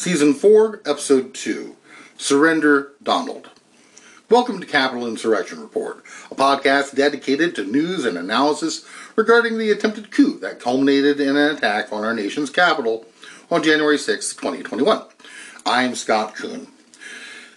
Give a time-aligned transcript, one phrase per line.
[0.00, 1.76] Season 4, Episode 2
[2.16, 3.50] Surrender Donald.
[4.30, 10.10] Welcome to Capital Insurrection Report, a podcast dedicated to news and analysis regarding the attempted
[10.10, 13.04] coup that culminated in an attack on our nation's capital
[13.50, 15.02] on January 6, 2021.
[15.66, 16.68] I'm Scott Kuhn.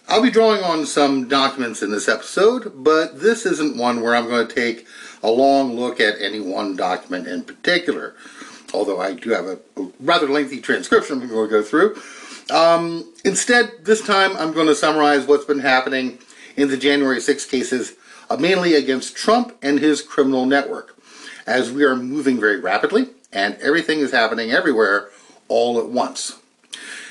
[0.09, 4.27] I'll be drawing on some documents in this episode, but this isn't one where I'm
[4.27, 4.85] going to take
[5.23, 8.15] a long look at any one document in particular
[8.73, 9.59] although I do have a,
[9.99, 11.95] rather lengthy transcription we're going to go through.
[12.49, 16.19] Um, instead, this time I'm going to summarize what's been happening
[16.55, 17.93] in the January 6 cases,
[18.29, 20.97] uh, mainly against Trump and his criminal network,
[21.47, 25.09] as we are moving very rapidly and everything is happening everywhere
[25.47, 26.39] all at once.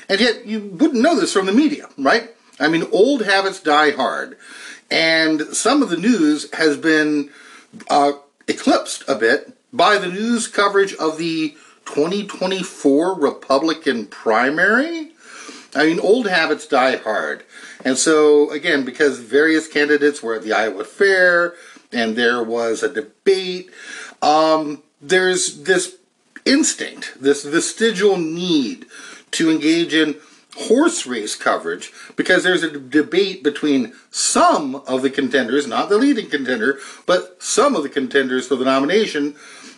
[0.09, 2.29] And yet, you wouldn't know this from the media, right?
[2.59, 4.37] I mean, old habits die hard,
[4.89, 7.29] and some of the news has been
[7.89, 8.13] uh,
[8.47, 15.12] eclipsed a bit by the news coverage of the 2024 Republican primary.
[15.75, 17.43] I mean, old habits die hard.
[17.83, 21.53] And so, again, because various candidates were at the Iowa Fair
[21.91, 23.71] and there was a debate,
[24.21, 25.97] um, there's this
[26.45, 28.85] instinct, this vestigial need
[29.31, 30.15] to engage in
[30.55, 36.29] horse race coverage because there's a debate between some of the contenders, not the leading
[36.29, 39.35] contender, but some of the contenders for the nomination.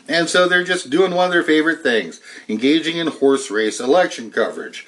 [0.07, 4.31] And so they're just doing one of their favorite things engaging in horse race election
[4.31, 4.85] coverage.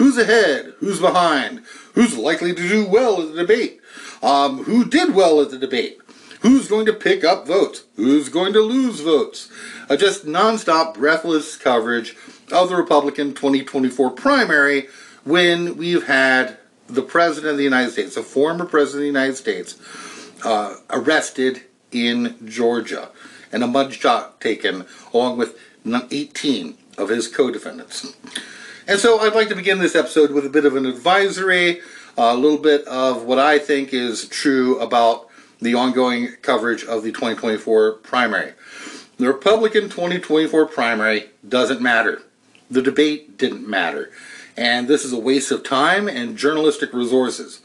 [0.00, 0.72] Who's ahead?
[0.78, 1.62] Who's behind?
[1.92, 3.82] Who's likely to do well at the debate?
[4.22, 5.98] Um, who did well at the debate?
[6.40, 7.84] Who's going to pick up votes?
[7.96, 9.50] Who's going to lose votes?
[9.90, 12.16] Uh, just nonstop, breathless coverage
[12.50, 14.88] of the Republican 2024 primary
[15.24, 19.36] when we've had the President of the United States, a former President of the United
[19.36, 19.78] States,
[20.46, 21.60] uh, arrested
[21.92, 23.10] in Georgia
[23.52, 28.16] and a mugshot taken along with 18 of his co-defendants.
[28.90, 31.80] And so I'd like to begin this episode with a bit of an advisory,
[32.18, 35.28] a little bit of what I think is true about
[35.60, 38.54] the ongoing coverage of the 2024 primary.
[39.16, 42.22] The Republican 2024 primary doesn't matter.
[42.68, 44.10] The debate didn't matter
[44.56, 47.60] and this is a waste of time and journalistic resources.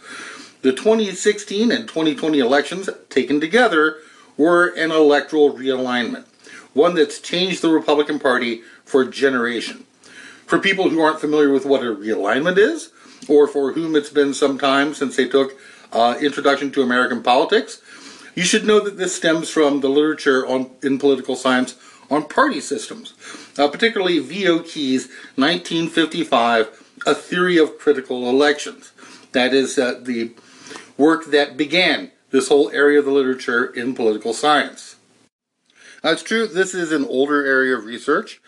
[0.61, 3.97] The 2016 and 2020 elections, taken together,
[4.37, 6.25] were an electoral realignment,
[6.73, 9.85] one that's changed the Republican Party for a generation.
[10.45, 12.91] For people who aren't familiar with what a realignment is,
[13.27, 15.57] or for whom it's been some time since they took
[15.91, 17.81] uh, Introduction to American Politics,
[18.35, 21.75] you should know that this stems from the literature on, in political science
[22.11, 23.13] on party systems,
[23.57, 24.59] uh, particularly V.O.
[24.59, 28.91] Key's 1955 A Theory of Critical Elections.
[29.31, 30.33] That is uh, the
[30.97, 34.97] work that began this whole area of the literature in political science.
[36.03, 38.39] Now, it's true, this is an older area of research,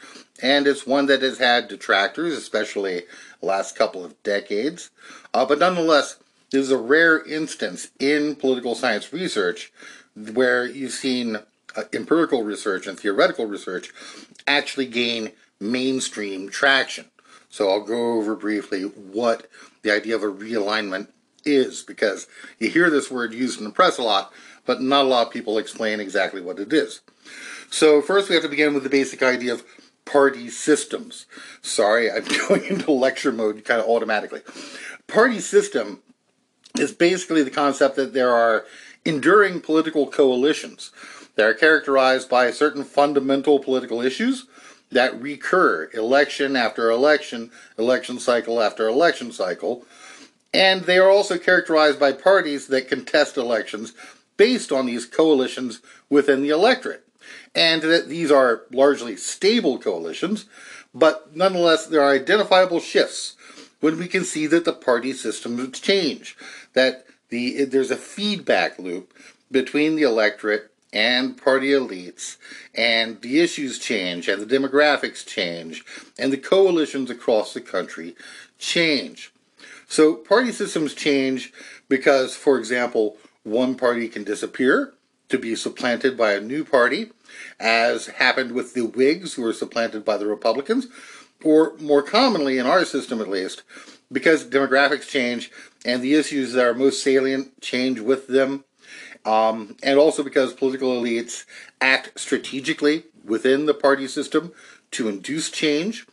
[0.42, 3.04] and it's one that has had detractors, especially
[3.40, 4.90] the last couple of decades.
[5.34, 6.18] Uh, but nonetheless,
[6.52, 9.72] this is a rare instance in political science research
[10.16, 11.38] where you've seen
[11.76, 13.92] uh, empirical research and theoretical research
[14.48, 17.06] actually gain mainstream traction.
[17.50, 19.48] So I'll go over briefly what
[19.82, 21.08] the idea of a realignment
[21.46, 22.28] is because
[22.60, 24.32] you hear this word used in the press a lot,
[24.66, 27.02] but not a lot of people explain exactly what it is.
[27.70, 29.64] So first we have to begin with the basic idea of
[30.08, 31.26] party systems.
[31.62, 34.42] Sorry, I'm going into lecture mode kind of automatically.
[35.08, 36.02] Party system
[36.78, 38.66] is basically the concept that there are
[39.06, 40.92] enduring political coalitions
[41.36, 44.48] that are characterized by certain fundamental political issues
[44.92, 49.86] that recur election after election, election cycle after election cycle.
[50.54, 53.94] And they are also characterized by parties that contest elections
[54.38, 57.07] based on these coalitions within the electorate.
[57.56, 60.46] And that these are largely stable coalitions,
[60.94, 63.36] but nonetheless, there are identifiable shifts
[63.80, 66.36] when we can see that the party systems change,
[66.74, 69.14] that the, there's a feedback loop
[69.52, 72.38] between the electorate and party elites,
[72.74, 75.84] and the issues change, and the demographics change,
[76.18, 78.16] and the coalitions across the country
[78.58, 79.32] change.
[79.88, 81.54] So, party systems change
[81.90, 84.94] because, for example, one party can disappear
[85.30, 87.12] to be supplanted by a new party,
[87.60, 90.88] as happened with the Whigs, who were supplanted by the Republicans,
[91.44, 93.64] or more commonly, in our system at least,
[94.12, 95.52] because demographics change
[95.86, 98.64] and the issues that are most salient change with them
[99.28, 101.44] um, and also because political elites
[101.82, 104.54] act strategically within the party system
[104.92, 106.08] to induce change,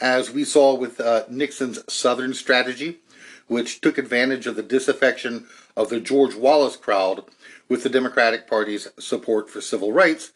[0.00, 2.98] as we saw with uh, Nixon's Southern strategy,
[3.46, 5.46] which took advantage of the disaffection
[5.76, 7.24] of the George Wallace crowd
[7.70, 10.32] with the Democratic Party's support for civil rights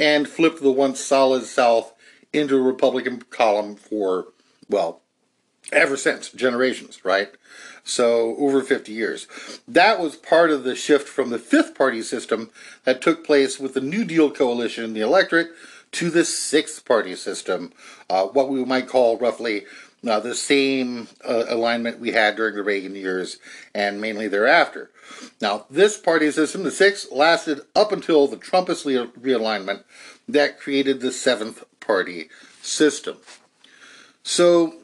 [0.00, 1.92] and flipped the once solid South
[2.32, 4.28] into a Republican column for,
[4.68, 5.02] well,
[5.72, 7.28] ever since, generations, right?
[7.84, 9.28] So over 50 years.
[9.68, 12.50] That was part of the shift from the fifth party system
[12.84, 15.50] that took place with the New Deal coalition in the electorate
[15.92, 17.72] to the sixth party system,
[18.08, 19.64] uh, what we might call roughly
[20.06, 23.38] uh, the same uh, alignment we had during the Reagan years
[23.74, 24.90] and mainly thereafter.
[25.40, 28.84] Now, this party system, the sixth, lasted up until the Trumpist
[29.20, 29.84] realignment
[30.28, 32.30] that created the seventh party
[32.62, 33.18] system.
[34.22, 34.74] So,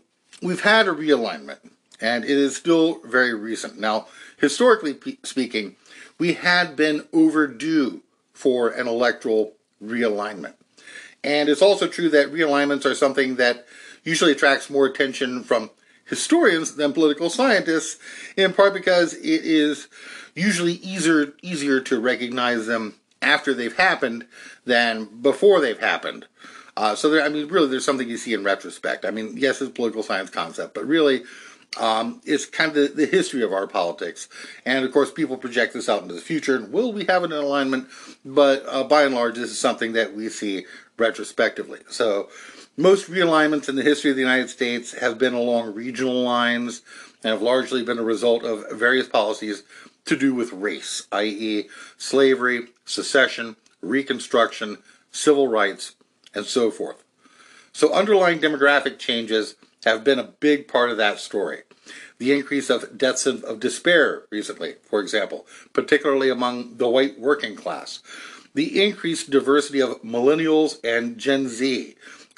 [0.42, 1.58] we've had a realignment,
[2.00, 3.78] and it is still very recent.
[3.78, 4.08] Now,
[4.38, 5.76] historically speaking,
[6.18, 8.02] we had been overdue
[8.32, 10.54] for an electoral realignment.
[11.24, 13.66] And it's also true that realignments are something that
[14.06, 15.70] usually attracts more attention from
[16.06, 17.98] historians than political scientists,
[18.36, 19.88] in part because it is
[20.34, 24.26] usually easier easier to recognize them after they've happened
[24.64, 26.26] than before they've happened.
[26.76, 29.04] Uh, so there, I mean, really, there's something you see in retrospect.
[29.04, 31.24] I mean, yes, it's a political science concept, but really,
[31.78, 34.28] um, it's kind of the, the, history of our politics.
[34.64, 36.56] And of course, people project this out into the future.
[36.56, 37.88] And will we have an alignment?
[38.24, 40.66] But uh, by and large, this is something that we see
[40.98, 41.80] retrospectively.
[41.90, 42.28] So
[42.76, 46.82] most realignments in the history of the United States have been along regional lines
[47.22, 49.62] and have largely been a result of various policies
[50.04, 54.78] to do with race, i.e., slavery, secession, Reconstruction,
[55.12, 55.94] civil rights,
[56.34, 57.04] and so forth.
[57.72, 61.62] So, underlying demographic changes have been a big part of that story.
[62.18, 68.00] The increase of deaths of, despair recently, for example, particularly among the white working class.
[68.54, 71.94] The increased diversity of millennials and Gen Z,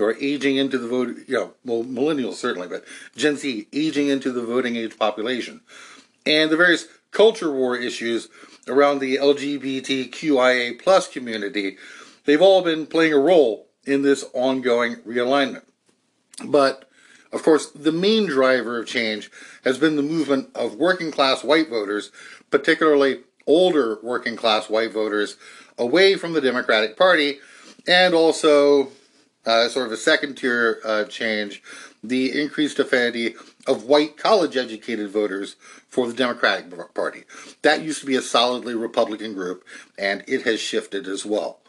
[0.06, 2.85] are aging into the vote, you know, well, millennials certainly, but
[3.17, 5.61] Gen Z aging into the voting age population.
[6.25, 8.29] And the various culture war issues
[8.69, 11.79] around the LGBTQIA plus community,
[12.25, 15.62] they've all been playing a role in this ongoing realignment.
[16.45, 16.89] But,
[17.33, 19.31] of course, the main driver of change
[19.65, 22.12] has been the movement of working class white voters,
[22.50, 25.37] particularly older working class white voters,
[25.79, 27.39] away from the Democratic Party,
[27.87, 28.93] and also
[29.49, 31.62] uh, sort of a second tier uh, change,
[32.05, 33.35] the increased affinity
[33.67, 35.56] of white college educated voters
[35.89, 37.25] for the Democratic Party.
[37.62, 39.65] That used to be a solidly Republican group,
[39.99, 41.61] and it has shifted as well.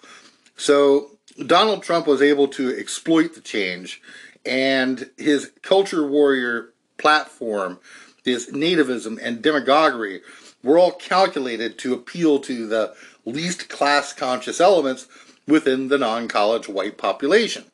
[0.57, 1.11] So
[1.43, 4.01] Donald Trump was able to exploit the change,
[4.45, 7.79] and his culture warrior platform,
[8.25, 10.19] his nativism and demagoguery,
[10.61, 12.93] were all calculated to appeal to the
[13.23, 15.07] least class conscious elements
[15.49, 17.65] within the non college white population,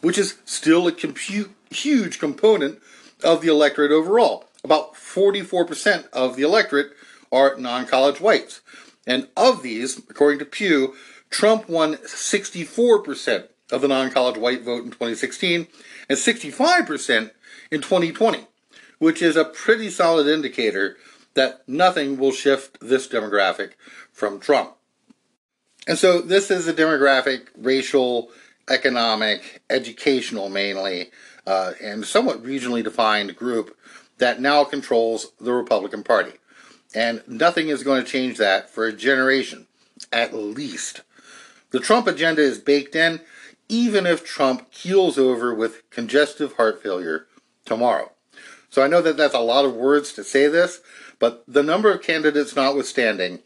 [0.00, 2.80] which is still a compute, huge component
[3.22, 4.46] of the electorate overall.
[4.64, 6.92] About 44% of the electorate
[7.32, 8.60] are non college whites.
[9.06, 10.94] And of these, according to Pew,
[11.30, 15.66] Trump won 64% of the non college white vote in 2016
[16.08, 17.30] and 65%
[17.70, 18.46] in 2020,
[18.98, 20.96] which is a pretty solid indicator
[21.34, 23.72] that nothing will shift this demographic
[24.12, 24.74] from Trump.
[25.86, 28.30] And so this is a demographic, racial,
[28.70, 31.10] economic, educational mainly,
[31.46, 33.76] uh, and somewhat regionally defined group
[34.18, 36.32] that now controls the Republican Party.
[36.94, 39.66] And nothing is going to change that for a generation,
[40.12, 41.02] at least.
[41.70, 43.20] The Trump agenda is baked in,
[43.68, 47.26] even if Trump keels over with congestive heart failure
[47.64, 48.10] tomorrow.
[48.68, 50.80] So I know that that's a lot of words to say this,
[51.18, 53.40] but the number of candidates notwithstanding,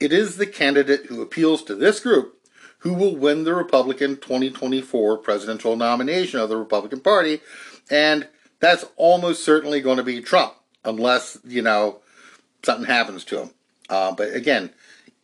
[0.00, 2.35] it is the candidate who appeals to this group
[2.86, 7.40] who will win the Republican 2024 presidential nomination of the Republican Party.
[7.90, 8.28] And
[8.60, 11.98] that's almost certainly going to be Trump, unless, you know,
[12.62, 13.50] something happens to him.
[13.88, 14.70] Uh, but again,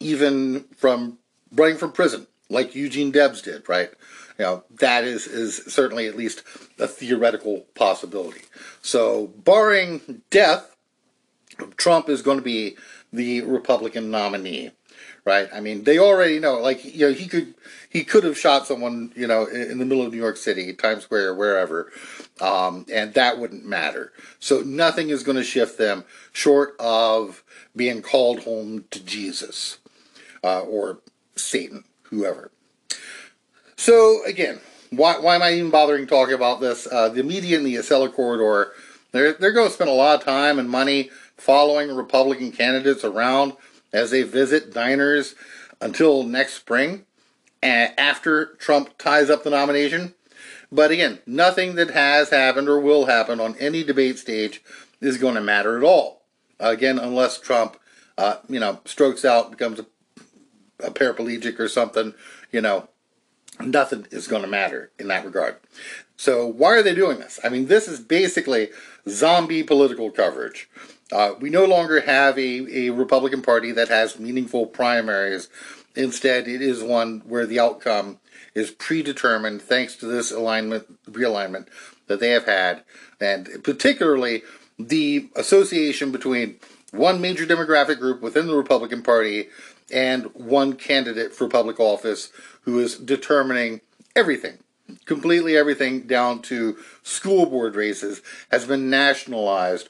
[0.01, 1.19] even from
[1.53, 3.91] running from prison, like Eugene Debs did, right?
[4.41, 6.43] You know, that is, is certainly at least
[6.81, 8.43] a theoretical possibility.
[8.81, 10.75] So, barring death,
[11.77, 12.77] Trump is going to be
[13.13, 14.73] the Republican nominee,
[15.25, 15.49] right?
[15.53, 16.59] I mean, they already know.
[16.59, 17.55] Like, you know, he could
[17.89, 21.05] he could have shot someone, you know, in, the middle of New York City, Times
[21.05, 21.93] Square, wherever,
[22.41, 24.13] um, and that wouldn't matter.
[24.41, 27.45] So nothing is going to shift them short of
[27.77, 29.79] being called home to Jesus
[30.43, 30.99] uh, or
[31.37, 32.51] Satan whoever.
[33.77, 34.61] So again,
[34.91, 36.87] why, why am I even bothering talking about this?
[36.91, 38.73] Uh, the media in the Acela corridor,
[39.13, 43.55] they're, they're going to spend a lot of time and money following Republican candidates around
[43.93, 45.35] as they visit diners
[45.81, 47.05] until next spring
[47.63, 50.15] after Trump ties up the nomination.
[50.71, 54.63] But again, nothing that has happened or will happen on any debate stage
[55.01, 56.23] is going to matter at all.
[56.59, 57.77] Again, unless Trump,
[58.17, 59.87] uh, you know, strokes out, becomes a
[60.83, 62.15] a paraplegic or something,
[62.51, 62.89] you know,
[63.61, 65.57] nothing is going to matter in that regard.
[66.17, 67.41] So, why are they doing this?
[67.43, 68.69] I mean, this is basically
[69.09, 70.69] zombie political coverage.
[71.11, 75.49] Uh, we no longer have a, a Republican Party that has meaningful primaries.
[75.95, 78.19] Instead, it is one where the outcome
[78.55, 81.67] is predetermined thanks to this alignment, realignment
[82.07, 82.83] that they have had,
[83.21, 84.43] and particularly
[84.79, 86.57] the association between
[86.93, 89.49] one major demographic group within the Republican Party
[89.93, 92.31] and one candidate for public office
[92.63, 93.81] who is determining
[94.15, 94.59] everything,
[95.05, 99.89] completely everything down to school board races, has been nationalized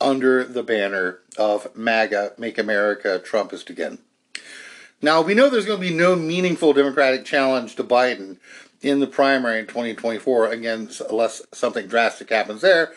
[0.00, 3.98] under the banner of MAGA, Make America Trumpist Again.
[5.02, 8.38] Now, we know there's going to be no meaningful Democratic challenge to Biden
[8.80, 12.92] in the primary in 2024, again, unless something drastic happens there.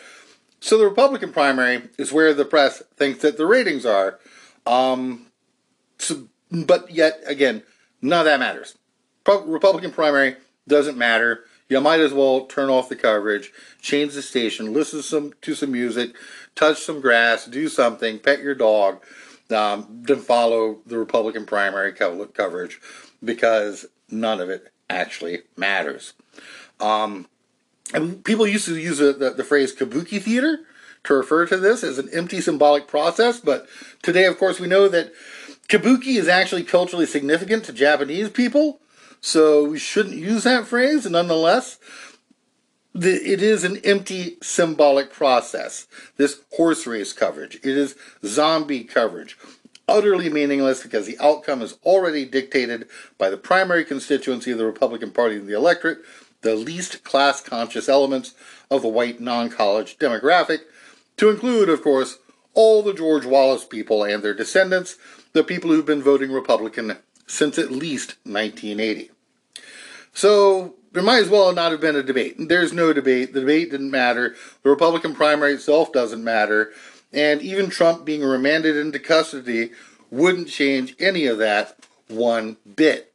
[0.60, 4.18] So the Republican primary is where the press thinks that the ratings are.
[4.66, 5.26] Um,
[5.98, 7.62] so, but yet, again,
[8.02, 8.76] none of that matters.
[9.26, 10.36] Republican primary
[10.68, 11.44] doesn't matter.
[11.68, 15.54] You might as well turn off the coverage, change the station, listen to some, to
[15.54, 16.14] some music,
[16.54, 19.02] touch some grass, do something, pet your dog,
[19.50, 22.80] um, then follow the Republican primary coverage
[23.22, 26.14] because none of it actually matters.
[26.80, 27.28] Um,
[27.92, 30.60] and people used to use the, the, the phrase kabuki theater
[31.04, 33.66] to refer to this as an empty symbolic process, but
[34.02, 35.12] today, of course, we know that
[35.68, 38.80] kabuki is actually culturally significant to Japanese people,
[39.20, 41.08] so we shouldn't use that phrase.
[41.08, 41.78] Nonetheless,
[42.94, 45.86] the, it is an empty symbolic process.
[46.16, 49.38] This horse race coverage, it is zombie coverage.
[49.86, 55.10] Utterly meaningless because the outcome is already dictated by the primary constituency of the Republican
[55.10, 55.98] Party in the electorate,
[56.42, 58.34] the least class conscious elements
[58.70, 60.60] of the white non college demographic,
[61.16, 62.18] to include, of course,
[62.52, 64.96] all the George Wallace people and their descendants,
[65.32, 66.96] the people who've been voting Republican
[67.28, 69.10] since at least 1980.
[70.12, 72.36] So there might as well not have been a debate.
[72.38, 73.32] There's no debate.
[73.32, 74.34] The debate didn't matter.
[74.62, 76.72] The Republican primary itself doesn't matter.
[77.12, 79.70] And even Trump being remanded into custody
[80.10, 81.76] wouldn't change any of that
[82.08, 83.12] one bit.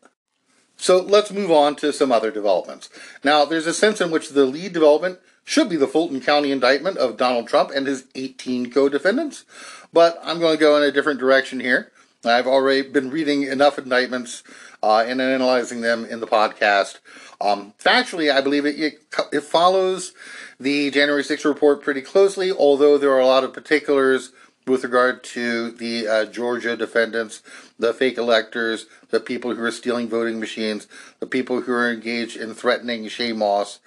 [0.78, 2.90] So let's move on to some other developments.
[3.24, 6.98] Now, there's a sense in which the lead development should be the Fulton County indictment
[6.98, 9.46] of Donald Trump and his 18 co defendants,
[9.92, 11.92] but I'm going to go in a different direction here.
[12.26, 14.44] I've already been reading enough indictments
[14.82, 17.00] uh, and analyzing them in the podcast.
[17.42, 19.00] Um, factually, I believe it, it,
[19.32, 20.14] it follows
[20.60, 24.32] the January 6th report pretty closely, although there are a lot of particulars
[24.66, 27.42] with regard to the uh, Georgia defendants,
[27.78, 30.88] the fake electors, the people who are stealing voting machines,
[31.20, 33.80] the people who are engaged in threatening Shaye Moss,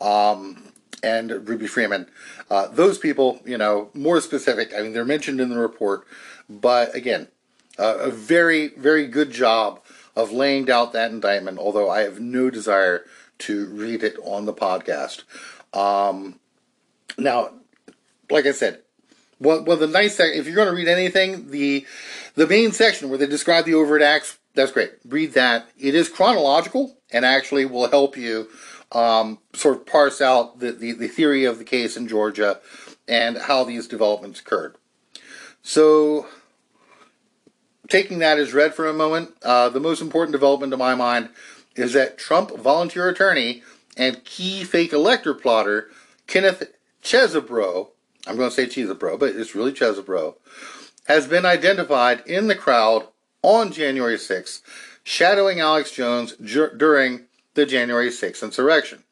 [0.00, 0.72] um,
[1.04, 2.08] and Ruby Freeman.
[2.50, 6.06] Uh, those people, you know, more specific, I mean, they're mentioned in the report,
[6.48, 7.28] but again,
[7.78, 9.80] uh, a very, very good job
[10.16, 13.04] of laying out that indictment, although I have no desire
[13.38, 15.24] to read it on the podcast.
[15.72, 16.38] Um,
[17.18, 17.50] now,
[18.30, 18.80] like I said,
[19.40, 21.86] well, well, the nice if you're going to read anything, the
[22.36, 24.92] the main section where they describe the overt acts, that's great.
[25.06, 25.68] Read that.
[25.78, 28.48] It is chronological and actually will help you
[28.92, 32.60] um, sort of parse out the, the, the theory of the case in Georgia
[33.08, 34.76] and how these developments occurred.
[35.62, 36.26] So,
[37.88, 41.28] taking that as read for a moment, uh, the most important development to my mind
[41.76, 43.62] is that Trump volunteer attorney
[43.96, 45.88] and key fake elector plotter
[46.26, 46.72] Kenneth
[47.02, 47.88] Chesebro
[48.26, 50.36] I'm going to say Chesebro, but it's really Chesebro,
[51.06, 53.08] has been identified in the crowd
[53.42, 54.62] on January 6th,
[55.02, 59.04] shadowing Alex Jones during the January 6th insurrection.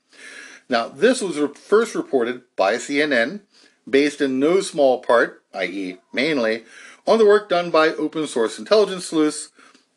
[0.69, 3.41] Now, this was first reported by CNN,
[3.89, 6.65] based in no small part, i.e., mainly,
[7.07, 9.51] on the work done by open source intelligence sleuths.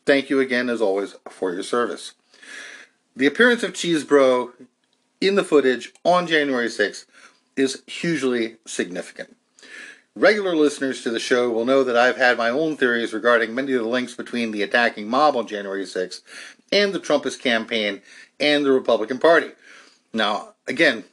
[0.04, 2.12] Thank you again, as always, for your service.
[3.14, 4.52] The appearance of Chesebro
[5.20, 7.06] in the footage on January 6th
[7.56, 9.36] is hugely significant.
[10.14, 13.72] Regular listeners to the show will know that I've had my own theories regarding many
[13.72, 16.22] of the links between the attacking mob on January 6th
[16.72, 18.00] and the Trumpist campaign
[18.40, 19.50] and the Republican Party.
[20.12, 21.04] Now, again,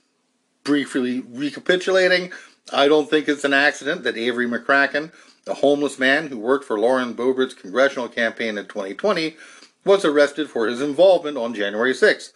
[0.64, 2.32] briefly recapitulating,
[2.72, 5.12] I don't think it's an accident that Avery McCracken,
[5.48, 9.36] a homeless man who worked for Lauren Boebert's congressional campaign in 2020,
[9.86, 12.32] was arrested for his involvement on January 6th.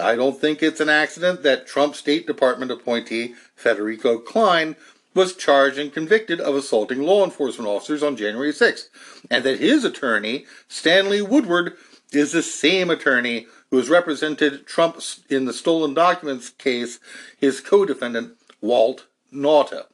[0.00, 4.76] I don't think it's an accident that Trump State Department appointee Federico Klein
[5.14, 8.88] was charged and convicted of assaulting law enforcement officers on January 6th,
[9.30, 11.74] and that his attorney, Stanley Woodward,
[12.12, 16.98] is the same attorney who has represented Trump in the stolen documents case,
[17.38, 19.86] his co defendant, Walt Nauta.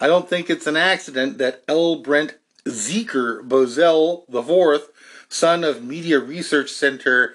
[0.00, 1.96] I don't think it's an accident that L.
[1.96, 4.88] Brent Zeker Bozell IV,
[5.28, 7.34] son of Media Research Center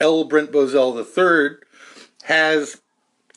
[0.00, 0.24] L.
[0.24, 1.58] Brent Bozell III
[2.24, 2.80] has,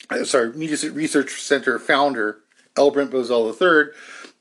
[0.10, 2.40] uh, sorry, Media Research Center founder
[2.78, 2.92] L.
[2.92, 3.92] Brent Bozell III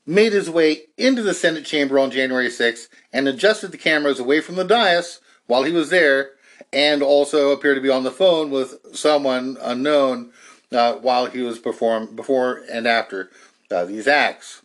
[0.05, 4.41] made his way into the Senate chamber on January 6th and adjusted the cameras away
[4.41, 6.31] from the dais while he was there
[6.73, 10.31] and also appeared to be on the phone with someone unknown
[10.71, 13.29] uh, while he was perform before and after
[13.71, 14.61] uh, these acts.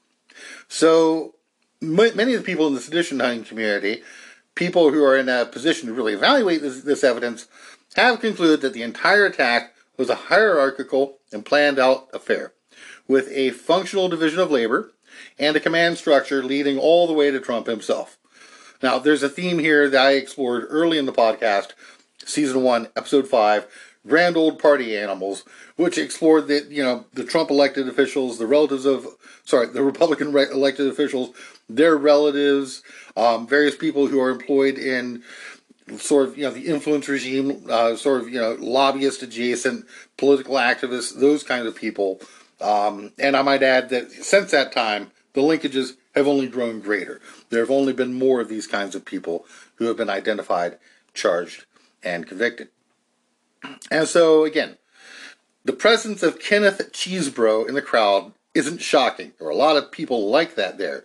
[0.68, 1.34] So
[1.80, 4.02] many of the people in the sedition hunting community,
[4.54, 7.46] people who are in a position to really evaluate this, this evidence,
[7.96, 12.52] have concluded that the entire attack was a hierarchical and planned out affair
[13.06, 14.92] with a functional division of labor
[15.38, 18.18] and a command structure leading all the way to Trump himself.
[18.82, 21.70] Now, there's a theme here that I explored early in the podcast,
[22.24, 23.66] season one, episode five,
[24.06, 25.44] Grand Old Party Animals,
[25.76, 29.06] which explored the, you know, the Trump elected officials, the relatives of,
[29.44, 31.30] sorry, the Republican re- elected officials,
[31.68, 32.82] their relatives,
[33.16, 35.22] um, various people who are employed in
[35.96, 40.54] sort of, you know, the influence regime, uh, sort of, you know, lobbyist adjacent, political
[40.54, 42.20] activists, those kind of people.
[42.60, 47.20] Um, and I might add that since that time, the linkages have only grown greater.
[47.50, 49.46] There have only been more of these kinds of people
[49.76, 50.78] who have been identified,
[51.12, 51.64] charged,
[52.02, 52.68] and convicted.
[53.90, 54.76] And so, again,
[55.64, 59.32] the presence of Kenneth Chesebro in the crowd isn't shocking.
[59.38, 61.04] There are a lot of people like that there,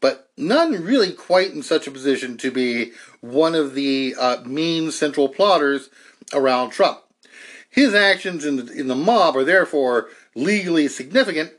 [0.00, 4.90] but none really quite in such a position to be one of the uh, main
[4.90, 5.88] central plotters
[6.34, 7.00] around Trump.
[7.70, 11.52] His actions in the, in the mob are therefore legally significant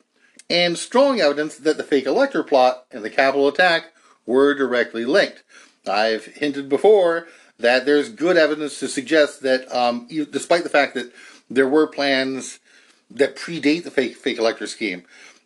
[0.50, 3.86] and strong evidence that the fake elector plot and the Capitol attack
[4.26, 5.44] were directly linked.
[5.88, 7.28] I've hinted before
[7.63, 11.12] that there's good evidence to suggest that, um, despite the fact that
[11.50, 12.60] there were plans
[13.10, 15.03] that predate the fake fake elector scheme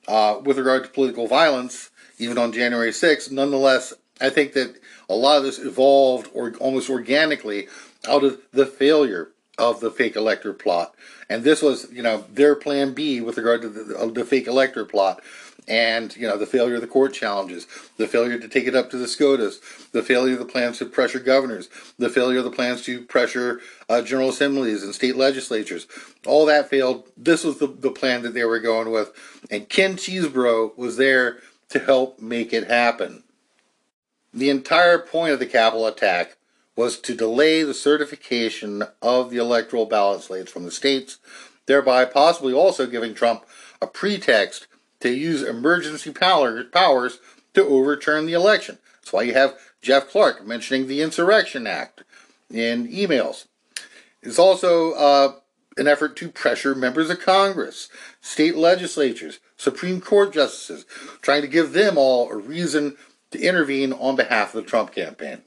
[0.07, 5.13] uh, with regard to political violence, even on January 6th, nonetheless, I think that a
[5.13, 7.67] lot of this evolved or almost organically
[8.07, 10.95] out of the failure of the fake elector plot.
[11.29, 14.85] And this was, you know, their plan B with regard to the, the fake elector
[14.85, 15.21] plot.
[15.67, 18.89] And, you know, the failure of the court challenges, the failure to take it up
[18.91, 19.59] to the SCOTUS,
[19.91, 23.59] the failure of the plans to pressure governors, the failure of the plans to pressure
[23.89, 25.85] uh, general assemblies and state legislatures.
[26.25, 27.09] All that failed.
[27.17, 29.11] This was the, the plan that they were going with.
[29.51, 31.39] And Ken Chesebro was there
[31.69, 33.23] to help make it happen.
[34.33, 36.37] The entire point of the Capitol attack
[36.77, 41.17] was to delay the certification of the electoral ballot slates from the states,
[41.65, 43.45] thereby possibly also giving Trump
[43.81, 44.66] a pretext
[44.99, 47.19] to use emergency power, powers
[47.53, 48.77] to overturn the election.
[48.95, 52.03] That's why you have Jeff Clark mentioning the Insurrection Act
[52.51, 53.45] in emails.
[54.21, 55.35] It's also uh,
[55.77, 57.89] an effort to pressure members of Congress,
[58.21, 60.85] state legislatures, Supreme Court justices,
[61.21, 62.97] trying to give them all a reason
[63.31, 65.41] to intervene on behalf of the Trump campaign.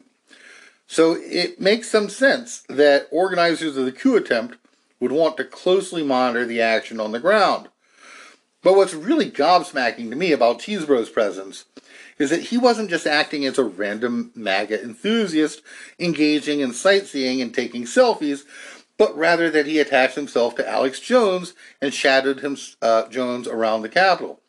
[0.87, 4.57] So it makes some sense that organizers of the coup attempt
[4.99, 7.69] would want to closely monitor the action on the ground.
[8.63, 11.65] But what's really gobsmacking to me about Chesebro's presence
[12.19, 15.63] is that he wasn't just acting as a random MAGA enthusiast
[15.99, 18.43] engaging in sightseeing and taking selfies,
[18.99, 23.81] but rather that he attached himself to Alex Jones and shadowed him, uh, Jones around
[23.81, 24.41] the Capitol.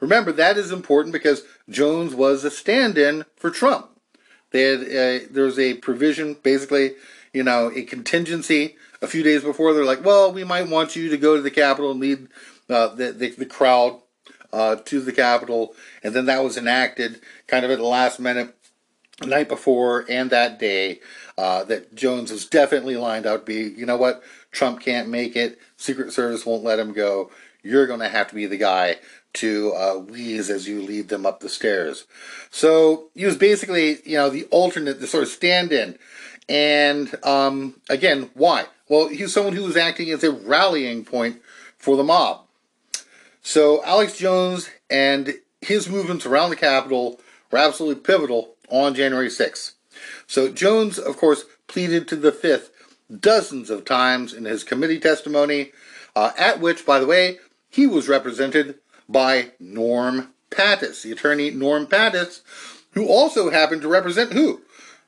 [0.00, 3.88] Remember, that is important because Jones was a stand in for Trump.
[4.50, 6.94] They had uh, there was a provision, basically,
[7.32, 8.76] you know, a contingency.
[9.00, 11.50] A few days before, they're like, "Well, we might want you to go to the
[11.50, 12.28] Capitol and lead
[12.68, 14.00] uh, the, the, the crowd
[14.52, 18.54] uh, to the Capitol," and then that was enacted kind of at the last minute,
[19.18, 21.00] the night before and that day.
[21.38, 25.34] Uh, that Jones was definitely lined out to be, you know what, Trump can't make
[25.34, 27.30] it, Secret Service won't let him go.
[27.62, 28.96] You're going to have to be the guy
[29.34, 32.04] to uh, wheeze as you lead them up the stairs.
[32.50, 35.98] So he was basically, you know, the alternate, the sort of stand-in.
[36.50, 38.66] And um, again, why?
[38.88, 41.40] Well, he was someone who was acting as a rallying point
[41.78, 42.42] for the mob.
[43.42, 49.72] So Alex Jones and his movements around the Capitol were absolutely pivotal on January 6th.
[50.26, 52.70] So Jones, of course, pleaded to the Fifth
[53.20, 55.72] dozens of times in his committee testimony,
[56.16, 58.76] uh, at which, by the way, he was represented
[59.08, 62.40] by Norm Pattis, the attorney Norm Pattis,
[62.92, 64.62] who also happened to represent who?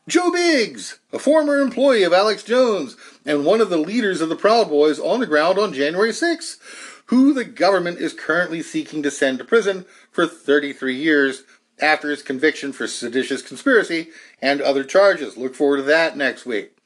[0.07, 2.95] Joe Biggs, a former employee of Alex Jones
[3.25, 6.59] and one of the leaders of the Proud Boys on the ground on January 6,
[7.07, 11.45] who the government is currently seeking to send to prison for 33 years
[11.81, 14.09] after his conviction for seditious conspiracy
[14.41, 15.37] and other charges.
[15.37, 16.77] Look forward to that next week.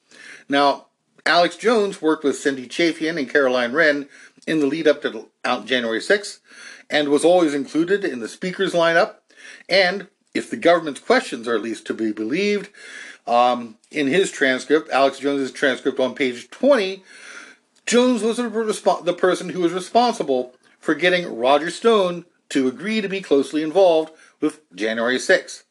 [0.49, 0.87] Now,
[1.27, 4.09] Alex Jones worked with Cindy Chafian and Caroline Wren
[4.47, 5.29] in the lead up to
[5.65, 6.41] January 6th
[6.89, 9.17] and was always included in the speaker's lineup.
[9.69, 12.71] And if the government's questions are at least to be believed,
[13.29, 17.05] Um, in his transcript, Alex Jones's transcript on page 20,
[17.89, 23.23] Jones was the person who was responsible for getting Roger Stone to agree to be
[23.23, 25.63] closely involved with January 6th.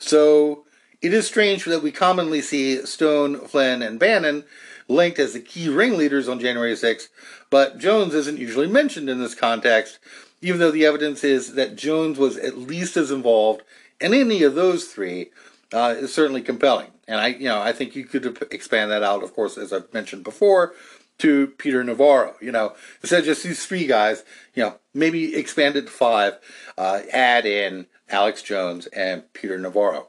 [0.00, 0.64] So
[1.00, 4.42] it is strange that we commonly see Stone, Flynn, and Bannon
[4.88, 7.06] linked as the key ringleaders on January 6th,
[7.50, 10.00] but Jones isn't usually mentioned in this context,
[10.42, 13.62] even though the evidence is that Jones was at least as involved
[14.00, 15.30] in any of those three
[15.72, 16.90] uh, is certainly compelling.
[17.06, 19.92] And I, you know, I think you could expand that out, of course, as I've
[19.92, 20.74] mentioned before,
[21.18, 22.34] to Peter Navarro.
[22.40, 24.24] You know, instead of just these three guys,
[24.54, 26.38] you know, maybe expand it to five,
[26.76, 30.08] uh, add in Alex Jones and Peter Navarro.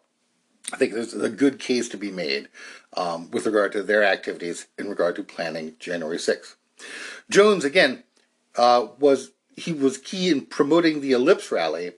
[0.73, 2.49] I think there's a good case to be made
[2.97, 6.55] um, with regard to their activities in regard to planning January 6th.
[7.29, 8.03] Jones, again,
[8.55, 11.93] uh, was he was key in promoting the Ellipse rally.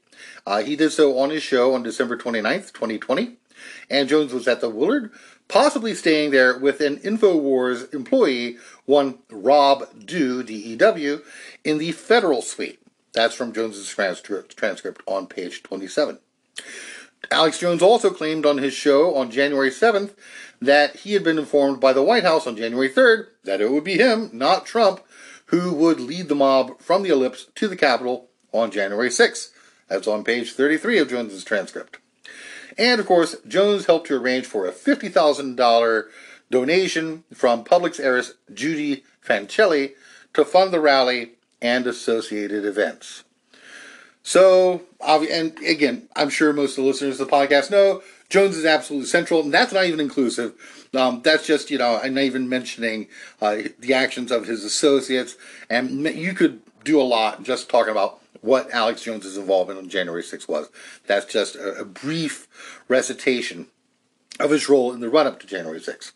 [0.45, 3.37] Uh, he did so on his show on December 29th, 2020.
[3.89, 5.11] And Jones was at the Willard,
[5.47, 11.21] possibly staying there with an InfoWars employee, one Rob Dew, D-E-W,
[11.63, 12.79] in the Federal Suite.
[13.13, 16.19] That's from Jones's transcript on page 27.
[17.31, 20.13] Alex Jones also claimed on his show on January 7th
[20.62, 23.83] that he had been informed by the White House on January 3rd that it would
[23.83, 25.01] be him, not Trump,
[25.47, 29.51] who would lead the mob from the ellipse to the Capitol on January 6th.
[29.88, 31.99] That's on page 33 of Jones's transcript.
[32.77, 36.03] And of course, Jones helped to arrange for a $50,000
[36.49, 39.93] donation from Publix heiress Judy Fancelli
[40.33, 43.23] to fund the rally and associated events.
[44.21, 48.65] So, and again, I'm sure most of the listeners of the podcast know Jones is
[48.65, 50.87] absolutely central, and that's not even inclusive.
[50.93, 53.07] Um, that's just, you know, I'm not even mentioning
[53.41, 55.37] uh, the actions of his associates,
[55.69, 60.23] and you could do a lot just talking about what Alex Jones's involvement on January
[60.23, 60.69] 6th was.
[61.06, 62.47] That's just a, a brief
[62.88, 63.67] recitation
[64.39, 66.12] of his role in the run up to January 6th.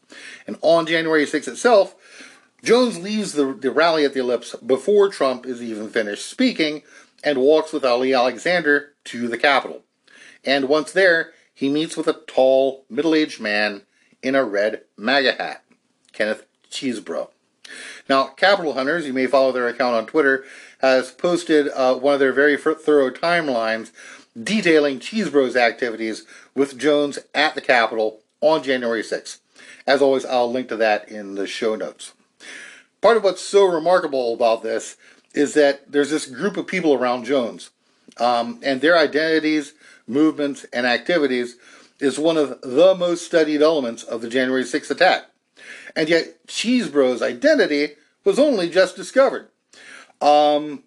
[0.46, 1.96] And on January 6th itself,
[2.64, 6.84] Jones leaves the, the rally at the ellipse before Trump is even finished speaking
[7.24, 9.84] and walks with Ali Alexander to the Capitol.
[10.44, 13.84] And once there, he meets with a tall, middle aged man
[14.22, 15.64] in a red MAGA hat,
[16.14, 17.30] Kenneth Chesebro.
[18.10, 20.44] Now, Capitol Hunters, you may follow their account on Twitter,
[20.82, 23.92] has posted uh, one of their very thorough timelines
[24.42, 29.40] detailing Chesebro's activities with Jones at the Capitol on January 6th.
[29.86, 32.14] As always, I'll link to that in the show notes.
[33.02, 34.98] Part of what's so remarkable about this
[35.34, 37.70] is that there's this group of people around Jones,
[38.18, 39.74] um, and their identities,
[40.08, 41.58] movements, and activities
[42.00, 45.26] is one of the most studied elements of the January 6th attack.
[45.96, 49.51] And yet, Chesebro's identity was only just discovered.
[50.22, 50.84] Um,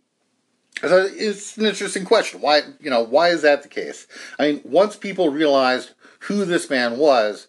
[0.81, 2.41] so it's an interesting question.
[2.41, 4.07] Why, you know, why is that the case?
[4.39, 7.49] I mean, once people realized who this man was,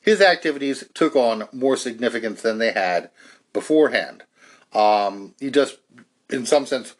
[0.00, 3.10] his activities took on more significance than they had
[3.52, 4.22] beforehand.
[4.72, 5.78] Um, he just,
[6.30, 6.94] in some sense,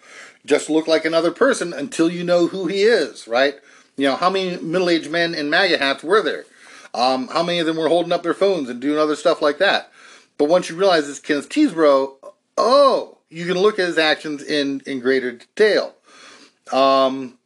[0.44, 3.56] just looked like another person until you know who he is, right?
[3.96, 6.44] You know, how many middle-aged men in MAGA hats were there?
[6.94, 9.58] Um, how many of them were holding up their phones and doing other stuff like
[9.58, 9.92] that?
[10.38, 12.14] But once you realize it's Kenneth Chesebro,
[12.56, 15.94] oh, you can look at his actions in, in greater detail.
[16.72, 17.38] Um,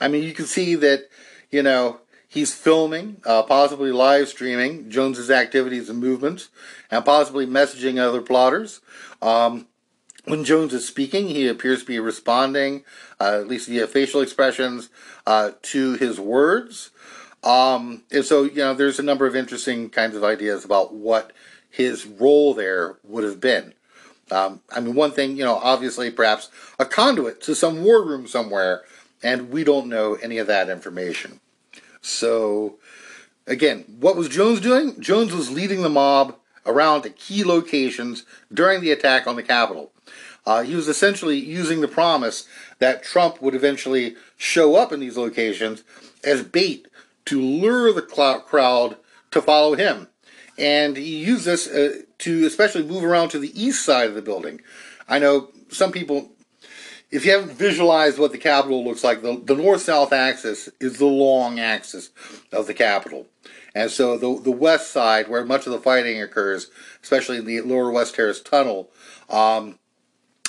[0.00, 1.08] I mean, you can see that,
[1.50, 6.48] you know, he's filming, uh, possibly live streaming Jones's activities and movements,
[6.90, 8.80] and possibly messaging other plotters.
[9.20, 9.66] Um,
[10.24, 12.84] when Jones is speaking, he appears to be responding,
[13.18, 14.90] uh, at least via facial expressions,
[15.26, 16.90] uh, to his words.
[17.42, 21.32] Um, and so, you know, there's a number of interesting kinds of ideas about what
[21.70, 23.74] his role there would have been.
[24.30, 28.26] Um, I mean, one thing, you know, obviously perhaps a conduit to some war room
[28.26, 28.82] somewhere,
[29.22, 31.40] and we don't know any of that information.
[32.00, 32.78] So,
[33.46, 35.00] again, what was Jones doing?
[35.00, 36.36] Jones was leading the mob
[36.66, 39.92] around to key locations during the attack on the Capitol.
[40.46, 42.46] Uh, he was essentially using the promise
[42.78, 45.82] that Trump would eventually show up in these locations
[46.24, 46.86] as bait
[47.26, 48.96] to lure the crowd
[49.30, 50.08] to follow him
[50.58, 54.22] and he used this uh, to especially move around to the east side of the
[54.22, 54.60] building.
[55.08, 56.30] I know some people,
[57.10, 60.98] if you haven't visualized what the Capitol looks like, the, the north south axis is
[60.98, 62.10] the long axis
[62.52, 63.26] of the Capitol.
[63.74, 66.70] And so the, the west side, where much of the fighting occurs,
[67.02, 68.90] especially in the lower West Terrace tunnel,
[69.30, 69.78] um,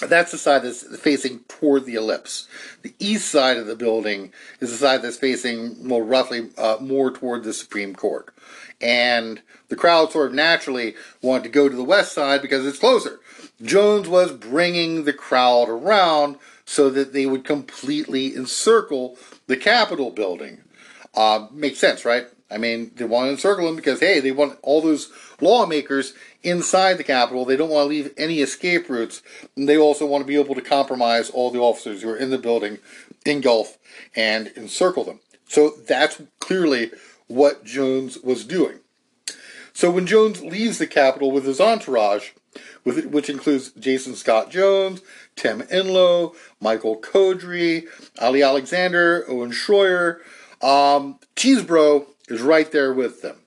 [0.08, 2.47] that's the side that's facing toward the ellipse.
[2.84, 7.12] The east side of the building is the side that's facing, well, roughly uh, more
[7.12, 8.34] toward the Supreme Court.
[8.79, 12.79] And the crowd sort of naturally wanted to go to the west side because it's
[12.79, 13.19] closer.
[13.62, 20.62] Jones was bringing the crowd around so that they would completely encircle the Capitol building.
[21.15, 22.27] Uh, makes sense, right?
[22.51, 26.95] I mean, they want to encircle them because, hey, they want all those lawmakers inside
[26.95, 27.45] the Capitol.
[27.45, 29.21] They don't want to leave any escape routes.
[29.55, 32.32] And they also want to be able to compromise all the officers who are in
[32.32, 32.79] the building,
[33.25, 33.77] engulf,
[34.15, 35.19] and encircle them.
[35.47, 36.91] So that's clearly
[37.27, 38.79] what Jones was doing.
[39.80, 42.32] So when Jones leaves the Capitol with his entourage,
[42.84, 45.02] which includes Jason Scott Jones,
[45.38, 47.86] Tim Enlow, Michael Codry,
[48.20, 50.18] Ali Alexander, Owen Schroyer,
[50.62, 53.38] um, Chesebro is right there with them.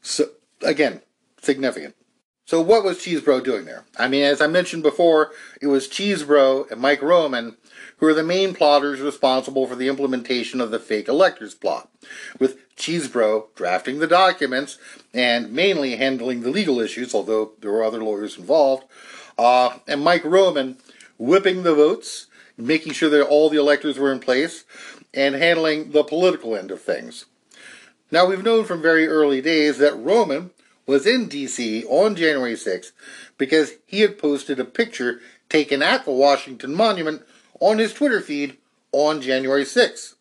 [0.00, 0.30] So
[0.62, 1.02] again,
[1.42, 1.94] significant.
[2.46, 3.84] So what was Chesebro doing there?
[3.98, 7.58] I mean, as I mentioned before, it was Chesebro and Mike Roman
[8.00, 11.90] who are the main plotters responsible for the implementation of the fake electors plot,
[12.38, 14.78] with Chesebro drafting the documents
[15.14, 18.84] and mainly handling the legal issues, although there were other lawyers involved,
[19.38, 20.76] uh, and Mike Roman
[21.18, 24.64] whipping the votes, making sure that all the electors were in place,
[25.12, 27.26] and handling the political end of things.
[28.10, 30.50] Now, we've known from very early days that Roman
[30.86, 31.84] was in D.C.
[31.84, 32.90] on January 6th
[33.38, 37.22] because he had posted a picture taken at the Washington Monument
[37.60, 38.56] on his Twitter feed
[38.92, 40.14] on January 6th.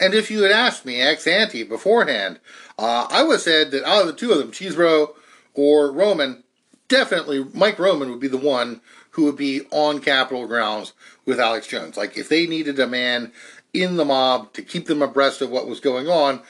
[0.00, 2.38] And if you had asked me ex ante beforehand,
[2.78, 5.14] uh, I would have said that out of the two of them, Chesebro
[5.54, 6.44] or Roman,
[6.86, 8.80] definitely Mike Roman would be the one
[9.12, 10.92] who would be on Capitol grounds
[11.24, 11.96] with Alex Jones.
[11.96, 13.32] Like if they needed a man
[13.72, 16.40] in the mob to keep them abreast of what was going on,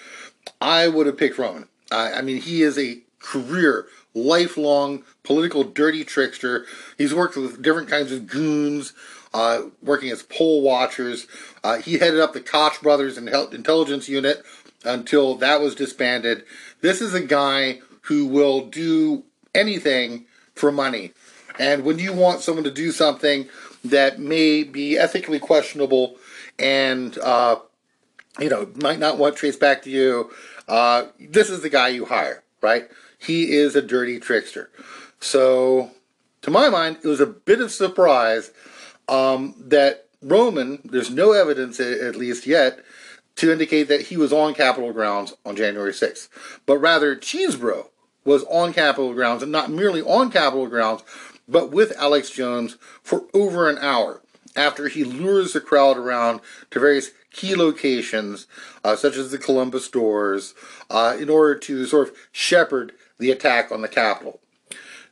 [0.61, 1.69] I would have picked Roman.
[1.91, 6.67] Uh, I mean, he is a career, lifelong political dirty trickster.
[6.97, 8.93] He's worked with different kinds of goons,
[9.39, 11.29] uh, working as poll watchers.
[11.63, 14.43] Uh, he headed up the Koch brothers and intelligence unit
[14.85, 16.45] until that was disbanded.
[16.81, 19.23] This is a guy who will do
[19.55, 21.13] anything for money.
[21.57, 23.49] And when you want someone to do something
[23.85, 26.17] that may be ethically questionable
[26.59, 27.61] and, uh,
[28.41, 30.33] you know, might not want traced back to you,
[30.67, 32.89] uh, this is the guy you hire, right?
[33.19, 34.69] He is a dirty trickster.
[35.21, 35.93] So,
[36.43, 38.51] to my mind, it was a bit of surprise
[39.09, 42.81] um, that Roman, there's no evidence, at least yet,
[43.37, 46.29] to indicate that he was on Capitol grounds on January 6th,
[46.67, 47.89] but rather Chesebro
[48.25, 51.03] was on Capitol grounds, and not merely on Capitol grounds,
[51.49, 54.23] but with Alex Jones for over an hour
[54.57, 56.41] after he lures the crowd around
[56.71, 58.47] to various key locations,
[58.83, 60.55] uh, such as the Columbus doors,
[60.91, 64.41] uh, in order to sort of shepherd the attack on the Capitol.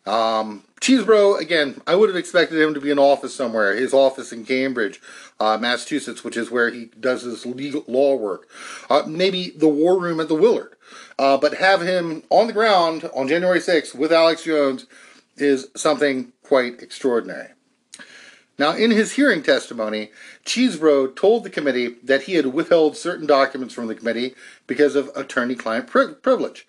[0.06, 3.74] Um, Chesebro, again, I would have expected him to be in office somewhere.
[3.74, 5.00] His office in Cambridge,
[5.40, 8.48] uh, Massachusetts, which is where he does his legal law work.
[8.88, 10.76] Uh, maybe the war room at the Willard.
[11.18, 14.86] Uh, but have him on the ground on January 6th with Alex Jones
[15.36, 17.48] is something quite extraordinary.
[18.58, 20.10] Now, in his hearing testimony,
[20.44, 24.34] Chesebro told the committee that he had withheld certain documents from the committee
[24.66, 26.66] because of attorney client pri- privilege.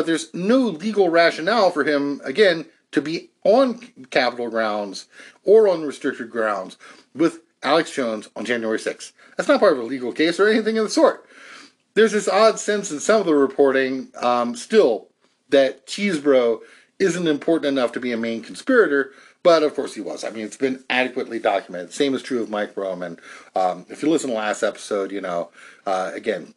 [0.00, 5.08] But there's no legal rationale for him, again, to be on Capitol grounds
[5.44, 6.78] or on restricted grounds
[7.14, 9.12] with Alex Jones on January 6th.
[9.36, 11.26] That's not part of a legal case or anything of the sort.
[11.92, 15.08] There's this odd sense in some of the reporting um, still
[15.50, 16.60] that Chesebro
[16.98, 20.24] isn't important enough to be a main conspirator, but of course he was.
[20.24, 21.92] I mean, it's been adequately documented.
[21.92, 23.18] Same is true of Mike Roman.
[23.54, 25.50] Um, if you listen to last episode, you know,
[25.84, 26.54] uh, again,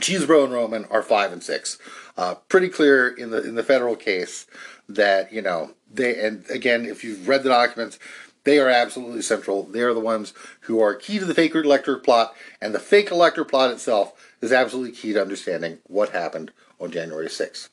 [0.00, 1.78] Chesebro and Roman are five and six.
[2.16, 4.46] Uh, pretty clear in the in the federal case
[4.88, 7.98] that you know they and again if you've read the documents
[8.44, 9.64] they are absolutely central.
[9.64, 13.10] They are the ones who are key to the fake elector plot and the fake
[13.10, 17.70] elector plot itself is absolutely key to understanding what happened on january 6th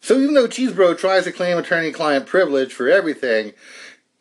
[0.00, 3.52] so even though Chesebro tries to claim attorney-client privilege for everything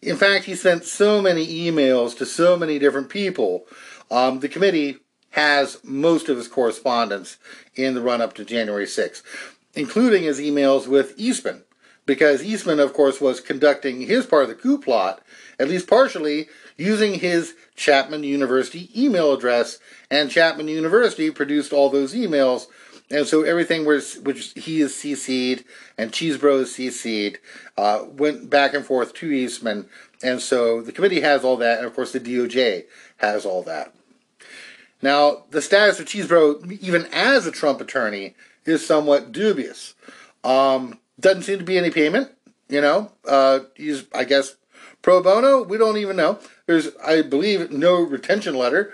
[0.01, 3.65] in fact he sent so many emails to so many different people.
[4.09, 4.97] Um, the committee
[5.31, 7.37] has most of his correspondence
[7.75, 9.21] in the run-up to january 6th
[9.75, 11.63] including his emails with eastman
[12.07, 15.21] because Eastman, of course, was conducting his part of the coup plot,
[15.59, 19.77] at least partially, using his Chapman University email address,
[20.09, 22.67] and Chapman University produced all those emails,
[23.11, 25.63] and so everything was, which he is CC'd
[25.97, 27.37] and Chesebro is CC'd,
[27.77, 29.87] uh, went back and forth to Eastman,
[30.23, 32.85] and so the committee has all that, and of course the DOJ
[33.17, 33.93] has all that.
[35.01, 39.93] Now, the status of Chesebro, even as a Trump attorney, is somewhat dubious.
[40.43, 42.31] Um, doesn't seem to be any payment.
[42.69, 44.55] You know, uh, he's I guess
[45.01, 45.63] pro bono.
[45.63, 46.39] We don't even know.
[46.65, 48.93] There's I believe no retention letter.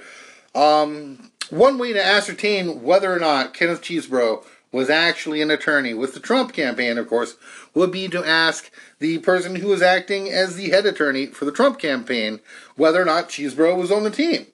[0.53, 6.13] Um, one way to ascertain whether or not Kenneth Chesebro was actually an attorney with
[6.13, 7.35] the Trump campaign, of course,
[7.73, 11.51] would be to ask the person who was acting as the head attorney for the
[11.51, 12.39] Trump campaign
[12.75, 14.47] whether or not Chesebro was on the team.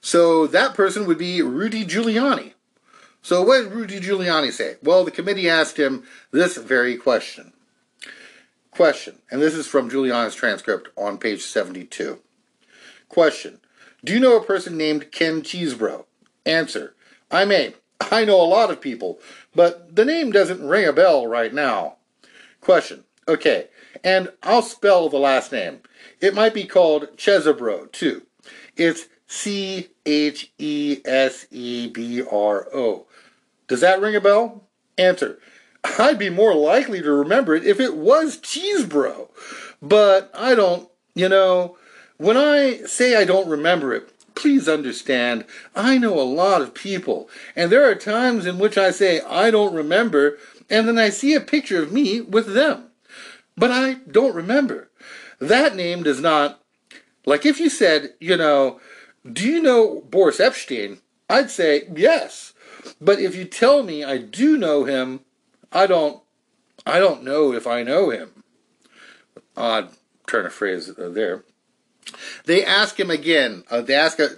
[0.00, 2.52] So that person would be Rudy Giuliani.
[3.22, 4.76] So what did Rudy Giuliani say?
[4.82, 7.52] Well, the committee asked him this very question.
[8.70, 12.20] Question, and this is from Giuliani's transcript on page 72.
[13.08, 13.60] Question,
[14.04, 16.04] do you know a person named Ken Chesebro?
[16.46, 16.94] Answer,
[17.30, 17.74] I may.
[18.00, 19.18] I know a lot of people,
[19.54, 21.96] but the name doesn't ring a bell right now.
[22.60, 23.66] Question, okay,
[24.04, 25.80] and I'll spell the last name.
[26.20, 28.22] It might be called Chesebro, too.
[28.76, 33.06] It's C H E S E B R O.
[33.68, 34.64] Does that ring a bell?
[34.96, 35.38] Answer.
[35.98, 39.28] I'd be more likely to remember it if it was Cheesebro.
[39.80, 41.76] But I don't, you know,
[42.16, 45.44] when I say I don't remember it, please understand,
[45.76, 47.28] I know a lot of people.
[47.54, 50.38] And there are times in which I say I don't remember,
[50.70, 52.86] and then I see a picture of me with them.
[53.56, 54.90] But I don't remember.
[55.38, 56.60] That name does not,
[57.26, 58.80] like if you said, you know,
[59.32, 61.00] do you know Boris Epshteyn?
[61.28, 62.54] I'd say yes.
[63.00, 65.20] But if you tell me I do know him,
[65.72, 66.22] I don't
[66.86, 68.44] I don't know if I know him.
[69.56, 69.90] Odd
[70.26, 71.44] turn of phrase there.
[72.46, 73.64] They ask him again.
[73.70, 74.28] Uh, they ask uh,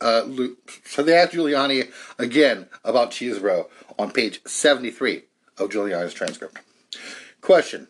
[0.00, 0.22] uh,
[0.84, 5.24] so they ask Giuliani again about Chesebro on page 73
[5.58, 6.58] of Giuliani's transcript.
[7.42, 7.88] Question: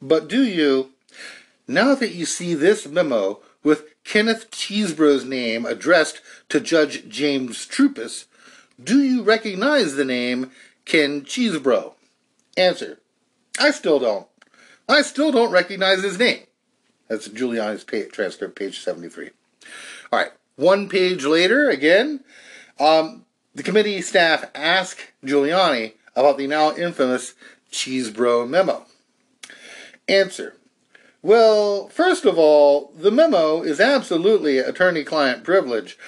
[0.00, 0.92] But do you,
[1.68, 8.24] now that you see this memo with Kenneth Chesebro's name addressed to Judge James Troupis,
[8.82, 10.50] do you recognize the name
[10.84, 11.92] Ken Chesebro?
[12.56, 12.98] Answer.
[13.60, 14.26] I still don't.
[14.88, 16.40] I still don't recognize his name.
[17.06, 19.30] That's Giuliani's page, transcript, page 73.
[20.12, 22.24] All right, one page later, again,
[22.80, 27.34] um, the committee staff asked Giuliani about the now infamous
[27.70, 28.86] Chesebro memo.
[30.08, 30.56] Answer.
[31.22, 35.98] Well, first of all, the memo is absolutely attorney client privilege.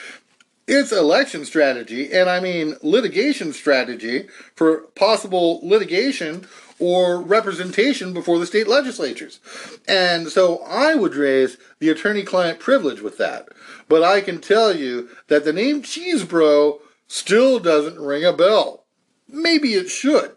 [0.67, 6.47] It's election strategy, and I mean litigation strategy for possible litigation
[6.79, 9.41] or representation before the state legislatures.
[9.87, 13.49] And so I would raise the attorney client privilege with that.
[13.89, 18.85] But I can tell you that the name Chesebro still doesn't ring a bell.
[19.29, 20.37] Maybe it should.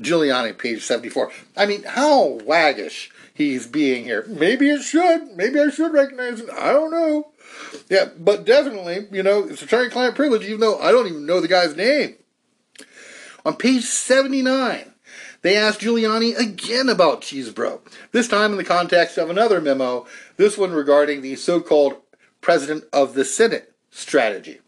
[0.00, 1.32] Giuliani, page 74.
[1.56, 4.26] I mean, how waggish he's being here.
[4.28, 5.36] Maybe it should.
[5.36, 6.50] Maybe I should recognize it.
[6.50, 7.30] I don't know.
[7.88, 11.48] Yeah, but definitely, you know, it's attorney-client privilege, even though I don't even know the
[11.48, 12.16] guy's name.
[13.46, 14.92] On page 79,
[15.42, 20.58] they asked Giuliani again about Chesebro, this time in the context of another memo, this
[20.58, 21.94] one regarding the so-called
[22.40, 24.58] President of the Senate strategy.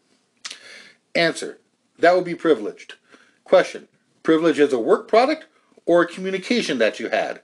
[1.15, 1.59] Answer,
[1.99, 2.95] that would be privileged.
[3.43, 3.89] Question,
[4.23, 5.47] privilege as a work product
[5.87, 7.43] or a communication that you had?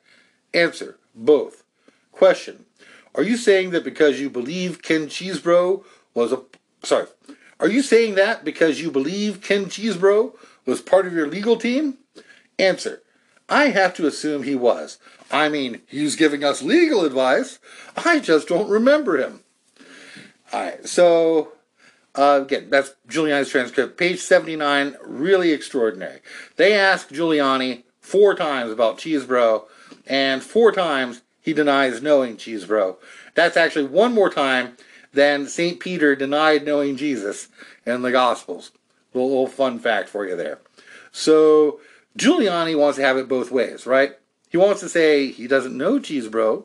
[0.55, 1.65] Answer, both.
[2.13, 2.67] Question.
[3.15, 6.43] Are you saying that because you believe Ken Chesebro was a
[6.83, 7.07] sorry?
[7.59, 10.35] Are you saying that because you believe Ken Chesebro
[10.67, 11.99] was part of your legal team?
[12.59, 13.03] Answer.
[13.49, 14.99] I have to assume he was.
[15.31, 17.59] I mean, he's giving us legal advice.
[17.97, 19.41] I just don't remember him.
[20.53, 21.53] All right, so
[22.17, 26.21] uh, again, that's Giuliani's transcript, page 79, really extraordinary.
[26.57, 29.65] They asked Giuliani four times about Chesebro,
[30.07, 32.97] and four times he denies knowing Chesebro.
[33.35, 34.77] That's actually one more time
[35.13, 35.81] than St.
[35.81, 37.49] Peter denied knowing Jesus
[37.85, 38.73] in the Gospels.
[39.15, 40.59] A little, little fun fact for you there.
[41.13, 41.81] So
[42.19, 44.13] Giuliani wants to have it both ways, right?
[44.49, 46.65] He wants to say he doesn't know Chesebro,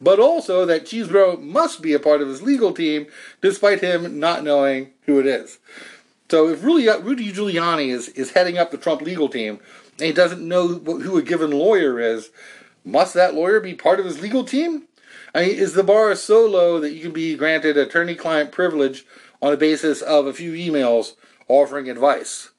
[0.00, 3.06] but also that Chesebro must be a part of his legal team
[3.40, 5.58] despite him not knowing who it is.
[6.28, 9.60] So if Rudy, Giuliani is, is heading up the Trump legal team
[9.98, 12.30] and he doesn't know who a given lawyer is,
[12.84, 14.84] must that lawyer be part of his legal team?
[15.34, 19.04] I mean, is the bar so low that you can be granted attorney client privilege
[19.40, 21.14] on the basis of a few emails
[21.48, 22.50] offering advice?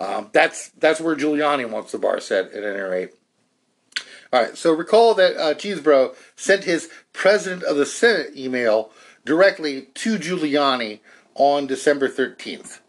[0.00, 3.10] Um, that's that's where Giuliani wants the bar set at any rate.
[4.32, 8.90] All right, so recall that uh, Chesebro sent his president of the Senate email
[9.24, 11.00] directly to Giuliani
[11.34, 12.80] on December 13th.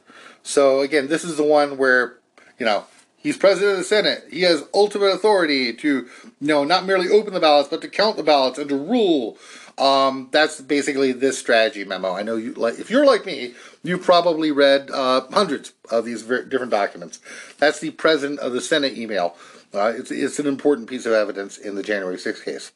[0.44, 2.18] So again, this is the one where,
[2.58, 2.86] you know,
[3.22, 4.24] He's president of the Senate.
[4.32, 6.08] He has ultimate authority to, you
[6.40, 9.38] know, not merely open the ballots, but to count the ballots and to rule.
[9.78, 12.14] Um, that's basically this strategy memo.
[12.14, 13.54] I know you, like, if you're like me,
[13.84, 17.20] you probably read uh, hundreds of these different documents.
[17.58, 19.36] That's the president of the Senate email.
[19.74, 22.72] Uh, it's, it's an important piece of evidence in the January 6th case.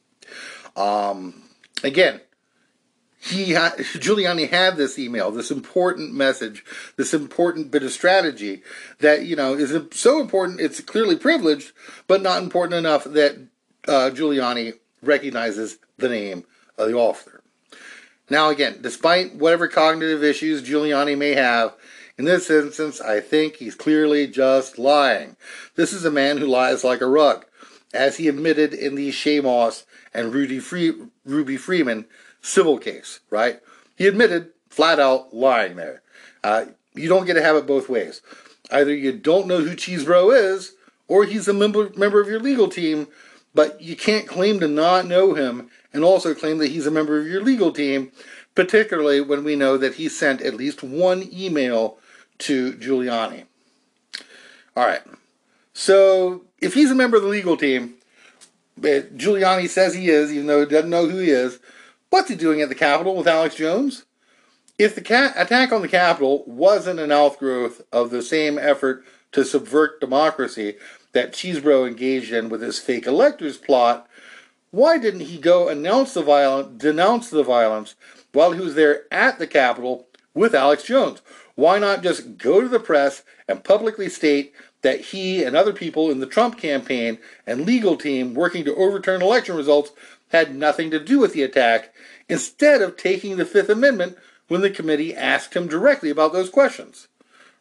[0.75, 1.43] Um,
[1.83, 2.21] again,
[3.23, 6.65] he Giuliani had this email, this important message,
[6.97, 8.63] this important bit of strategy
[8.99, 10.59] that you know is so important.
[10.59, 11.71] It's clearly privileged,
[12.07, 13.37] but not important enough that
[13.87, 16.43] uh, Giuliani recognizes the name
[16.77, 17.41] of the author.
[18.29, 21.75] Now, again, despite whatever cognitive issues Giuliani may have,
[22.17, 25.37] In this instance, I think he's clearly just lying.
[25.75, 27.45] This is a man who lies like a rug,
[27.93, 30.93] as he admitted in the Shaye Moss and Rudy Free,
[31.25, 32.05] Ruby Freeman
[32.43, 33.59] civil case, right?
[33.95, 36.03] He admitted flat out lying there.
[36.43, 38.21] Uh, you don't get to have it both ways.
[38.69, 40.75] Either you don't know who Chesebro is,
[41.07, 43.07] or he's a member, member of your legal team,
[43.55, 47.19] but you can't claim to not know him and also claim that he's a member
[47.19, 48.11] of your legal team,
[48.55, 51.97] particularly when we know that he sent at least one email
[52.39, 53.45] to Giuliani.
[54.75, 55.01] All right.
[55.73, 57.95] So if he's a member of the legal team,
[58.79, 61.59] Giuliani says he is, even though he doesn't know who he is,
[62.13, 64.05] what's he doing at the Capitol with Alex Jones?
[64.77, 69.43] If the ca- attack on the Capitol wasn't an outgrowth of the same effort to
[69.43, 70.75] subvert democracy
[71.13, 74.07] that Chesebro engaged in with his fake electors plot,
[74.69, 77.95] why didn't he go announce the violence, denounce the violence
[78.31, 81.23] while he was there at the Capitol with Alex Jones?
[81.55, 84.53] Why not just go to the press and publicly state
[84.83, 89.23] that he and other people in the Trump campaign and legal team working to overturn
[89.23, 89.93] election results
[90.33, 91.92] had nothing to do with the attack,
[92.29, 94.17] instead of taking the Fifth Amendment
[94.47, 97.07] when the committee asked him directly about those questions?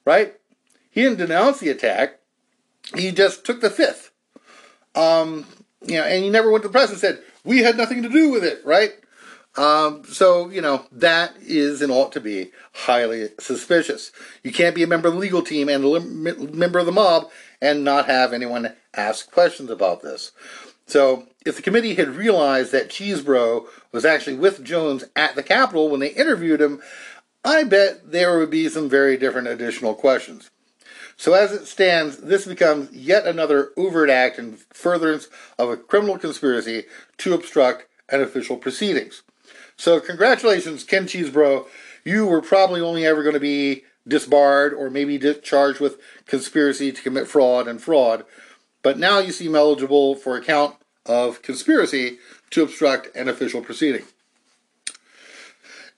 [0.04, 0.34] Right?
[0.90, 2.18] He didn't denounce the attack.
[2.94, 4.10] He just took the fifth.
[4.94, 5.46] Um,
[5.84, 8.08] you know, and he never went to the press and said, we had nothing to
[8.08, 8.92] do with it, right?
[9.56, 14.10] Um, so, you know, that is and ought to be highly suspicious.
[14.42, 17.30] You can't be a member of the legal team and a member of the mob
[17.60, 20.32] and not have anyone ask questions about this.
[20.92, 25.88] So, if the committee had realized that Chesebro was actually with Jones at the Capitol
[25.88, 26.82] when they interviewed him,
[27.42, 30.50] I bet there would be some very different additional questions.
[31.16, 35.28] So as it stands, this becomes yet another overt act in furtherance
[35.58, 36.84] of a criminal conspiracy
[37.16, 39.22] to obstruct an official proceedings.
[39.78, 41.68] So congratulations, Ken Chesebro.
[42.04, 47.02] You were probably only ever going to be disbarred or maybe charged with conspiracy to
[47.02, 48.26] commit fraud and fraud,
[48.82, 50.76] but now you seem eligible for a count
[51.06, 52.18] of conspiracy
[52.50, 54.04] to obstruct an official proceeding.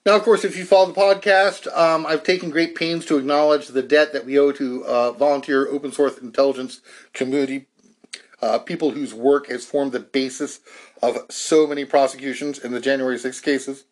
[0.05, 3.69] Now, of course, if you follow the podcast, um, I've taken great pains to acknowledge
[3.69, 6.81] the debt that we owe to uh, volunteer open source intelligence
[7.13, 7.65] community,
[8.39, 10.59] uh, people whose work has formed the basis
[11.01, 13.85] of so many prosecutions in the January 6 cases.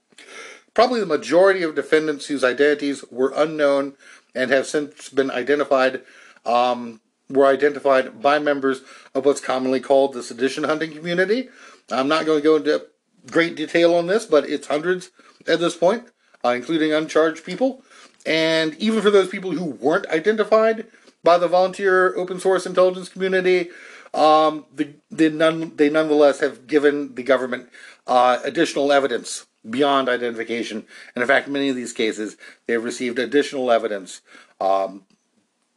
[0.76, 3.94] Probably the majority of defendants whose identities were unknown
[4.36, 6.02] and have since been identified
[6.46, 8.82] um, were identified by members
[9.16, 11.50] of what's commonly called the sedition hunting community.
[11.92, 12.86] I'm not going to go into
[13.32, 15.12] great detail on this, but it's hundreds
[15.48, 16.08] at this point,
[16.44, 17.84] uh, including uncharged people.
[18.26, 20.88] And even for those people who weren't identified
[21.24, 23.70] by the volunteer open source intelligence community,
[24.14, 27.70] um, the, they, none, they nonetheless have given the government
[28.06, 30.86] uh, additional evidence beyond identification.
[31.16, 34.22] And in fact, in many of these cases, they've received additional evidence
[34.60, 35.04] um,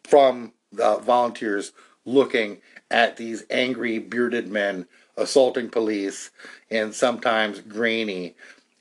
[0.05, 1.73] from the volunteers
[2.05, 2.59] looking
[2.91, 6.31] at these angry, bearded men assaulting police
[6.71, 8.35] in sometimes grainy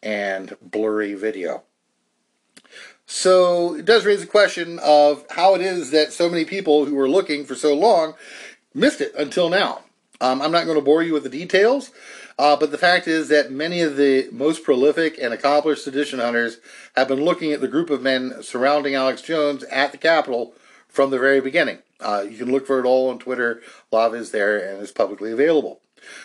[0.04, 1.64] and blurry video.
[3.08, 6.96] So it does raise the question of how it is that so many people who
[6.96, 8.16] were looking for so long
[8.74, 9.82] missed it until now.
[10.22, 11.92] Um, I'm not going to bore you with the details,
[12.40, 16.58] uh, but the fact is that many of the most prolific and accomplished sedition hunters
[16.96, 20.54] have been looking at the group of men surrounding Alex Jones at the Capitol
[20.88, 21.80] from the very beginning.
[22.00, 23.62] Uh, you can look for it all on Twitter.
[23.92, 25.82] It is there and is publicly available.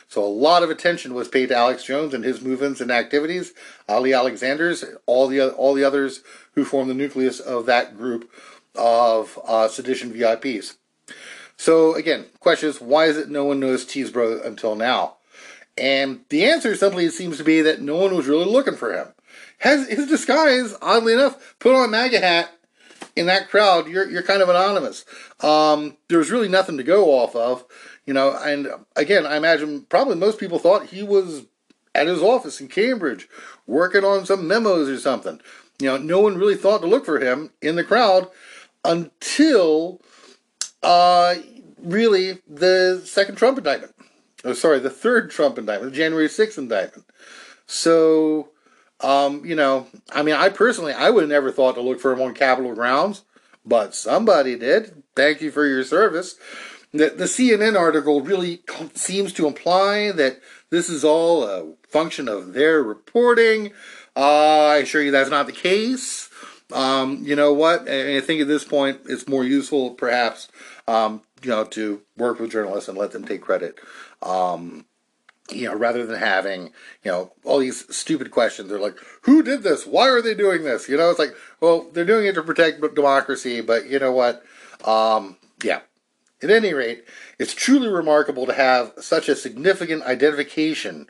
[0.09, 3.53] So a lot of attention was paid to Alex Jones and his movements and activities.
[3.89, 6.23] Ali Alexander's, all the all the others
[6.55, 8.31] who form the nucleus of that group
[8.75, 10.77] of uh, sedition VIPs.
[11.57, 15.17] So again, question is why is it no one knows Chesebro until now?
[15.79, 19.09] And the answer simply seems to be that no one was really looking for him.
[19.59, 22.51] Has his disguise, oddly enough, put on a MAGA hat
[23.21, 25.05] in that crowd, you're you're kind of anonymous.
[25.41, 27.67] Um, there was really nothing to go off of.
[28.07, 31.45] You know, and again, I imagine probably most people thought he was
[31.95, 33.29] at his office in Cambridge
[33.67, 35.39] working on some memos or something.
[35.79, 38.29] You know, no one really thought to look for him in the crowd
[38.85, 40.01] until
[40.83, 41.35] uh,
[41.79, 43.95] really the second Trump indictment.
[44.45, 47.07] Oh, sorry, the third Trump indictment, the January 6th indictment.
[47.67, 48.49] So,
[49.03, 52.13] um, you know, I mean, I personally, I would have never thought to look for
[52.13, 53.23] him on Capitol grounds,
[53.65, 55.03] but somebody did.
[55.17, 56.37] Thank you for your service.
[56.93, 58.61] The, the CNN article really
[58.95, 60.41] seems to imply that
[60.71, 63.73] this is all a function of their reporting.
[64.17, 66.29] Uh, I assure you that's not the case.
[66.73, 67.89] Um, you know what?
[67.89, 70.49] I think at this point it's more useful, perhaps,
[70.87, 73.79] um, you know, to work with journalists and let them take credit
[74.23, 74.85] um,
[75.53, 76.73] you know, rather than having,
[77.03, 78.69] you know, all these stupid questions.
[78.69, 79.87] They're like, who did this?
[79.87, 80.89] Why are they doing this?
[80.89, 84.45] You know, it's like, well, they're doing it to protect democracy, but you know what?
[84.85, 85.81] Um, yeah.
[86.43, 87.05] At any rate,
[87.39, 91.09] it's truly remarkable to have such a significant identification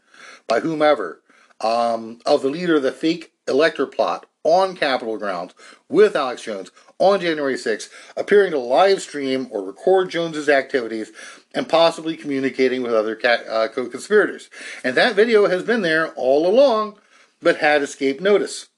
[0.49, 1.22] by whomever
[1.61, 5.55] um, of the leader of the fake elector plot on Capitol grounds
[5.88, 11.12] with Alex Jones on January 6th, appearing to live stream or record Jones's activities
[11.55, 14.51] and possibly communicating with other uh, co-conspirators.
[14.84, 16.98] And that video has been there all along,
[17.42, 18.68] but had escaped notice.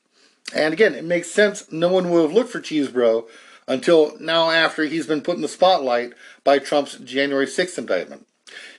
[0.55, 3.27] And again, it makes sense no one would have looked for Chesebro
[3.68, 6.12] until now after he's been put in the spotlight
[6.45, 8.27] by Trump's January 6th indictment.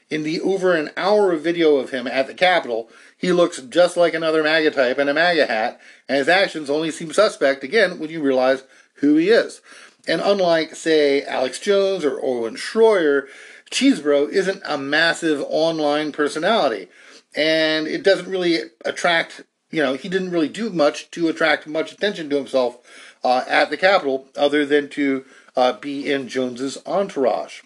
[0.09, 3.97] In the over an hour of video of him at the Capitol, he looks just
[3.97, 7.97] like another MAGA type in a MAGA hat, and his actions only seem suspect again
[7.97, 8.63] when you realize
[8.95, 9.61] who he is.
[10.07, 13.27] And unlike, say, Alex Jones or Owen Schroyer,
[13.73, 16.89] Chesebro isn't a massive online personality,
[17.35, 19.41] and it doesn't really attract.
[19.71, 22.77] You know, he didn't really do much to attract much attention to himself
[23.23, 27.61] uh, at the Capitol, other than to uh, be in Jones's entourage.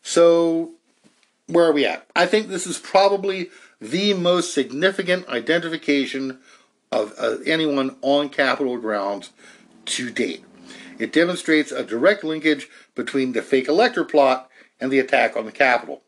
[0.00, 0.74] So,
[1.48, 2.06] where are we at?
[2.14, 6.38] I think this is probably the most significant identification
[6.92, 9.30] of uh, anyone on Capitol grounds
[9.86, 10.44] to date.
[11.00, 14.48] It demonstrates a direct linkage between the fake elector plot
[14.82, 16.02] and the attack on the Capitol.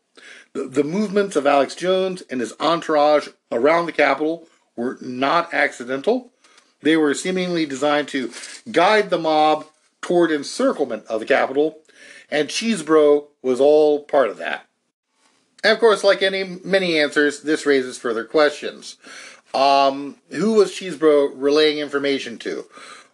[0.51, 6.33] The, the movements of Alex Jones and his entourage around the Capitol were not accidental.
[6.81, 8.31] They were seemingly designed to
[8.69, 9.65] guide the mob
[10.01, 11.79] toward encirclement of the Capitol,
[12.29, 14.67] and Chesebro was all part of that.
[15.63, 18.97] And of course, like any many answers, this raises further questions.
[19.53, 22.65] Um, who was Chesebro relaying information to?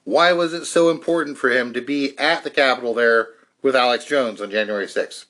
[0.03, 3.30] Why was it so important for him to be at the Capitol there
[3.62, 5.26] with Alex Jones on January 6th?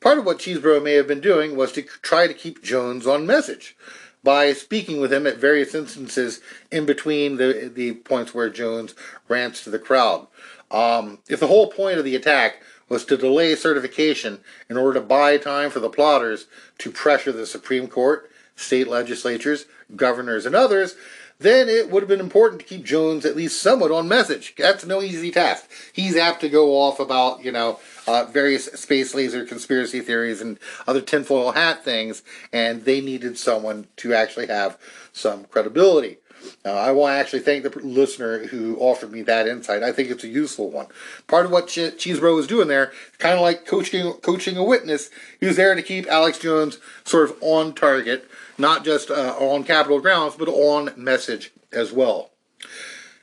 [0.00, 3.26] Part of what Chesebro may have been doing was to try to keep Jones on
[3.26, 3.76] message
[4.24, 6.40] by speaking with him at various instances
[6.70, 8.94] in between the, the points where Jones
[9.28, 10.26] rants to the crowd.
[10.70, 15.06] Um, if the whole point of the attack was to delay certification in order to
[15.06, 16.46] buy time for the plotters
[16.78, 20.96] to pressure the Supreme Court, state legislatures, governors, and others,
[21.38, 24.54] then it would have been important to keep Jones at least somewhat on message.
[24.58, 25.70] That's no easy task.
[25.92, 27.80] He's apt to go off about, you know,
[28.10, 33.86] uh, various space laser conspiracy theories and other tinfoil hat things, and they needed someone
[33.96, 34.78] to actually have
[35.12, 36.18] some credibility.
[36.64, 39.82] I want to actually thank the listener who offered me that insight.
[39.82, 40.86] I think it's a useful one.
[41.26, 45.10] Part of what Ch- Chesebro was doing there, kind of like coaching coaching a witness,
[45.38, 49.64] he was there to keep Alex Jones sort of on target, not just uh, on
[49.64, 52.30] Capitol grounds, but on message as well.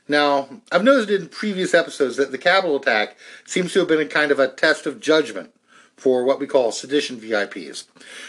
[0.08, 4.06] Now, I've noticed in previous episodes that the Capitol attack seems to have been a
[4.06, 5.54] kind of a test of judgment
[5.96, 7.84] for what we call sedition VIPs.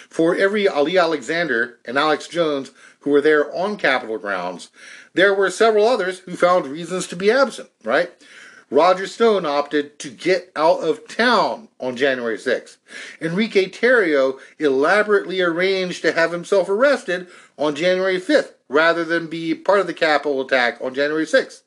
[0.10, 2.72] For every Ali Alexander and Alex Jones
[3.02, 4.70] who were there on Capitol grounds,
[5.14, 8.12] there were several others who found reasons to be absent, right?
[8.72, 12.78] Roger Stone opted to get out of town on January 6th.
[13.20, 17.28] Enrique Tarrio elaborately arranged to have himself arrested
[17.60, 21.62] on January 5th rather than be part of the Capitol attack on January 6th.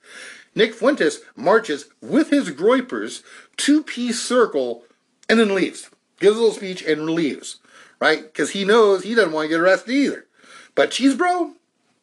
[0.54, 3.22] Nick Fuentes marches with his groypers
[3.58, 4.84] to Peace Circle
[5.28, 5.90] and then leaves.
[6.18, 7.58] Gives a little speech and leaves,
[8.00, 8.22] right?
[8.22, 10.26] Because he knows he doesn't want to get arrested either.
[10.74, 11.54] But Chesebro,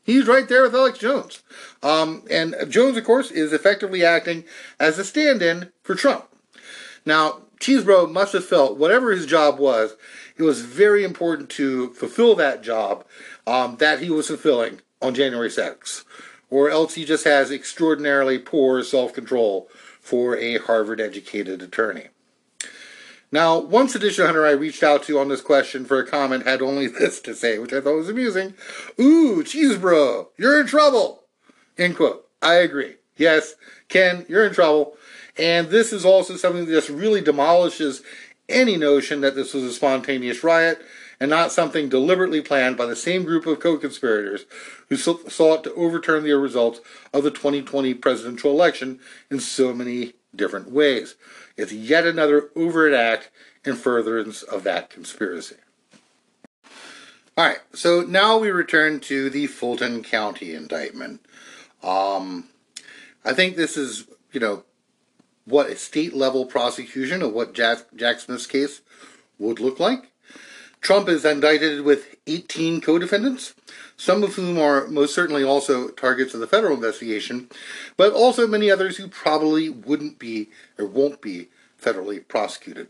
[0.03, 1.41] he's right there with Alex Jones.
[1.81, 4.43] Um, and Jones, of course, is effectively acting
[4.79, 6.27] as a stand in for Trump.
[7.05, 9.95] Now, Chesebro must have felt whatever his job was,
[10.37, 13.05] it was very important to fulfill that job
[13.49, 16.05] um, that he was fulfilling on January 6th,
[16.51, 19.67] or else he just has extraordinarily poor self control
[19.99, 22.09] for a Harvard educated attorney.
[23.31, 26.61] Now, one sedition hunter I reached out to on this question for a comment had
[26.61, 28.53] only this to say, which I thought was amusing.
[28.99, 31.23] Ooh, cheese bro, you're in trouble.
[31.77, 32.27] End quote.
[32.41, 32.95] I agree.
[33.17, 33.55] Yes,
[33.87, 34.95] Ken, you're in trouble.
[35.37, 38.01] And this is also something that just really demolishes
[38.47, 40.81] any notion that this was a spontaneous riot
[41.19, 44.45] and not something deliberately planned by the same group of co conspirators
[44.87, 46.79] who sought to overturn the results
[47.13, 48.99] of the 2020 presidential election
[49.29, 51.15] in so many different ways.
[51.57, 53.29] It's yet another overt act
[53.65, 55.55] in furtherance of that conspiracy.
[57.37, 61.21] All right, so now we return to the Fulton County indictment.
[61.81, 62.49] Um,
[63.23, 64.63] I think this is, you know,
[65.45, 68.81] what a state level prosecution of what Jack, Jack Smith's case
[69.37, 70.08] would look like.
[70.81, 73.53] Trump is indicted with 18 co defendants,
[73.97, 77.49] some of whom are most certainly also targets of the federal investigation,
[77.97, 81.49] but also many others who probably wouldn't be or won't be
[81.81, 82.87] federally prosecuted.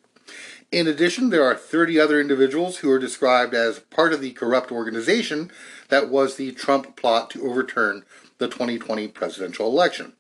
[0.71, 4.71] In addition, there are 30 other individuals who are described as part of the corrupt
[4.71, 5.51] organization
[5.87, 8.05] that was the Trump plot to overturn
[8.37, 10.13] the 2020 presidential election.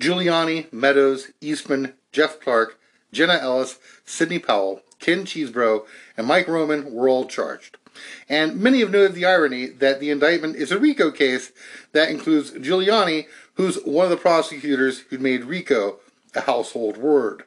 [0.00, 2.78] Giuliani, Meadows, Eastman, Jeff Clark,
[3.12, 5.84] Jenna Ellis, Sidney Powell, Ken Chesebro,
[6.16, 7.76] and Mike Roman were all charged.
[8.28, 11.52] And many have noted the irony that the indictment is a RICO case
[11.92, 16.00] that includes Giuliani, who's one of the prosecutors who made RICO
[16.34, 17.44] a household word.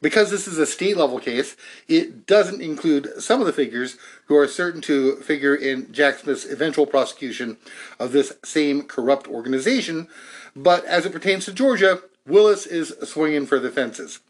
[0.00, 1.56] Because this is a state level case,
[1.88, 6.44] it doesn't include some of the figures who are certain to figure in Jack Smith's
[6.44, 7.56] eventual prosecution
[7.98, 10.06] of this same corrupt organization.
[10.54, 14.20] But as it pertains to Georgia, Willis is swinging for the fences.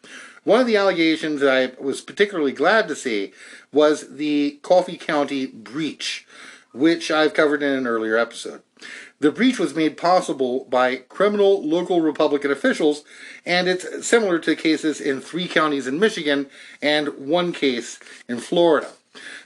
[0.48, 3.34] One of the allegations that I was particularly glad to see
[3.70, 6.26] was the Coffee County breach,
[6.72, 8.62] which I've covered in an earlier episode.
[9.20, 13.04] The breach was made possible by criminal local Republican officials,
[13.44, 16.46] and it's similar to cases in three counties in Michigan
[16.80, 18.88] and one case in Florida.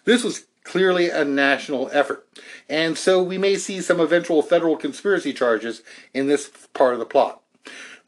[0.04, 2.28] This was clearly a national effort,
[2.68, 5.82] and so we may see some eventual federal conspiracy charges
[6.14, 7.41] in this part of the plot.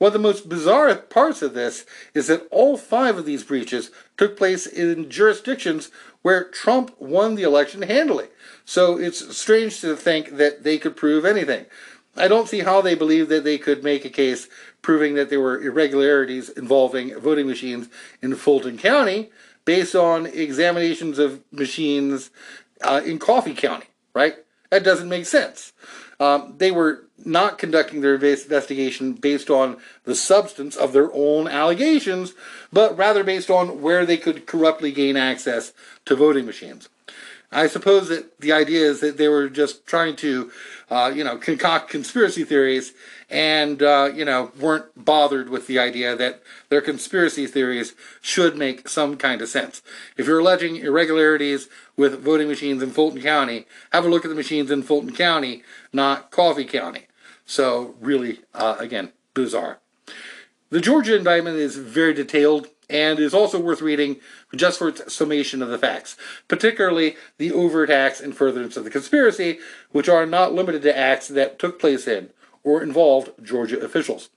[0.04, 3.90] One of the most bizarre parts of this is that all five of these breaches
[4.18, 5.90] took place in jurisdictions
[6.20, 8.26] where Trump won the election handily.
[8.66, 11.64] So it's strange to think that they could prove anything.
[12.18, 14.46] I don't see how they believe that they could make a case
[14.82, 17.88] proving that there were irregularities involving voting machines
[18.20, 19.30] in Fulton County
[19.64, 22.28] based on examinations of machines
[22.82, 24.34] uh, in Coffee County, right?
[24.68, 25.72] That doesn't make sense.
[26.20, 32.34] Um, they were not conducting their investigation based on the substance of their own allegations,
[32.72, 35.72] but rather based on where they could corruptly gain access
[36.04, 36.88] to voting machines.
[37.54, 40.50] I suppose that the idea is that they were just trying to,
[40.90, 42.92] uh, you know, concoct conspiracy theories
[43.30, 48.88] and, uh, you know, weren't bothered with the idea that their conspiracy theories should make
[48.88, 49.82] some kind of sense.
[50.16, 54.34] If you're alleging irregularities with voting machines in Fulton County, have a look at the
[54.34, 57.06] machines in Fulton County, not Coffee County.
[57.46, 59.78] So, really, uh, again, bizarre.
[60.70, 64.16] The Georgia indictment is very detailed and is also worth reading
[64.54, 66.16] just for its summation of the facts,
[66.48, 69.58] particularly the overt acts in furtherance of the conspiracy,
[69.90, 72.30] which are not limited to acts that took place in
[72.62, 74.30] or involved Georgia officials.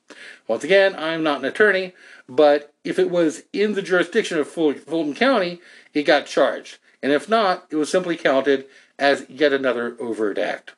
[0.47, 1.93] Once again, I'm not an attorney,
[2.27, 5.61] but if it was in the jurisdiction of Fulton County,
[5.93, 6.77] it got charged.
[7.01, 8.65] And if not, it was simply counted
[8.97, 10.73] as yet another overt act.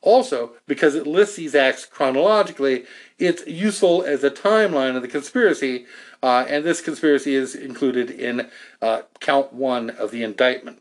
[0.00, 2.84] Also, because it lists these acts chronologically,
[3.18, 5.86] it's useful as a timeline of the conspiracy,
[6.22, 8.48] uh, and this conspiracy is included in
[8.80, 10.80] uh, count one of the indictment.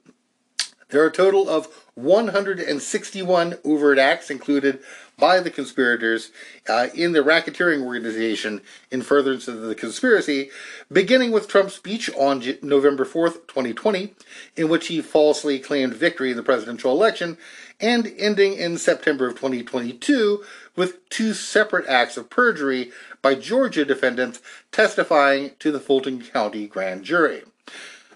[0.90, 4.80] There are a total of 161 overt acts included
[5.18, 6.32] by the conspirators
[6.70, 8.62] uh, in the racketeering organization
[8.92, 10.50] in furtherance of the conspiracy,
[10.92, 14.14] beginning with Trump's speech on J- November 4th, 2020,
[14.56, 17.38] in which he falsely claimed victory in the presidential election,
[17.82, 20.44] and ending in September of 2022
[20.76, 24.40] with two separate acts of perjury by Georgia defendants
[24.72, 27.44] testifying to the Fulton County grand jury.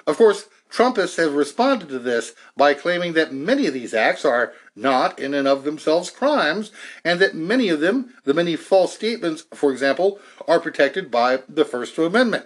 [0.08, 4.54] Of course, Trumpists have responded to this by claiming that many of these acts are
[4.76, 6.72] not in and of themselves crimes,
[7.04, 11.66] and that many of them, the many false statements, for example, are protected by the
[11.66, 12.46] First Amendment.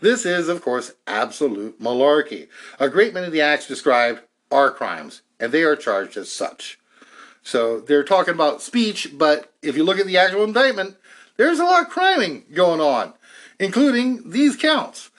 [0.00, 2.48] This is, of course, absolute malarkey.
[2.80, 6.78] A great many of the acts described are crimes, and they are charged as such.
[7.44, 10.96] So they're talking about speech, but if you look at the actual indictment,
[11.36, 13.14] there's a lot of criming going on,
[13.60, 15.10] including these counts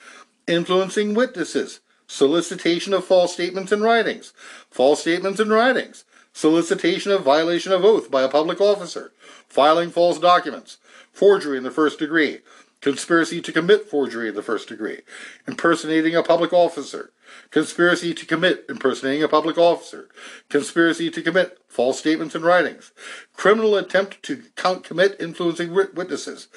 [0.47, 4.33] influencing witnesses, solicitation of false statements and writings,
[4.69, 9.13] false statements and writings, solicitation of violation of oath by a public officer,
[9.47, 10.77] filing false documents,
[11.11, 12.39] forgery in the first degree,
[12.81, 15.01] conspiracy to commit forgery in the first degree,
[15.47, 17.11] impersonating a public officer,
[17.49, 20.09] conspiracy to commit impersonating a public officer,
[20.49, 22.91] conspiracy to commit false statements and writings,
[23.33, 24.43] criminal attempt to
[24.83, 26.47] commit influencing witnesses,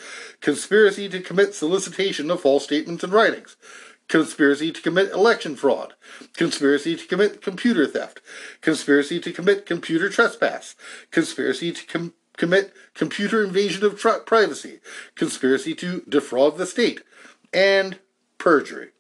[0.41, 3.57] conspiracy to commit solicitation of false statements and writings,
[4.09, 5.95] conspiracy to commit election fraud,
[6.35, 8.21] conspiracy to commit computer theft,
[8.61, 10.75] conspiracy to commit computer trespass,
[11.11, 14.81] conspiracy to com- commit computer invasion of privacy,
[15.15, 17.03] conspiracy to defraud the state,
[17.53, 17.99] and
[18.39, 18.91] perjury.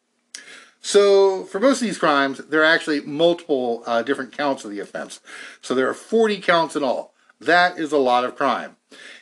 [0.80, 4.80] So, for most of these crimes, there are actually multiple uh, different counts of the
[4.80, 5.20] offense.
[5.60, 7.14] So, there are 40 counts in all.
[7.40, 8.76] That is a lot of crime.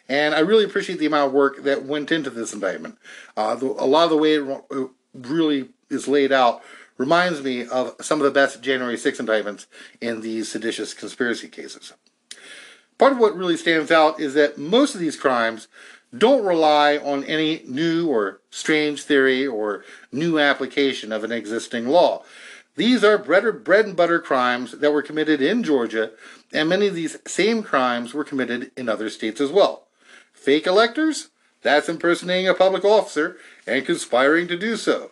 [0.09, 2.99] And I really appreciate the amount of work that went into this indictment.
[3.37, 6.62] Uh, the, a lot of the way it really is laid out
[6.99, 9.66] reminds me of some of the best January 6 indictments
[10.01, 11.93] in these seditious conspiracy cases.
[12.99, 15.68] Part of what really stands out is that most of these crimes
[16.16, 22.22] don't rely on any new or strange theory or new application of an existing law.
[22.76, 26.12] These are bread, and butter crimes that were committed in Georgia,
[26.53, 29.87] and many of these same crimes were committed in other states as well.
[30.32, 31.30] Fake electors?
[31.62, 35.11] That's impersonating a public officer and conspiring to do so.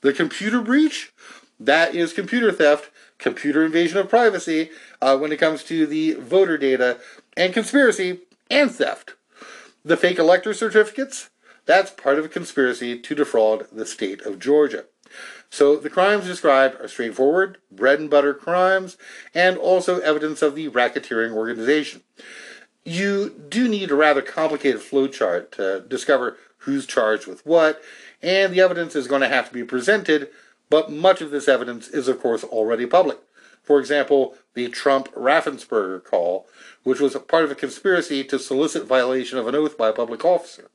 [0.00, 1.12] The computer breach?
[1.58, 4.70] That is computer theft, computer invasion of privacy
[5.00, 6.98] uh, when it comes to the voter data,
[7.36, 8.20] and conspiracy
[8.50, 9.14] and theft.
[9.84, 11.30] The fake elector certificates?
[11.64, 14.84] That's part of a conspiracy to defraud the state of Georgia.
[15.50, 18.96] So the crimes described are straightforward, bread and butter crimes,
[19.34, 22.02] and also evidence of the racketeering organization.
[22.84, 27.80] You do need a rather complicated flowchart to discover who's charged with what,
[28.22, 30.28] and the evidence is going to have to be presented,
[30.70, 33.18] but much of this evidence is, of course, already public.
[33.62, 36.46] For example, the Trump Raffensperger call,
[36.84, 40.24] which was part of a conspiracy to solicit violation of an oath by a public
[40.24, 40.70] officer.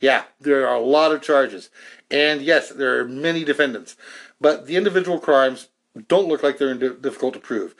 [0.00, 1.70] Yeah, there are a lot of charges.
[2.10, 3.96] And yes, there are many defendants.
[4.40, 5.68] But the individual crimes
[6.08, 7.74] don't look like they're difficult to prove.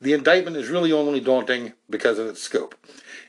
[0.00, 2.74] The indictment is really only daunting because of its scope.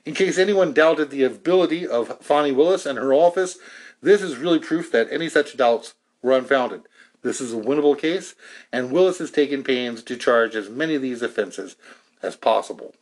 [0.06, 3.58] In case anyone doubted the ability of Fani Willis and her office,
[4.06, 6.84] this is really proof that any such doubts were unfounded.
[7.24, 8.36] This is a winnable case,
[8.72, 11.76] and Willis has taken pains to charge as many of these offenses
[12.22, 12.93] as possible.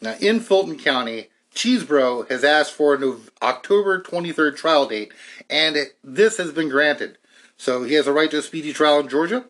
[0.00, 5.12] Now, in Fulton County, Chesebro has asked for an October 23rd trial date,
[5.50, 7.18] and this has been granted.
[7.58, 9.44] So he has a right to a speedy trial in Georgia,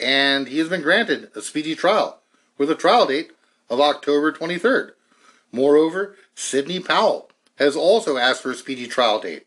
[0.00, 2.20] and he has been granted a speedy trial
[2.58, 3.30] with a trial date
[3.70, 4.90] of October 23rd.
[5.52, 9.46] Moreover, Sidney Powell has also asked for a speedy trial date.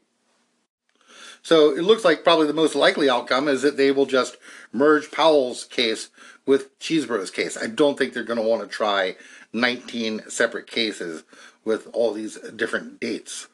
[1.41, 4.37] So it looks like probably the most likely outcome is that they will just
[4.71, 6.09] merge Powell's case
[6.45, 7.57] with Chesebro's case.
[7.57, 9.15] I don't think they're going to want to try
[9.53, 11.23] 19 separate cases
[11.63, 13.47] with all these different dates.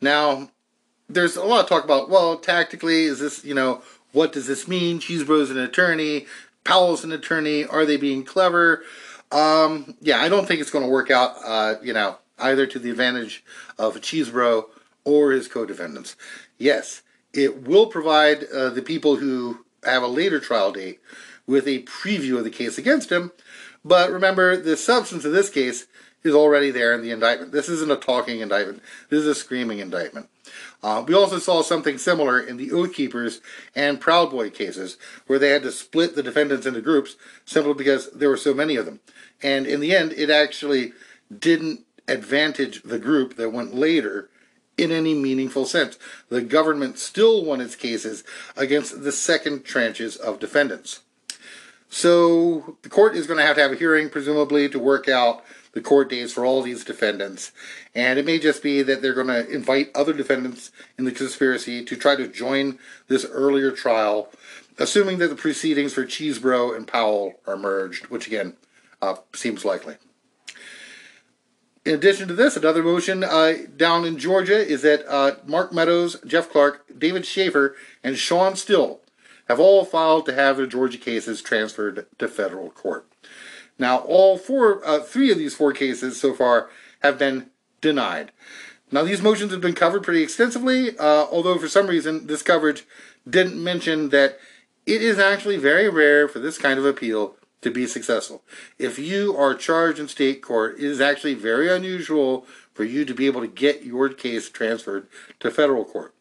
[0.00, 0.50] Now,
[1.08, 4.66] there's a lot of talk about, well, tactically, is this, you know, what does this
[4.68, 4.98] mean?
[4.98, 6.26] Chesebro's an attorney,
[6.64, 8.82] Powell's an attorney, are they being clever?
[9.32, 12.78] Um, yeah, I don't think it's going to work out, uh, you know, either to
[12.78, 13.44] the advantage
[13.78, 14.66] of Chesebro
[15.04, 16.16] or his co-defendants.
[16.58, 21.00] Yes, it will provide uh, the people who have a later trial date
[21.46, 23.32] with a preview of the case against him,
[23.84, 25.86] but remember, the substance of this case
[26.22, 27.52] is already there in the indictment.
[27.52, 28.82] This isn't a talking indictment.
[29.08, 30.28] This is a screaming indictment.
[30.82, 33.40] Uh, we also saw something similar in the Oath Keepers
[33.74, 38.10] and Proud Boy cases, where they had to split the defendants into groups simply because
[38.10, 39.00] there were so many of them.
[39.42, 40.92] And in the end, it actually
[41.36, 44.28] didn't advantage the group that went later
[44.76, 45.98] in any meaningful sense.
[46.28, 48.24] The government still won its cases
[48.56, 51.00] against the second tranches of defendants.
[51.88, 55.44] So the court is going to have to have a hearing, presumably, to work out
[55.72, 57.52] the court dates for all these defendants.
[57.94, 61.84] And it may just be that they're going to invite other defendants in the conspiracy
[61.84, 64.28] to try to join this earlier trial,
[64.78, 68.56] assuming that the proceedings for Chesebro and Powell are merged, which again
[69.02, 69.96] uh, seems likely.
[71.90, 76.20] In addition to this, another motion uh, down in Georgia is that uh, Mark Meadows,
[76.24, 77.74] Jeff Clark, David Shafer,
[78.04, 79.00] and Shawn Still
[79.48, 83.08] have all filed to have their Georgia cases transferred to federal court.
[83.76, 86.70] Now, all four, uh, three of these four cases so far
[87.02, 88.30] have been denied.
[88.92, 92.84] Now, these motions have been covered pretty extensively, uh, although for some reason this coverage
[93.28, 94.38] didn't mention that
[94.86, 98.42] it is actually very rare for this kind of appeal to be successful.
[98.78, 103.14] If you are charged in state court, it is actually very unusual for you to
[103.14, 105.06] be able to get your case transferred
[105.40, 106.14] to federal court.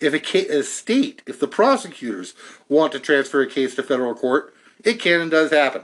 [0.00, 2.34] If a, a state, if the prosecutors
[2.68, 5.82] want to transfer a case to federal court, it can and does happen.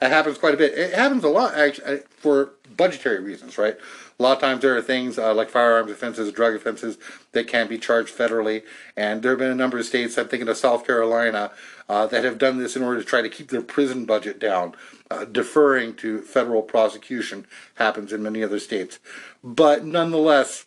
[0.00, 0.76] That happens quite a bit.
[0.76, 3.76] It happens a lot actually for budgetary reasons, right?
[4.20, 6.98] A lot of times there are things uh, like firearms offenses, drug offenses
[7.32, 8.64] that can be charged federally,
[8.94, 10.18] and there have been a number of states.
[10.18, 11.52] I'm thinking of South Carolina
[11.88, 14.74] uh, that have done this in order to try to keep their prison budget down.
[15.10, 17.46] Uh, deferring to federal prosecution
[17.76, 18.98] happens in many other states,
[19.42, 20.66] but nonetheless,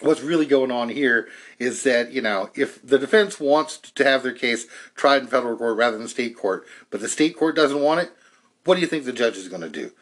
[0.00, 1.28] what's really going on here
[1.60, 4.66] is that you know if the defense wants to have their case
[4.96, 8.12] tried in federal court rather than state court, but the state court doesn't want it
[8.64, 9.92] what do you think the judge is going to do?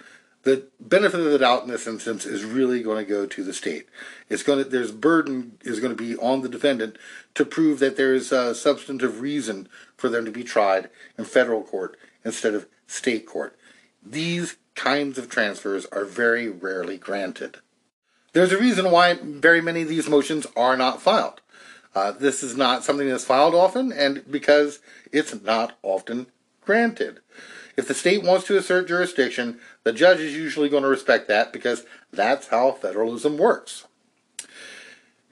[0.43, 3.53] The benefit of the doubt in this instance is really going to go to the
[3.53, 3.86] state.
[4.28, 6.97] It's going to there's burden is going to be on the defendant
[7.34, 10.88] to prove that there is a substantive reason for them to be tried
[11.18, 13.59] in federal court instead of state court.
[14.03, 17.59] These kinds of transfers are very rarely granted.
[18.32, 21.41] There's a reason why very many of these motions are not filed.
[21.95, 24.78] Uh, this is not something that's filed often, and because
[25.12, 26.28] it's not often
[26.64, 27.20] granted.
[27.76, 31.52] If the state wants to assert jurisdiction, the judge is usually going to respect that
[31.52, 33.86] because that's how federalism works.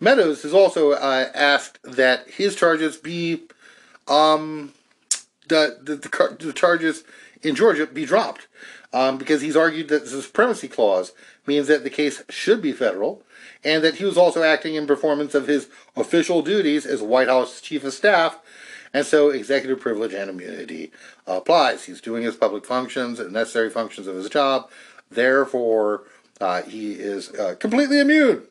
[0.00, 3.42] Meadows has also uh, asked that his charges be,
[4.06, 4.72] um,
[5.48, 7.04] the, the, the, the charges
[7.42, 8.46] in Georgia be dropped
[8.92, 11.12] um, because he's argued that the supremacy clause
[11.46, 13.22] means that the case should be federal
[13.64, 17.60] and that he was also acting in performance of his official duties as White House
[17.60, 18.38] Chief of Staff,
[18.92, 20.92] and so executive privilege and immunity
[21.26, 21.84] applies.
[21.84, 24.70] He's doing his public functions and necessary functions of his job,
[25.10, 26.04] therefore,
[26.40, 28.44] uh, he is uh, completely immune.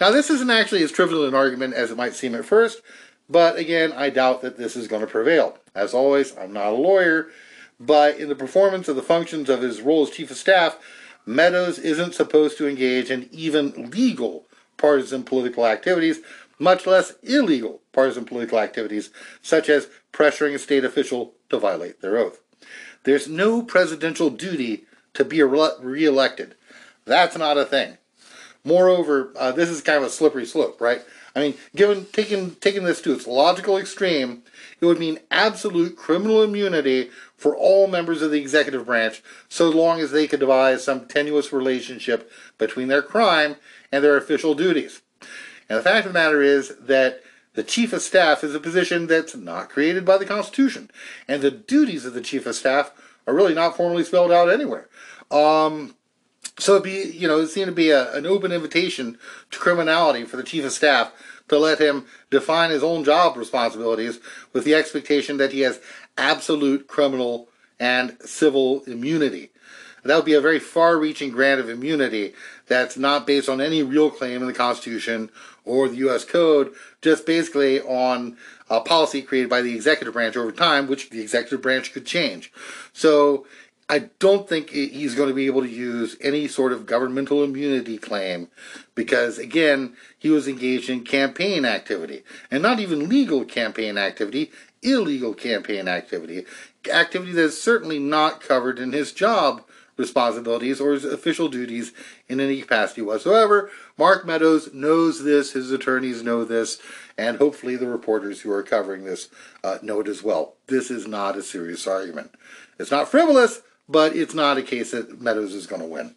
[0.00, 2.80] Now, this isn't actually as trivial an argument as it might seem at first,
[3.28, 5.58] but again, I doubt that this is going to prevail.
[5.74, 7.28] As always, I'm not a lawyer,
[7.78, 10.78] but in the performance of the functions of his role as Chief of Staff,
[11.28, 14.46] Meadows isn't supposed to engage in even legal
[14.78, 16.20] partisan political activities,
[16.58, 19.10] much less illegal partisan political activities,
[19.42, 22.40] such as pressuring a state official to violate their oath.
[23.04, 24.84] There's no presidential duty
[25.14, 26.54] to be re-elected.
[27.04, 27.98] That's not a thing.
[28.64, 31.02] Moreover, uh, this is kind of a slippery slope, right?
[31.34, 34.42] I mean, given taking taking this to its logical extreme,
[34.80, 40.00] it would mean absolute criminal immunity for all members of the executive branch, so long
[40.00, 43.56] as they could devise some tenuous relationship between their crime
[43.92, 45.00] and their official duties.
[45.68, 47.22] And the fact of the matter is that
[47.54, 50.90] the Chief of Staff is a position that's not created by the Constitution,
[51.26, 52.92] and the duties of the Chief of Staff
[53.26, 54.88] are really not formally spelled out anywhere.
[55.30, 55.94] Um,
[56.58, 59.18] so it'd be, you know, it seemed to be a, an open invitation
[59.50, 61.12] to criminality for the chief of staff
[61.48, 64.18] to let him define his own job responsibilities
[64.52, 65.80] with the expectation that he has
[66.16, 67.48] absolute criminal
[67.78, 69.50] and civil immunity.
[70.04, 72.32] That would be a very far reaching grant of immunity
[72.66, 75.30] that's not based on any real claim in the Constitution
[75.68, 76.24] or the U.S.
[76.24, 78.36] Code, just basically on
[78.70, 82.52] a policy created by the executive branch over time, which the executive branch could change.
[82.92, 83.46] So
[83.90, 87.96] I don't think he's going to be able to use any sort of governmental immunity
[87.96, 88.48] claim
[88.94, 94.50] because, again, he was engaged in campaign activity and not even legal campaign activity,
[94.82, 96.44] illegal campaign activity,
[96.92, 99.62] activity that is certainly not covered in his job
[99.98, 101.92] responsibilities or his official duties
[102.28, 103.70] in any capacity whatsoever.
[103.98, 106.80] Mark Meadows knows this, his attorneys know this,
[107.18, 109.28] and hopefully the reporters who are covering this
[109.62, 110.54] uh, know it as well.
[110.68, 112.30] This is not a serious argument.
[112.78, 116.14] It's not frivolous but it's not a case that Meadows is going to win.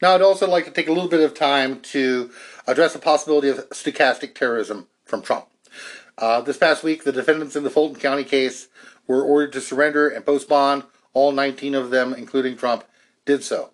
[0.00, 2.30] Now, I'd also like to take a little bit of time to
[2.66, 5.46] address the possibility of stochastic terrorism from Trump.
[6.16, 8.68] Uh, this past week, the defendants in the Fulton County case
[9.06, 10.84] were ordered to surrender and post bond.
[11.18, 12.84] All 19 of them, including Trump,
[13.24, 13.70] did so.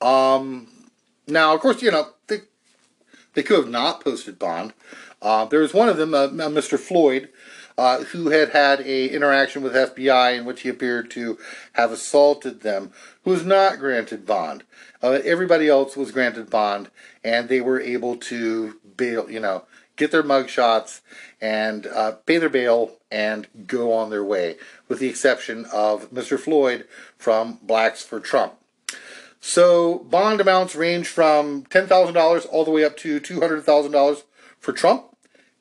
[0.00, 0.66] Um,
[1.26, 2.38] now, of course, you know, they,
[3.34, 4.72] they could have not posted bond.
[5.20, 6.78] Uh, there was one of them, uh, Mr.
[6.78, 7.28] Floyd,
[7.76, 11.36] uh, who had had a interaction with FBI in which he appeared to
[11.74, 12.92] have assaulted them,
[13.24, 14.64] who was not granted bond.
[15.02, 16.90] Uh, everybody else was granted bond,
[17.22, 19.66] and they were able to bail, you know,
[20.00, 21.00] get their mug shots
[21.40, 24.56] and uh, pay their bail and go on their way,
[24.88, 26.38] with the exception of Mr.
[26.38, 26.86] Floyd
[27.16, 28.54] from Blacks for Trump.
[29.40, 34.22] So bond amounts range from $10,000 all the way up to $200,000
[34.58, 35.06] for Trump.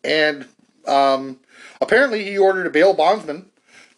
[0.04, 0.48] And
[0.86, 1.40] um,
[1.82, 3.48] Apparently, he ordered a bail bondsman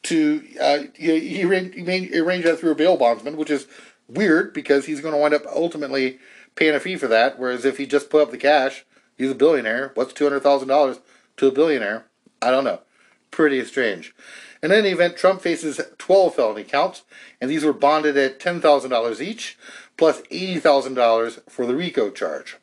[0.03, 3.67] to uh, he, he, arranged that through a bail bondsman, which is
[4.07, 6.19] weird because he's going to wind up ultimately
[6.55, 7.39] paying a fee for that.
[7.39, 8.85] Whereas if he just put up the cash,
[9.21, 9.91] he's a billionaire.
[9.93, 10.99] What's two hundred thousand dollars
[11.37, 12.05] to a billionaire?
[12.41, 12.81] I don't know.
[13.29, 14.15] Pretty strange.
[14.63, 17.03] In any event, Trump faces 12 felony counts,
[17.39, 19.57] and these were bonded at $10,000 each,
[19.97, 22.57] plus $80,000 for the RICO charge.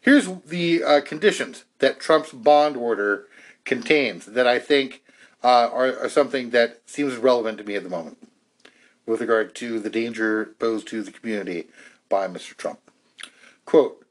[0.00, 3.26] Here's the uh, conditions that Trump's bond order
[3.64, 5.02] contains that I think
[5.42, 8.18] uh, are, are something that seems relevant to me at the moment
[9.06, 11.66] with regard to the danger posed to the community
[12.08, 12.56] by Mr.
[12.56, 12.78] Trump.
[13.66, 14.03] Quote,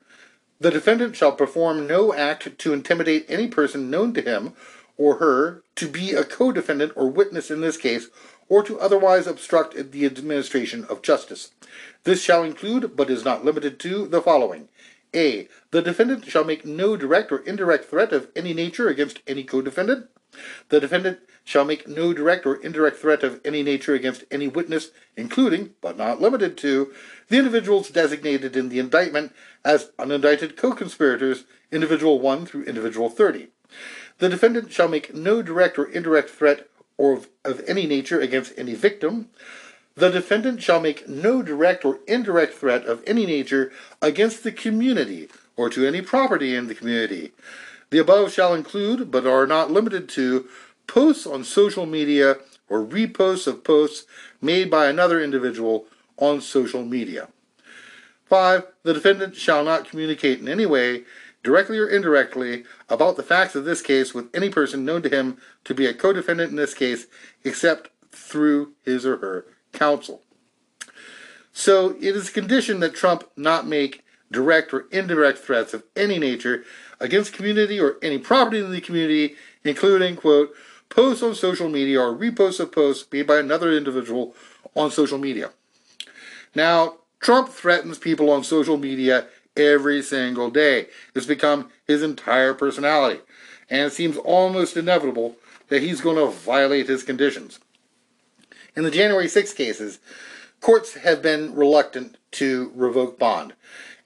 [0.59, 4.53] the defendant shall perform no act to intimidate any person known to him
[4.97, 8.07] or her to be a co-defendant or witness in this case
[8.49, 11.51] or to otherwise obstruct the administration of justice.
[12.03, 14.69] This shall include, but is not limited to, the following
[15.15, 15.47] a.
[15.71, 20.07] The defendant shall make no direct or indirect threat of any nature against any co-defendant.
[20.69, 24.91] The defendant shall make no direct or indirect threat of any nature against any witness,
[25.17, 26.93] including, but not limited to,
[27.27, 29.33] the individuals designated in the indictment
[29.65, 33.49] as unindicted co-conspirators, individual 1 through individual 30.
[34.19, 36.67] The defendant shall make no direct or indirect threat
[36.97, 39.29] or of, of any nature against any victim.
[39.95, 43.71] The defendant shall make no direct or indirect threat of any nature
[44.01, 47.31] against the community or to any property in the community.
[47.89, 50.47] The above shall include, but are not limited to,
[50.87, 52.37] posts on social media
[52.69, 54.05] or reposts of posts
[54.41, 55.85] made by another individual
[56.17, 57.27] on social media.
[58.25, 58.65] 5.
[58.83, 61.03] The defendant shall not communicate in any way
[61.43, 65.37] directly or indirectly, about the facts of this case with any person known to him
[65.65, 67.05] to be a co defendant in this case,
[67.43, 70.21] except through his or her counsel.
[71.51, 76.17] So it is a condition that Trump not make direct or indirect threats of any
[76.17, 76.63] nature
[76.99, 80.51] against community or any property in the community, including, quote,
[80.93, 84.35] posts on social media or reposts of posts made by another individual
[84.75, 85.49] on social media.
[86.53, 89.25] Now, Trump threatens people on social media
[89.57, 90.87] every single day.
[91.15, 93.21] It's become his entire personality.
[93.69, 95.35] And it seems almost inevitable
[95.69, 97.59] that he's going to violate his conditions.
[98.75, 99.99] In the January 6 cases,
[100.61, 103.53] courts have been reluctant to revoke bond.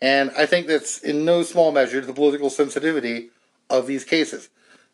[0.02, 3.30] And I think that's in no small measure to the political sensitivity
[3.70, 4.48] of these cases.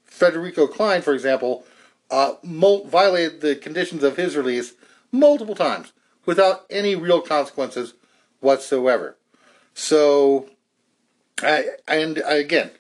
[0.06, 1.66] Federico Klein, for example,
[2.10, 4.74] uh, violated the conditions of his release
[5.12, 5.94] multiple times
[6.26, 7.94] without any real consequences
[8.40, 9.18] whatsoever.
[9.74, 10.50] So,
[11.42, 12.72] I, and again,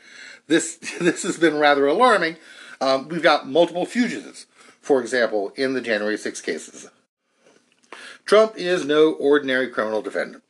[0.47, 2.38] this this has been rather alarming.
[2.82, 4.45] Um, we've got multiple fugitives,
[4.82, 6.89] for example, in the January 6 cases.
[8.26, 10.43] Trump is no ordinary criminal defendant.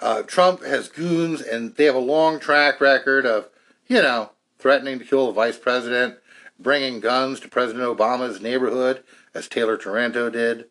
[0.00, 3.48] Uh, Trump has goons, and they have a long track record of,
[3.86, 6.16] you know, threatening to kill the vice president,
[6.62, 9.02] bringing guns to President Obama's neighborhood,
[9.34, 10.66] as Taylor Taranto did,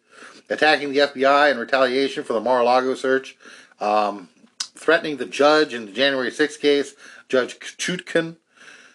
[0.49, 3.37] attacking the FBI in retaliation for the Mar-a-Lago search,
[3.79, 4.29] um,
[4.59, 6.93] threatening the judge in the January 6th case,
[7.29, 8.37] Judge Chutkan.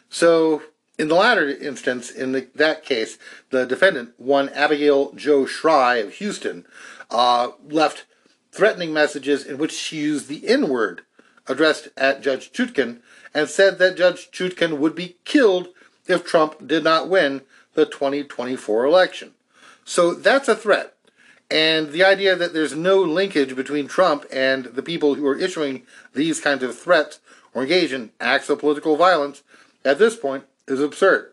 [0.08, 0.62] So,
[0.98, 3.18] in the latter instance, in the, that case,
[3.50, 6.66] the defendant, one Abigail Jo Shry of Houston,
[7.10, 8.06] uh, left
[8.50, 11.02] threatening messages in which she used the N word
[11.46, 13.00] addressed at Judge Chutkan
[13.34, 15.68] and said that Judge Chutkan would be killed
[16.08, 17.42] if Trump did not win
[17.74, 19.32] the 2024 election.
[19.84, 20.94] So that's a threat.
[21.50, 25.82] And the idea that there's no linkage between Trump and the people who are issuing
[26.12, 27.20] these kinds of threats
[27.54, 29.42] or engage in acts of political violence
[29.84, 31.32] at this point is absurd.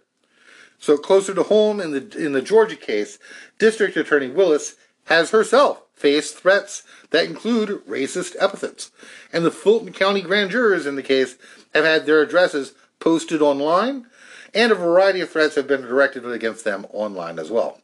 [0.78, 3.18] So closer to home in the in the Georgia case,
[3.58, 8.92] District Attorney Willis has herself faced threats that include racist epithets.
[9.32, 11.38] And the Fulton County grand jurors in the case
[11.74, 14.08] have had their addresses posted online,
[14.54, 17.82] and a variety of threats have been directed against them online as well.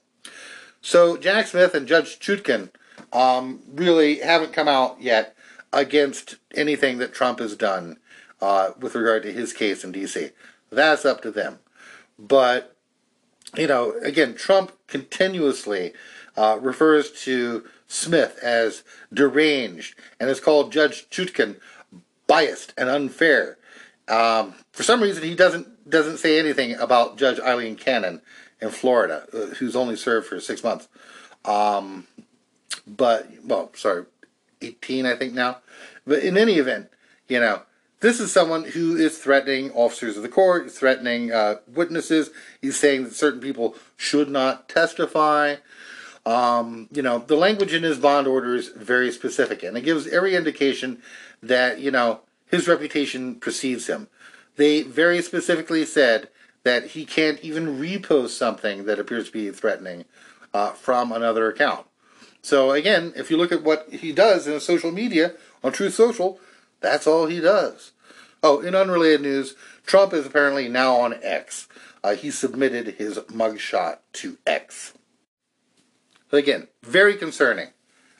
[0.81, 2.69] So Jack Smith and Judge Chutkan
[3.11, 5.35] um, really haven't come out yet
[5.73, 7.97] against anything that Trump has done
[8.41, 10.29] uh, with regard to his case in D.C.
[10.71, 11.59] That's up to them.
[12.17, 12.75] But,
[13.55, 15.93] you know, again, Trump continuously
[16.37, 21.57] uh, refers to Smith as deranged and has called Judge Chutkan
[22.27, 23.57] biased and unfair.
[24.07, 28.21] Um, for some reason, he doesn't doesn't say anything about Judge Aileen Cannon
[28.61, 30.87] in Florida, uh, who's only served for six months.
[31.45, 32.07] Um,
[32.85, 34.05] but well, sorry,
[34.61, 35.57] eighteen, I think now.
[36.05, 36.89] But in any event,
[37.27, 37.63] you know,
[38.01, 42.31] this is someone who is threatening officers of the court, threatening uh, witnesses.
[42.61, 45.55] He's saying that certain people should not testify.
[46.25, 50.07] Um, you know, the language in his bond order is very specific, and it gives
[50.07, 51.01] every indication
[51.41, 54.07] that, you know, his reputation precedes him.
[54.59, 56.27] They very specifically said
[56.63, 60.03] that he can't even repost something that appears to be threatening
[60.53, 61.85] uh, from another account.
[62.41, 66.41] So, again, if you look at what he does in social media on Truth Social,
[66.81, 67.93] that's all he does.
[68.43, 69.55] Oh, in unrelated news,
[69.85, 71.69] Trump is apparently now on X.
[72.03, 74.91] Uh, he submitted his mugshot to X.
[76.33, 77.69] Again, very concerning.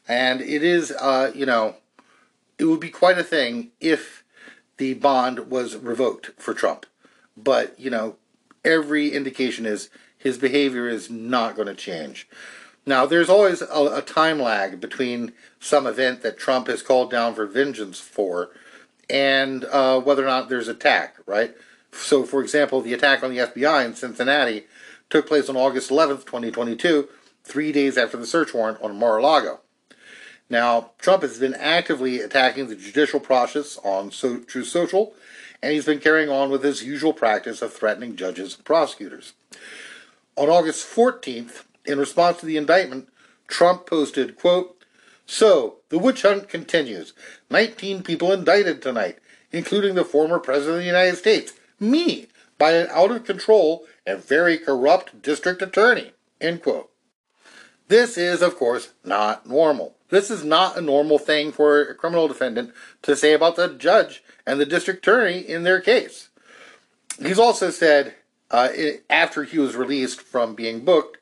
[0.08, 1.76] And it is, uh, you know,
[2.58, 4.24] it would be quite a thing if
[4.80, 6.88] the bond was revoked for Trump.
[7.38, 8.16] But, you know,
[8.66, 12.28] every indication is his behavior is not going to change.
[12.86, 17.36] Now, there's always a, a, time lag between some event that Trump has called down
[17.36, 18.50] for vengeance for
[19.10, 21.56] and uh, whether or not there's attack, right?
[21.92, 24.66] So, for example, the attack on the FBI in Cincinnati
[25.10, 27.10] took place on August 11th, 2022,
[27.44, 29.60] three days after the search warrant on Mar-a-Lago.
[30.50, 35.14] Now, Trump has been actively attacking the judicial process on so- Truth Social,
[35.62, 39.34] and he's been carrying on with his usual practice of threatening judges and prosecutors.
[40.36, 43.10] On August 14th, in response to the indictment,
[43.48, 44.84] Trump posted, quote,
[45.26, 47.14] So, the witch hunt continues.
[47.52, 49.20] 19 people indicted tonight,
[49.52, 52.28] including the former President of the United States, me,
[52.58, 56.90] by an out of control and very corrupt district attorney, end quote.
[57.88, 59.96] This is, of course, not normal.
[60.10, 64.24] This is not a normal thing for a criminal defendant to say about the judge
[64.46, 66.30] and the district attorney in their case.
[67.22, 68.16] He's also said,
[68.52, 68.70] uh,
[69.10, 71.18] after he was released from being booked,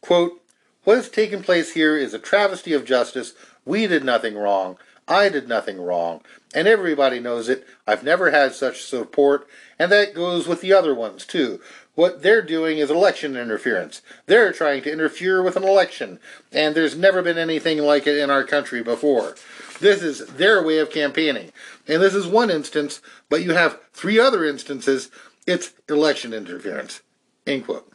[0.00, 0.40] quote,
[0.84, 3.34] What has taken place here is a travesty of justice.
[3.64, 4.78] We did nothing wrong.
[5.06, 6.22] I did nothing wrong,
[6.54, 7.66] and everybody knows it.
[7.86, 9.46] I've never had such support,
[9.78, 11.60] and that goes with the other ones too.
[11.94, 14.02] What they're doing is election interference.
[14.26, 16.18] They're trying to interfere with an election,
[16.50, 19.36] and there's never been anything like it in our country before.
[19.80, 21.52] This is their way of campaigning.
[21.86, 25.10] And this is one instance, but you have three other instances.
[25.46, 27.02] It's election interference.
[27.46, 27.90] End quote.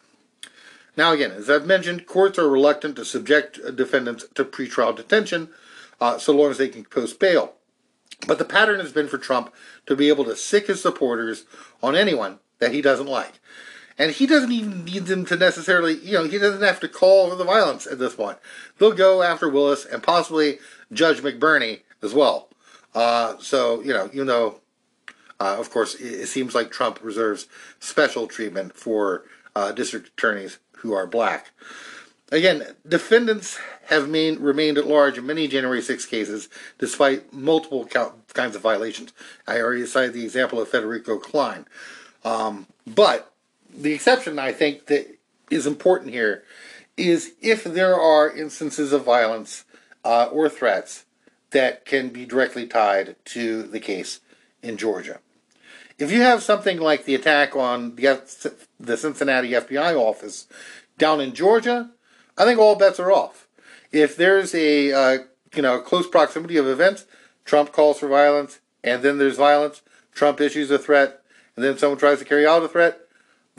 [0.96, 5.50] Now, again, as I've mentioned, courts are reluctant to subject defendants to pretrial detention
[6.00, 7.54] uh, so long as they can post bail.
[8.28, 9.54] But the pattern has been for Trump
[9.86, 11.46] to be able to sick his supporters
[11.82, 13.40] on anyone that he doesn't like.
[14.00, 17.30] And he doesn't even need them to necessarily, you know, he doesn't have to call
[17.30, 18.38] for the violence at this point.
[18.78, 20.60] They'll go after Willis and possibly
[20.92, 22.48] Judge McBurney as well.
[22.96, 24.62] Uh, so, you know, you know,
[25.42, 27.48] uh, of course, it, it, seems like Trump reserves
[27.80, 29.26] special treatment for
[29.56, 31.52] uh, district attorneys who are black.
[32.32, 36.48] Again, defendants have main, remained at large in many January 6 cases
[36.78, 39.12] despite multiple count, kinds of violations.
[39.46, 41.66] I already cited the example of Federico Klein.
[42.24, 43.32] Um, but
[43.74, 45.18] the exception I think that
[45.50, 46.44] is important here
[46.98, 49.66] is if there are instances of violence
[50.04, 51.06] uh, or threats
[51.52, 54.20] that can be directly tied to the case
[54.62, 55.20] in Georgia.
[55.98, 60.48] If you have something like the attack on the, the Cincinnati FBI office
[60.98, 61.92] down in Georgia,
[62.38, 63.48] I think all bets are off.
[63.92, 65.18] If there's a uh,
[65.56, 67.06] you know close proximity of events,
[67.44, 69.82] Trump calls for violence, and then there's violence,
[70.14, 71.22] Trump issues a threat,
[71.56, 73.02] and then someone tries to carry out a threat,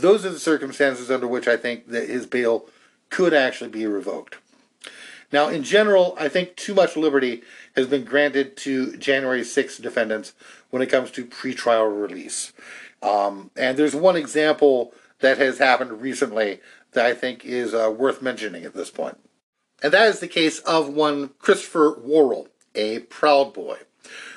[0.01, 2.67] those are the circumstances under which I think that his bail
[3.09, 4.39] could actually be revoked.
[5.33, 7.43] Now, in general, I think too much liberty
[7.77, 10.33] has been granted to January 6 defendants
[10.71, 12.53] when it comes to pretrial release.
[13.03, 16.61] Um, and there's one example that has happened recently
[16.93, 19.19] that I think is uh, worth mentioning at this point.
[19.83, 23.79] And that is the case of one Christopher Worrell, a Proud Boy.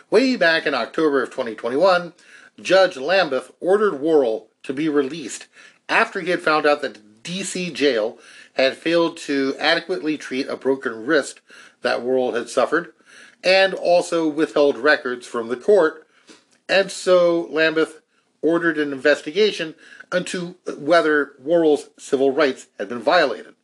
[0.10, 2.14] Way back in October of 2021,
[2.62, 5.48] Judge Lamberth ordered Worrell to be released
[5.90, 7.00] after he had found out that the
[7.44, 8.18] DC jail
[8.54, 11.42] had failed to adequately treat a broken wrist
[11.82, 12.94] that Worrell had suffered,
[13.44, 16.08] and also withheld records from the court.
[16.70, 18.02] And so Lamberth
[18.42, 19.76] ordered an investigation
[20.14, 23.56] into whether Worrell's civil rights had been violated,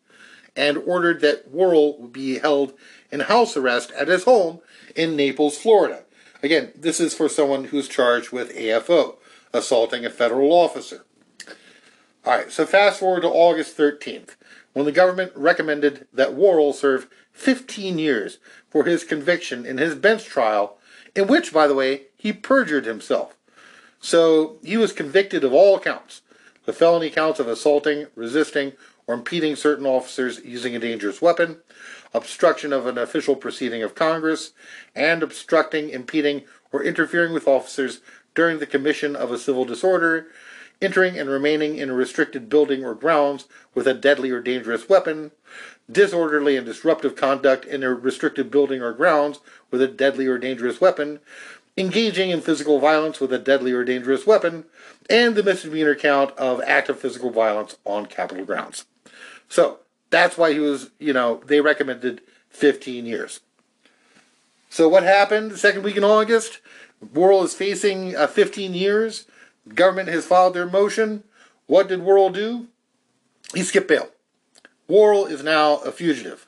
[0.55, 2.73] and ordered that Worrell be held
[3.11, 4.59] in house arrest at his home
[4.95, 6.03] in Naples, Florida.
[6.41, 9.17] Again, this is for someone who's charged with AFO,
[9.53, 11.05] assaulting a federal officer.
[12.25, 14.35] All right, so fast forward to August 13th,
[14.73, 18.39] when the government recommended that Worrell serve 15 years
[18.69, 20.77] for his conviction in his bench trial,
[21.15, 23.35] in which, by the way, he perjured himself.
[23.99, 26.21] So he was convicted of all counts
[26.65, 28.73] the felony counts of assaulting, resisting,
[29.07, 31.57] or impeding certain officers using a dangerous weapon,
[32.13, 34.51] obstruction of an official proceeding of Congress,
[34.93, 38.01] and obstructing, impeding, or interfering with officers
[38.35, 40.27] during the commission of a civil disorder,
[40.81, 45.31] entering and remaining in a restricted building or grounds with a deadly or dangerous weapon,
[45.91, 49.39] disorderly and disruptive conduct in a restricted building or grounds
[49.71, 51.19] with a deadly or dangerous weapon,
[51.77, 54.65] engaging in physical violence with a deadly or dangerous weapon,
[55.09, 58.85] and the misdemeanor count of active physical violence on Capitol grounds.
[59.47, 63.39] So that's why he was, you know, they recommended 15 years.
[64.69, 66.59] So what happened the second week in August?
[67.13, 69.25] Worrell is facing uh, 15 years.
[69.65, 71.23] The government has filed their motion.
[71.67, 72.67] What did Worrell do?
[73.53, 74.09] He skipped bail.
[74.87, 76.47] Worrell is now a fugitive.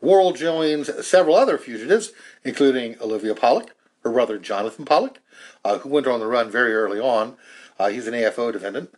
[0.00, 2.12] Worrell joins several other fugitives,
[2.44, 5.20] including Olivia Pollock, her brother Jonathan Pollock,
[5.64, 7.36] uh, who went on the run very early on.
[7.78, 8.94] Uh, he's an AFO defendant.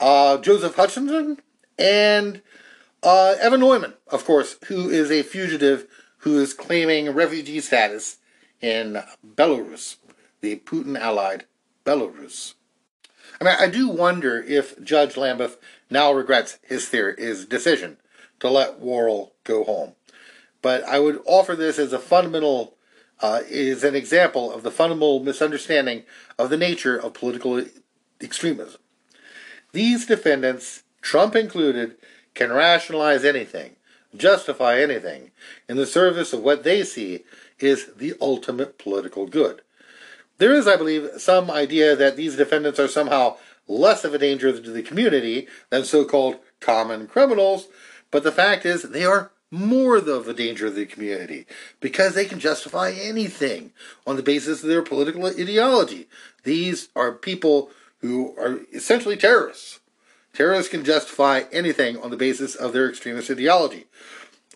[0.00, 1.40] Uh, Joseph Hutchinson
[1.78, 2.42] and
[3.02, 5.86] uh, Evan Neumann, of course, who is a fugitive
[6.18, 8.18] who is claiming refugee status
[8.60, 9.96] in Belarus,
[10.46, 11.44] the Putin allied
[11.84, 12.54] Belarus.
[13.40, 15.56] I mean, I do wonder if Judge Lamberth
[15.90, 17.96] now regrets his theory, his decision
[18.38, 19.94] to let Worrell go home.
[20.62, 22.76] But I would offer this as a fundamental,
[23.20, 26.04] uh, is an example of the fundamental misunderstanding
[26.38, 27.64] of the nature of political
[28.20, 28.80] extremism.
[29.72, 31.96] These defendants, Trump included,
[32.34, 33.74] can rationalize anything,
[34.16, 35.32] justify anything,
[35.68, 37.24] in the service of what they see
[37.58, 39.62] is the ultimate political good.
[40.38, 43.36] There is, I believe, some idea that these defendants are somehow
[43.66, 47.68] less of a danger to the community than so called common criminals,
[48.10, 51.46] but the fact is they are more of a danger to the community
[51.80, 53.72] because they can justify anything
[54.06, 56.08] on the basis of their political ideology.
[56.44, 59.80] These are people who are essentially terrorists.
[60.32, 63.86] Terrorists can justify anything on the basis of their extremist ideology.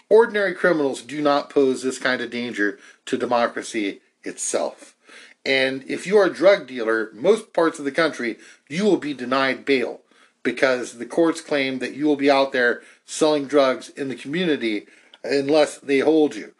[0.08, 4.89] Ordinary criminals do not pose this kind of danger to democracy itself.
[5.44, 8.38] And if you are a drug dealer, most parts of the country,
[8.68, 10.00] you will be denied bail
[10.42, 14.86] because the courts claim that you will be out there selling drugs in the community
[15.24, 16.54] unless they hold you.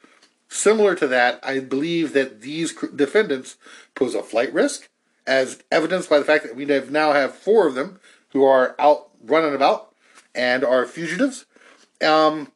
[0.48, 3.57] Similar to that, I believe that these defendants
[3.94, 4.89] pose a flight risk,
[5.27, 8.01] as evidenced by the fact that we have now have four of them
[8.31, 9.94] who are out running about
[10.35, 11.47] and are fugitives.
[12.05, 12.51] Um,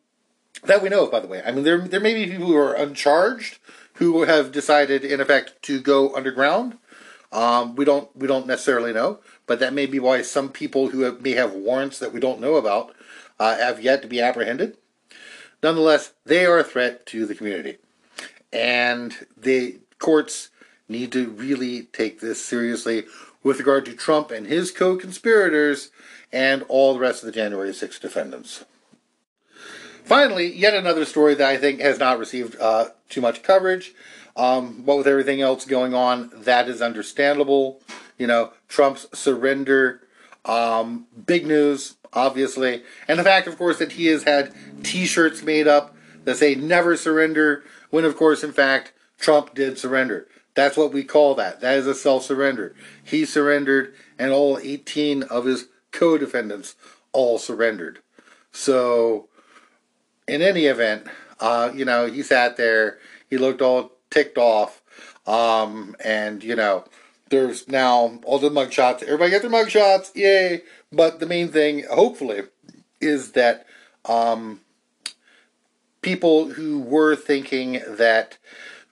[0.64, 1.42] that we know of, by the way.
[1.44, 3.58] I mean, there there may be people who are uncharged
[3.94, 6.78] who have decided, in effect, to go underground.
[7.32, 11.00] Um, we don't we don't necessarily know, but that may be why some people who
[11.00, 12.94] have, may have warrants that we don't know about
[13.40, 14.76] uh, have yet to be apprehended.
[15.62, 17.78] Nonetheless, they are a threat to the community,
[18.52, 20.50] and the courts
[20.88, 23.04] need to really take this seriously
[23.42, 25.90] with regard to Trump and his co-conspirators
[26.32, 28.64] and all the rest of the January 6 defendants.
[30.04, 33.94] Finally, yet another story that I think has not received uh, too much coverage.
[34.36, 37.80] Um, but with everything else going on, that is understandable.
[38.18, 40.02] You know, Trump's surrender,
[40.44, 42.82] um, big news, obviously.
[43.08, 44.52] And the fact, of course, that he has had
[44.82, 45.94] t shirts made up
[46.24, 50.26] that say never surrender, when, of course, in fact, Trump did surrender.
[50.54, 51.60] That's what we call that.
[51.60, 52.74] That is a self surrender.
[53.02, 56.74] He surrendered, and all 18 of his co defendants
[57.12, 58.00] all surrendered.
[58.52, 59.28] So,
[60.26, 61.06] in any event,
[61.40, 62.98] uh, you know, he sat there,
[63.28, 64.82] he looked all ticked off,
[65.26, 66.84] um, and, you know,
[67.30, 69.02] there's now all the mug shots.
[69.02, 70.62] Everybody get their mug shots, yay!
[70.92, 72.42] But the main thing, hopefully,
[73.00, 73.66] is that
[74.04, 74.60] um,
[76.02, 78.38] people who were thinking that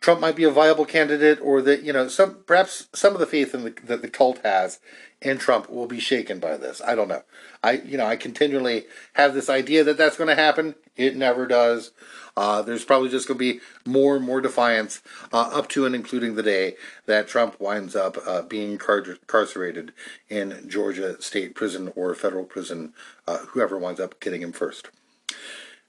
[0.01, 3.27] Trump might be a viable candidate, or that you know, some perhaps some of the
[3.27, 4.81] faith in the, that the cult has
[5.23, 6.83] in Trump will be shaken by this.
[6.85, 7.23] I don't know.
[7.63, 8.85] I you know I continually
[9.15, 10.75] have this idea that that's going to happen.
[10.97, 11.93] It never does.
[12.37, 15.95] Uh, there's probably just going to be more and more defiance uh, up to and
[15.95, 16.77] including the day
[17.07, 19.93] that Trump winds up uh, being car- incarcerated
[20.29, 22.95] in Georgia state prison or federal prison,
[23.27, 24.89] uh, whoever winds up getting him first.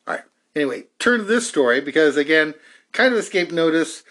[0.05, 0.23] All right.
[0.55, 2.53] Anyway, turn to this story because, again,
[2.91, 4.03] kind of escaped notice.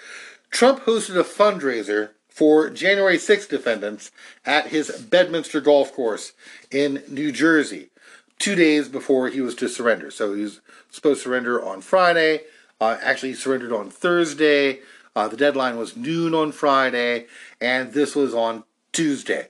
[0.51, 4.11] Trump hosted a fundraiser for January 6 defendants
[4.47, 6.33] at his Bedminster golf course
[6.71, 7.91] in New Jersey,
[8.39, 10.11] two days before he was to surrender.
[10.11, 10.61] So he was
[10.91, 12.41] supposed to surrender on Friday.
[12.81, 14.81] Uh, actually, he surrendered on Thursday.
[15.15, 17.27] Uh, the deadline was noon on Friday,
[17.61, 19.49] and this was on Tuesday.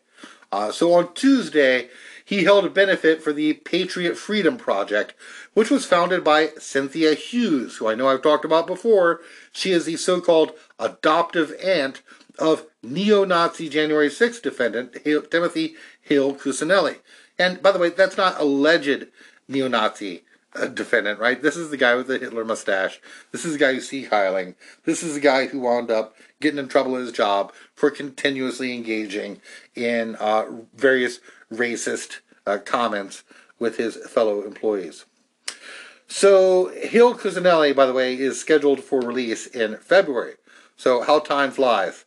[0.51, 1.89] Uh, so on Tuesday,
[2.25, 5.15] he held a benefit for the Patriot Freedom Project,
[5.55, 9.21] which was founded by Cynthia Hughes, who I know I've talked about before.
[9.53, 12.03] She is the so called adoptive aunt
[12.39, 14.97] of neo Nazi January 6th defendant
[15.31, 16.97] Timothy Hale-Cusanelli.
[17.39, 19.09] And by the way, that's not alleged
[19.49, 21.41] neo Nazi uh, defendant, right?
[21.41, 23.01] This is the guy with the Hitler mustache.
[23.31, 24.55] This is the guy who's hiling.
[24.85, 28.75] This is the guy who wound up getting in trouble at his job for continuously
[28.75, 29.41] engaging
[29.75, 31.21] in uh, various
[31.53, 33.23] racist uh, comments
[33.59, 35.05] with his fellow employees.
[36.09, 40.35] So Hale-Cusanelli, by the way, is scheduled for release in February.
[40.77, 42.05] So how time flies.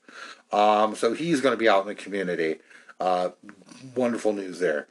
[0.51, 2.57] Um, so he's going to be out in the community.
[2.99, 3.29] Uh,
[3.95, 4.87] wonderful news there.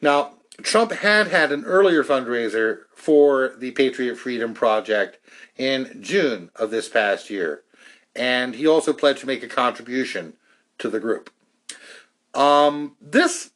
[0.00, 0.32] Now,
[0.62, 5.18] Trump had had an earlier fundraiser for the Patriot Freedom Project
[5.56, 7.62] in June of this past year,
[8.14, 10.34] and he also pledged to make a contribution
[10.78, 11.30] to the group.
[12.34, 13.50] Um, this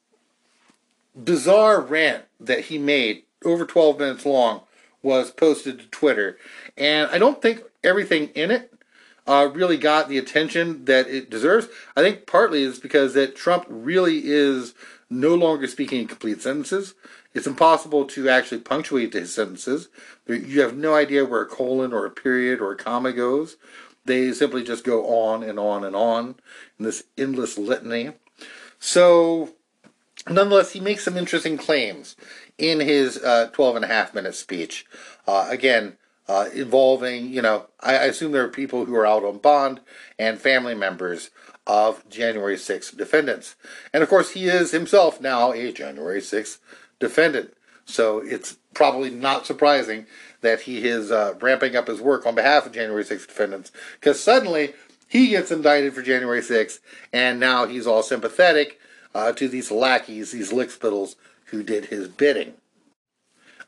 [1.16, 4.62] bizarre rant that he made, over 12 minutes long,
[5.02, 6.39] was posted to Twitter,
[6.77, 8.73] and I don't think everything in it
[9.26, 11.68] uh, really got the attention that it deserves.
[11.97, 14.74] I think partly is because that Trump really is
[15.09, 16.94] no longer speaking in complete sentences.
[17.32, 19.88] It's impossible to actually punctuate his sentences.
[20.26, 23.56] You have no idea where a colon or a period or a comma goes.
[24.05, 26.36] They simply just go on and on and on
[26.78, 28.12] in this endless litany.
[28.78, 29.51] So,
[30.28, 32.16] nonetheless, he makes some interesting claims
[32.59, 34.86] in his uh, 12 and a half minute speech.
[35.26, 35.97] Uh, again,
[36.31, 39.81] uh, involving, you know, I, assume there are people who are out on bond
[40.16, 41.31] and family members
[41.66, 43.57] of January 6th defendants.
[43.93, 46.59] And of course, he is himself now a January 6th
[47.01, 47.52] defendant.
[47.85, 50.07] So it's probably not surprising
[50.40, 54.23] that he is uh, ramping up his work on behalf of January 6th defendants because
[54.23, 54.74] suddenly
[55.09, 56.78] he gets indicted for January 6th
[57.12, 58.78] and now he's all sympathetic
[59.16, 61.16] uh, to these lackeys, these lickspittles
[61.47, 62.55] who did his bidding.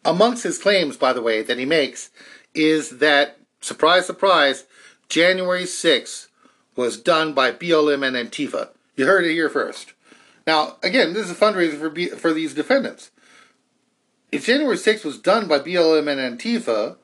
[0.04, 2.10] Amongst his claims, by the way, that he makes
[2.54, 4.64] is that, surprise, surprise,
[5.08, 6.28] January 6th
[6.76, 8.68] was done by BLM and Antifa.
[8.96, 9.92] You heard it here first.
[10.46, 13.10] Now, again, this is a fundraiser for, B- for these defendants.
[14.30, 16.96] If January 6th was done by BLM and Antifa,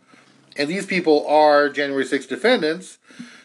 [0.57, 2.99] and these people are January 6th defendants,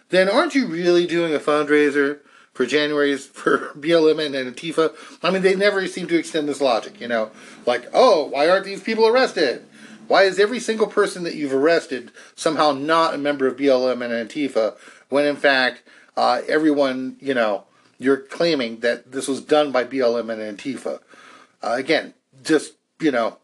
[0.09, 2.19] then aren't you really doing a fundraiser
[2.53, 4.95] for January's for BLM and Antifa?
[5.21, 7.31] I mean, they never seem to extend this logic, you know,
[7.65, 9.65] like, oh, why aren't these people arrested?
[10.07, 14.29] Why is every single person that you've arrested somehow not a member of BLM and
[14.29, 14.75] Antifa
[15.09, 15.83] when in fact
[16.15, 17.65] uh, everyone, you know,
[17.97, 20.99] you're claiming that this was done by BLM and Antifa?
[21.61, 22.13] Uh, again,
[22.43, 23.37] just, you know,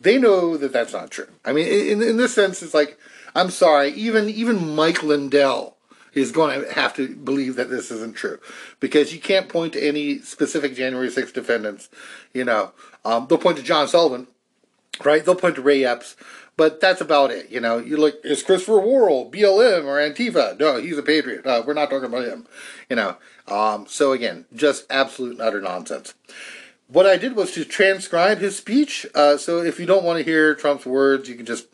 [0.00, 1.28] they know that that's not true.
[1.44, 2.98] I mean, in, in this sense, it's like,
[3.34, 5.76] I'm sorry, even even Mike Lindell
[6.12, 8.38] is going to have to believe that this isn't true
[8.80, 11.88] because you can't point to any specific January 6th defendants.
[12.34, 12.72] You know,
[13.04, 14.26] um, they'll point to John Sullivan,
[15.04, 15.24] right?
[15.24, 16.16] They'll to Ray Epps,
[16.56, 17.50] but that's about it.
[17.50, 20.58] You know, you look, is Christopher Worrell BLM or Antifa?
[20.58, 21.46] No, he's a patriot.
[21.46, 22.46] Uh, we're not talking about him.
[22.88, 23.16] You know,
[23.48, 26.14] um, so again, just absolute and utter nonsense.
[26.88, 29.06] What I did was to transcribe his speech.
[29.14, 31.66] Uh, so if you don't want to hear Trump's words, you can just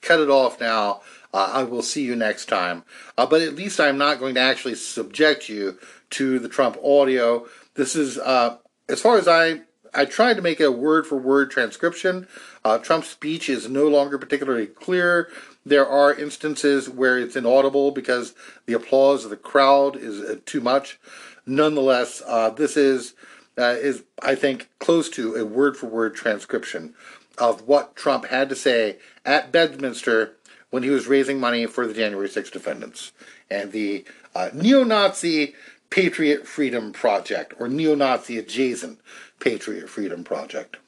[0.00, 1.02] cut it off now.
[1.34, 2.84] Uh, I will see you next time.
[3.16, 5.78] Uh, but at least I'm not going to actually subject you
[6.10, 7.46] to the Trump audio.
[7.74, 8.56] This is, uh,
[8.88, 9.60] as far as I,
[9.94, 12.26] I tried to make a word for word transcription.
[12.64, 15.28] Uh, Trump's speech is no longer particularly clear.
[15.66, 18.34] There are instances where it's inaudible because
[18.66, 20.98] the applause of the crowd is uh, too much.
[21.46, 23.14] Nonetheless, uh, this is
[23.56, 26.94] is I think close to a word for word transcription
[27.38, 30.36] of what Trump had to say at Bedminster
[30.70, 33.12] when he was raising money for the January 6 defendants
[33.50, 35.54] and the uh, neo Nazi
[35.90, 38.98] Patriot Freedom Project, or neo Nazi adjacent
[39.38, 40.78] Patriot Freedom Project.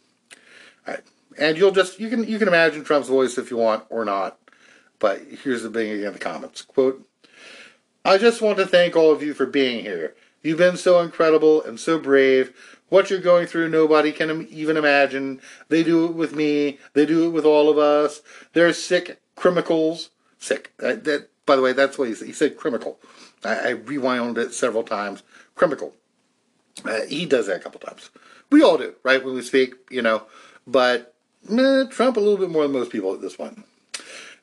[0.87, 1.03] All right.
[1.39, 4.39] And you'll just, you can, you can imagine Trump's voice if you want or not.
[4.99, 6.63] But here's the thing again the comments.
[6.63, 7.07] Quote,
[8.05, 10.15] I just want to thank all of you for being here.
[10.43, 12.55] You've been so incredible and so brave.
[12.91, 15.41] What you're going through, nobody can even imagine.
[15.69, 16.79] They do it with me.
[16.93, 18.21] They do it with all of us.
[18.53, 20.11] They're sick criminals.
[20.39, 20.73] Sick.
[20.83, 22.27] Uh, that, by the way, that's what he said.
[22.27, 22.99] He said criminal.
[23.43, 25.23] I, I rewound it several times.
[25.55, 25.95] Criminal.
[26.85, 28.11] Uh, he does that a couple times.
[28.51, 30.25] We all do, right, when we speak, you know.
[30.67, 31.14] But
[31.51, 33.65] eh, Trump a little bit more than most people at this point.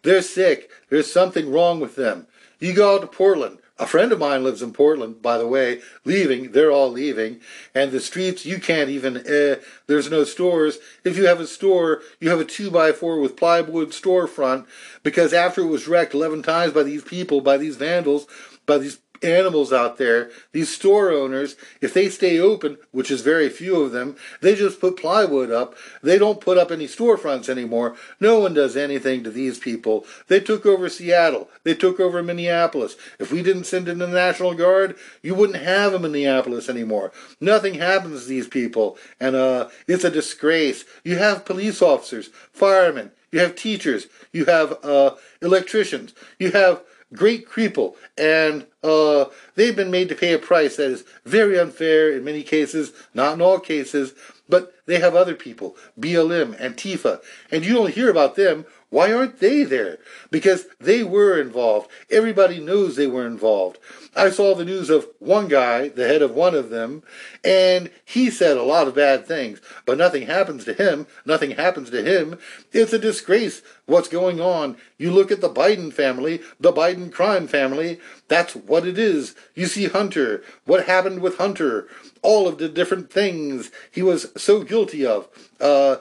[0.03, 0.69] They're sick.
[0.89, 2.27] There's something wrong with them.
[2.59, 3.59] You go out to Portland.
[3.79, 6.51] A friend of mine lives in Portland, by the way, leaving.
[6.51, 7.39] They're all leaving.
[7.73, 9.55] And the streets, you can't even, eh,
[9.87, 10.77] there's no stores.
[11.03, 14.67] If you have a store, you have a 2 by 4 with plywood storefront
[15.01, 18.27] because after it was wrecked 11 times by these people, by these vandals,
[18.67, 23.49] by these animals out there, these store owners, if they stay open, which is very
[23.49, 25.75] few of them, they just put plywood up.
[26.01, 27.95] They don't put up any storefronts anymore.
[28.19, 30.05] No one does anything to these people.
[30.27, 31.49] They took over Seattle.
[31.63, 32.95] They took over Minneapolis.
[33.19, 37.11] If we didn't send in the National Guard, you wouldn't have a Minneapolis anymore.
[37.39, 38.97] Nothing happens to these people.
[39.19, 40.85] And uh, it's a disgrace.
[41.03, 46.81] You have police officers, firemen, you have teachers, you have uh, electricians, you have
[47.13, 49.25] great creeple, and uh,
[49.55, 53.33] they've been made to pay a price that is very unfair in many cases, not
[53.33, 54.13] in all cases,
[54.49, 57.21] but they have other people, BLM, Antifa,
[57.51, 59.99] and you don't hear about them why aren't they there?
[60.31, 61.89] Because they were involved.
[62.09, 63.79] Everybody knows they were involved.
[64.13, 67.01] I saw the news of one guy, the head of one of them,
[67.45, 71.07] and he said a lot of bad things, but nothing happens to him.
[71.25, 72.37] Nothing happens to him.
[72.73, 74.75] It's a disgrace what's going on.
[74.97, 79.33] You look at the Biden family, the Biden crime family, that's what it is.
[79.55, 81.87] You see Hunter, what happened with Hunter,
[82.21, 85.29] all of the different things he was so guilty of.
[85.59, 85.97] Uh,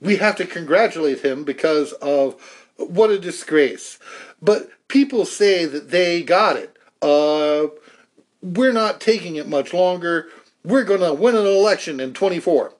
[0.00, 2.34] we have to congratulate him because of
[2.76, 3.98] what a disgrace.
[4.42, 6.73] But people say that they got it.
[7.04, 7.68] Uh,
[8.42, 10.28] we're not taking it much longer.
[10.64, 12.72] We're going to win an election in 24.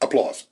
[0.00, 0.46] Applause.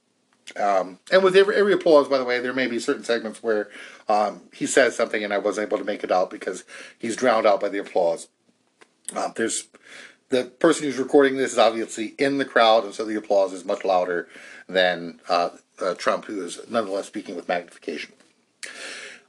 [0.56, 3.68] Um, and with every, every applause, by the way, there may be certain segments where
[4.08, 6.64] um, he says something and I wasn't able to make it out because
[6.98, 8.28] he's drowned out by the applause.
[9.14, 9.68] Uh, there's
[10.30, 13.64] the person who's recording this is obviously in the crowd, and so the applause is
[13.64, 14.28] much louder
[14.68, 15.50] than uh,
[15.80, 18.12] uh, Trump, who is nonetheless speaking with magnification.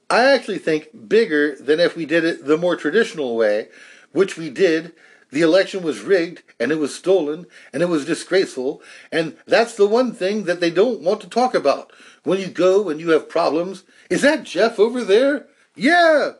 [0.10, 3.69] I actually think bigger than if we did it the more traditional way,
[4.11, 4.93] which we did.
[5.31, 8.81] The election was rigged and it was stolen and it was disgraceful.
[9.11, 11.91] And that's the one thing that they don't want to talk about.
[12.23, 15.47] When you go and you have problems, is that Jeff over there?
[15.75, 16.33] Yeah!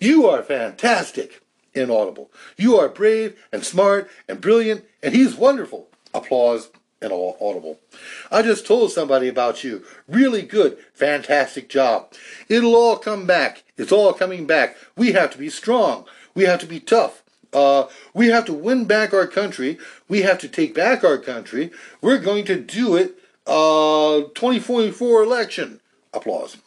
[0.00, 1.42] You are fantastic.
[1.74, 2.30] Inaudible.
[2.56, 5.88] You are brave and smart and brilliant, and he's wonderful.
[6.14, 7.78] Applause and audible.
[8.30, 9.84] I just told somebody about you.
[10.08, 10.78] Really good.
[10.94, 12.12] Fantastic job.
[12.48, 13.64] It'll all come back.
[13.76, 14.76] It's all coming back.
[14.96, 16.06] We have to be strong.
[16.38, 17.24] We have to be tough.
[17.52, 19.76] Uh, we have to win back our country.
[20.08, 21.72] We have to take back our country.
[22.00, 23.18] We're going to do it.
[23.44, 25.80] Uh, 2044 election.
[26.14, 26.58] Applause.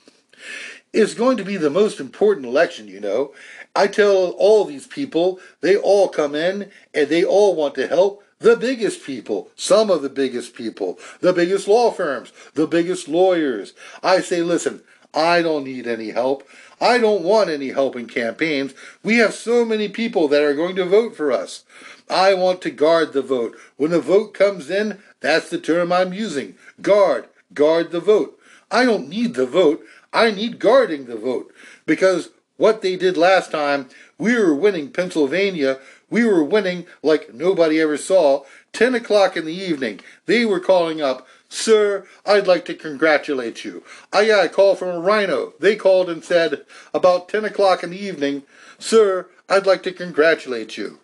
[0.91, 3.33] It's going to be the most important election, you know,
[3.73, 8.25] I tell all these people, they all come in and they all want to help
[8.39, 13.71] the biggest people, some of the biggest people, the biggest law firms, the biggest lawyers.
[14.03, 14.81] I say, listen,
[15.13, 16.43] I don't need any help.
[16.81, 18.73] I don't want any help in campaigns.
[19.03, 21.63] We have so many people that are going to vote for us.
[22.09, 23.55] I want to guard the vote.
[23.77, 26.55] When the vote comes in, that's the term I'm using.
[26.81, 27.27] Guard.
[27.53, 28.39] Guard the vote.
[28.71, 29.85] I don't need the vote.
[30.11, 31.53] I need guarding the vote.
[31.85, 33.87] Because what they did last time,
[34.17, 35.79] we were winning Pennsylvania.
[36.09, 38.43] We were winning like nobody ever saw.
[38.73, 43.83] 10 o'clock in the evening, they were calling up, Sir, I'd like to congratulate you.
[44.13, 45.53] I uh, got a call from a RINO.
[45.59, 48.43] They called and said, about 10 o'clock in the evening,
[48.79, 50.99] Sir, I'd like to congratulate you.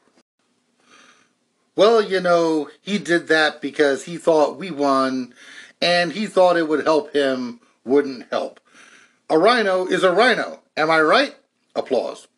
[1.76, 5.34] Well, you know, he did that because he thought we won
[5.82, 8.61] and he thought it would help him, wouldn't help.
[9.30, 10.61] A RINO is a RINO.
[10.78, 11.36] Am I right?
[11.76, 12.30] Applause.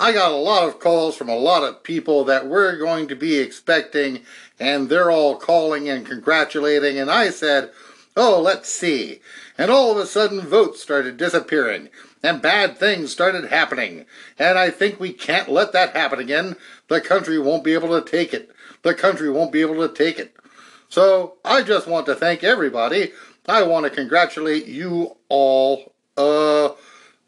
[0.00, 3.14] I got a lot of calls from a lot of people that we're going to
[3.14, 4.22] be expecting,
[4.58, 7.70] and they're all calling and congratulating, and I said,
[8.16, 9.20] Oh, let's see.
[9.58, 11.90] And all of a sudden, votes started disappearing,
[12.22, 14.06] and bad things started happening.
[14.38, 16.56] And I think we can't let that happen again.
[16.88, 18.50] The country won't be able to take it.
[18.80, 20.34] The country won't be able to take it.
[20.88, 23.12] So I just want to thank everybody.
[23.46, 25.92] I want to congratulate you all.
[26.16, 26.70] Uh,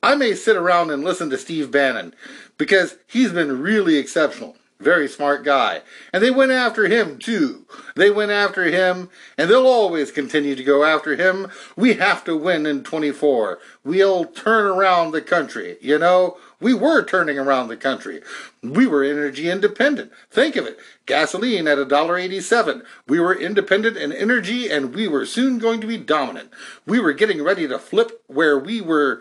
[0.02, 2.14] I may sit around and listen to Steve Bannon
[2.62, 4.54] because he's been really exceptional.
[4.78, 5.82] Very smart guy.
[6.12, 7.66] And they went after him too.
[7.96, 11.48] They went after him, and they'll always continue to go after him.
[11.74, 13.58] We have to win in 24.
[13.82, 15.76] We'll turn around the country.
[15.80, 18.22] You know, we were turning around the country.
[18.62, 20.12] We were energy independent.
[20.30, 20.78] Think of it.
[21.06, 22.82] Gasoline at $1.87.
[23.08, 26.50] We were independent in energy, and we were soon going to be dominant.
[26.86, 29.20] We were getting ready to flip where we were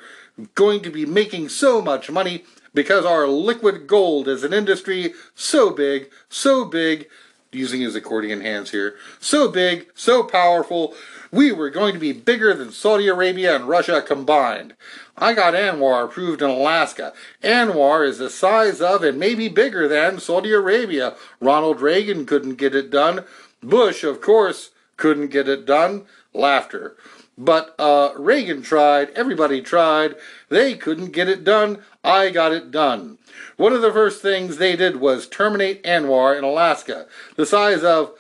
[0.56, 5.72] going to be making so much money because our liquid gold is an industry so
[5.72, 7.08] big, so big,
[7.52, 10.94] using his accordion hands here, so big, so powerful,
[11.32, 14.74] we were going to be bigger than Saudi Arabia and Russia combined.
[15.18, 17.14] I got ANWR approved in Alaska.
[17.44, 21.16] ANWR is the size of and maybe bigger than Saudi Arabia.
[21.40, 23.26] Ronald Reagan couldn't get it done.
[23.62, 26.06] Bush, of course, couldn't get it done.
[26.34, 26.96] Laughter.
[27.38, 30.16] But uh, Reagan tried, everybody tried,
[30.50, 31.80] they couldn't get it done.
[32.04, 33.18] I got it done.
[33.58, 38.14] One of the first things they did was terminate ANWR in Alaska, the size of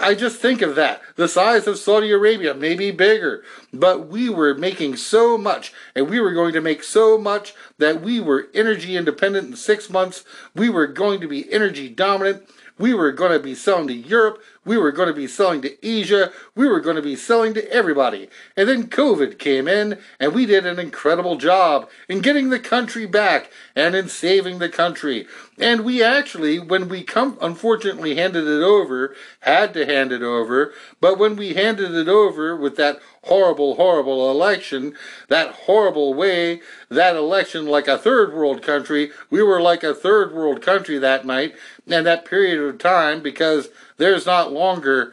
[0.00, 1.02] I just think of that.
[1.16, 3.44] The size of Saudi Arabia, maybe bigger.
[3.74, 8.00] But we were making so much, and we were going to make so much that
[8.00, 10.24] we were energy independent in six months.
[10.54, 12.48] We were going to be energy dominant.
[12.78, 14.42] We were going to be selling to Europe.
[14.64, 16.30] We were going to be selling to Asia.
[16.54, 18.28] We were going to be selling to everybody.
[18.56, 23.06] And then COVID came in, and we did an incredible job in getting the country
[23.06, 25.26] back and in saving the country.
[25.58, 30.72] And we actually, when we come, unfortunately handed it over, had to hand it over,
[31.00, 34.94] but when we handed it over with that horrible, horrible election,
[35.28, 40.32] that horrible way, that election like a third world country, we were like a third
[40.34, 41.54] world country that night
[41.86, 45.12] and that period of time because there's not longer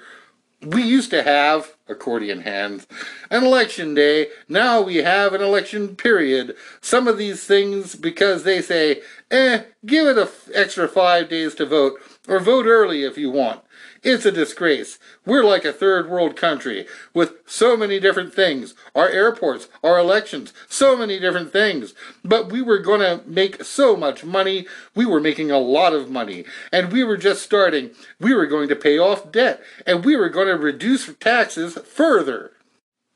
[0.61, 2.85] we used to have accordion hands
[3.31, 4.27] an election day.
[4.47, 6.55] Now we have an election period.
[6.81, 11.65] Some of these things because they say eh give it an extra five days to
[11.65, 13.61] vote or vote early if you want
[14.01, 14.97] it's a disgrace.
[15.25, 18.73] We're like a third world country with so many different things.
[18.95, 21.93] Our airports, our elections, so many different things.
[22.23, 24.67] But we were going to make so much money.
[24.95, 26.45] We were making a lot of money.
[26.71, 27.91] And we were just starting.
[28.19, 29.61] We were going to pay off debt.
[29.85, 32.51] And we were going to reduce taxes further.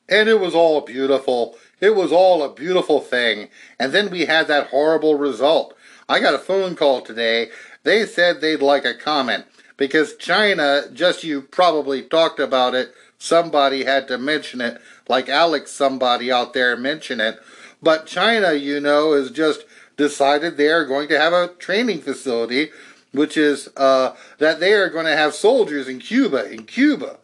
[0.09, 1.55] And it was all beautiful.
[1.79, 3.47] It was all a beautiful thing.
[3.79, 5.75] And then we had that horrible result.
[6.09, 7.49] I got a phone call today.
[7.83, 9.45] They said they'd like a comment
[9.77, 15.71] because China, just you probably talked about it, somebody had to mention it, like Alex,
[15.71, 17.39] somebody out there mention it.
[17.81, 19.65] But China, you know, has just
[19.97, 22.69] decided they are going to have a training facility,
[23.11, 26.51] which is uh, that they are going to have soldiers in Cuba.
[26.51, 27.17] In Cuba.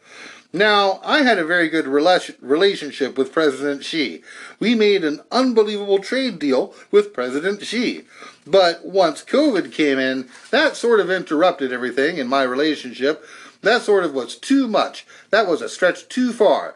[0.51, 4.23] Now, I had a very good relationship with President Xi.
[4.59, 8.05] We made an unbelievable trade deal with President Xi.
[8.49, 13.23] But once COVID came in, that sort of interrupted everything in my relationship.
[13.61, 15.05] That sort of was too much.
[15.29, 16.75] That was a stretch too far.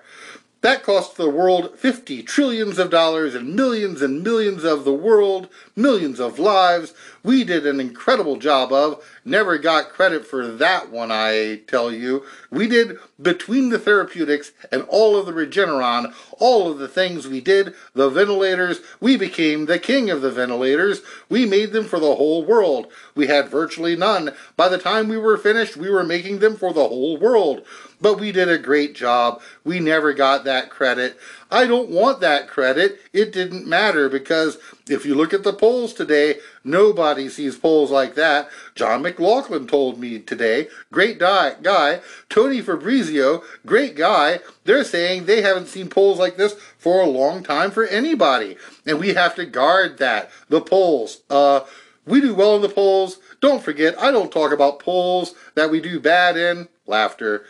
[0.64, 5.50] That cost the world 50 trillions of dollars and millions and millions of the world,
[5.76, 6.94] millions of lives.
[7.22, 9.04] We did an incredible job of.
[9.26, 12.24] Never got credit for that one, I tell you.
[12.50, 17.42] We did between the therapeutics and all of the Regeneron, all of the things we
[17.42, 21.02] did, the ventilators, we became the king of the ventilators.
[21.28, 22.88] We made them for the whole world.
[23.16, 24.32] We had virtually none.
[24.56, 27.64] By the time we were finished, we were making them for the whole world.
[28.02, 29.42] But we did a great job.
[29.64, 31.18] We never got that credit.
[31.50, 33.00] I don't want that credit.
[33.14, 34.58] It didn't matter because
[34.90, 38.50] if you look at the polls today, nobody sees polls like that.
[38.76, 42.02] John McLaughlin told me today, great guy.
[42.28, 44.40] Tony Fabrizio, great guy.
[44.66, 48.58] They're saying they haven't seen polls like this for a long time for anybody.
[48.86, 50.32] And we have to guard that.
[50.50, 51.22] The polls.
[51.30, 51.62] Uh,
[52.06, 53.20] we do well in the polls.
[53.40, 56.68] Don't forget, I don't talk about polls that we do bad in.
[56.86, 57.46] Laughter.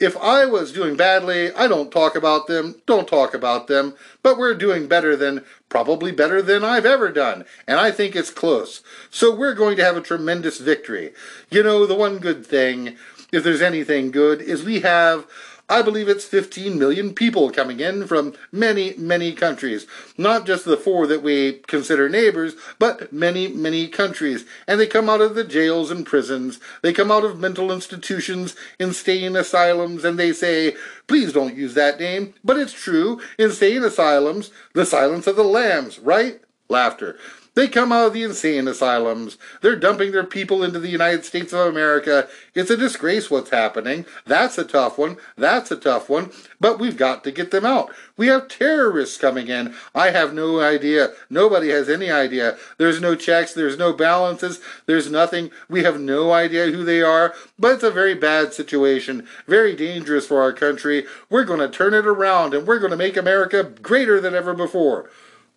[0.00, 4.38] If I was doing badly, I don't talk about them, don't talk about them, but
[4.38, 8.82] we're doing better than, probably better than I've ever done, and I think it's close.
[9.10, 11.12] So we're going to have a tremendous victory.
[11.50, 12.96] You know, the one good thing,
[13.30, 15.26] if there's anything good, is we have
[15.70, 19.86] I believe it's 15 million people coming in from many, many countries.
[20.18, 24.44] Not just the four that we consider neighbors, but many, many countries.
[24.66, 26.58] And they come out of the jails and prisons.
[26.82, 30.74] They come out of mental institutions, insane asylums, and they say,
[31.06, 32.34] please don't use that name.
[32.42, 33.20] But it's true.
[33.38, 36.40] Insane asylums, the silence of the lambs, right?
[36.68, 37.16] Laughter.
[37.54, 39.36] They come out of the insane asylums.
[39.60, 42.28] They're dumping their people into the United States of America.
[42.54, 44.06] It's a disgrace what's happening.
[44.24, 45.16] That's a tough one.
[45.36, 46.30] That's a tough one.
[46.60, 47.92] But we've got to get them out.
[48.16, 49.74] We have terrorists coming in.
[49.94, 51.12] I have no idea.
[51.28, 52.56] Nobody has any idea.
[52.78, 53.52] There's no checks.
[53.52, 54.60] There's no balances.
[54.86, 55.50] There's nothing.
[55.68, 57.34] We have no idea who they are.
[57.58, 59.26] But it's a very bad situation.
[59.48, 61.04] Very dangerous for our country.
[61.28, 64.54] We're going to turn it around and we're going to make America greater than ever
[64.54, 65.10] before.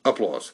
[0.04, 0.54] Applause.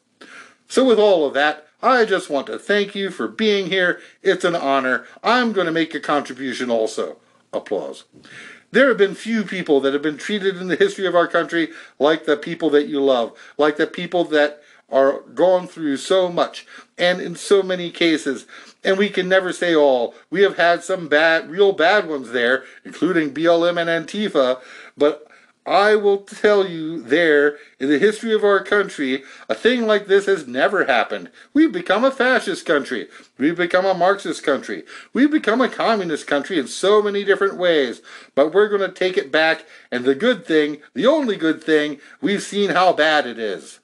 [0.69, 3.99] So, with all of that, I just want to thank you for being here.
[4.21, 5.05] It's an honor.
[5.23, 7.17] I'm going to make a contribution also.
[7.51, 8.03] Applause.
[8.71, 11.69] There have been few people that have been treated in the history of our country
[11.97, 16.67] like the people that you love, like the people that are gone through so much
[16.97, 18.45] and in so many cases.
[18.83, 20.13] And we can never say all.
[20.29, 24.61] We have had some bad, real bad ones there, including BLM and Antifa,
[24.95, 25.28] but
[25.69, 30.25] I will tell you there, in the history of our country, a thing like this
[30.25, 31.29] has never happened.
[31.53, 33.07] We've become a fascist country.
[33.37, 34.83] We've become a Marxist country.
[35.13, 38.01] We've become a communist country in so many different ways.
[38.33, 41.99] But we're going to take it back, and the good thing, the only good thing,
[42.19, 43.78] we've seen how bad it is.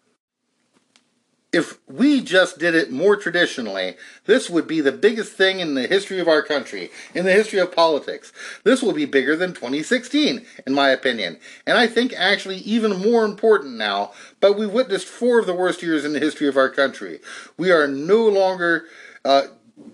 [1.56, 3.96] If we just did it more traditionally,
[4.26, 7.60] this would be the biggest thing in the history of our country, in the history
[7.60, 8.34] of politics.
[8.66, 11.40] This will be bigger than 2016, in my opinion.
[11.66, 14.12] And I think actually even more important now,
[14.42, 17.22] but we witnessed four of the worst years in the history of our country.
[17.58, 18.84] We are no longer,
[19.24, 19.44] uh,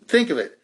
[0.07, 0.57] think of it,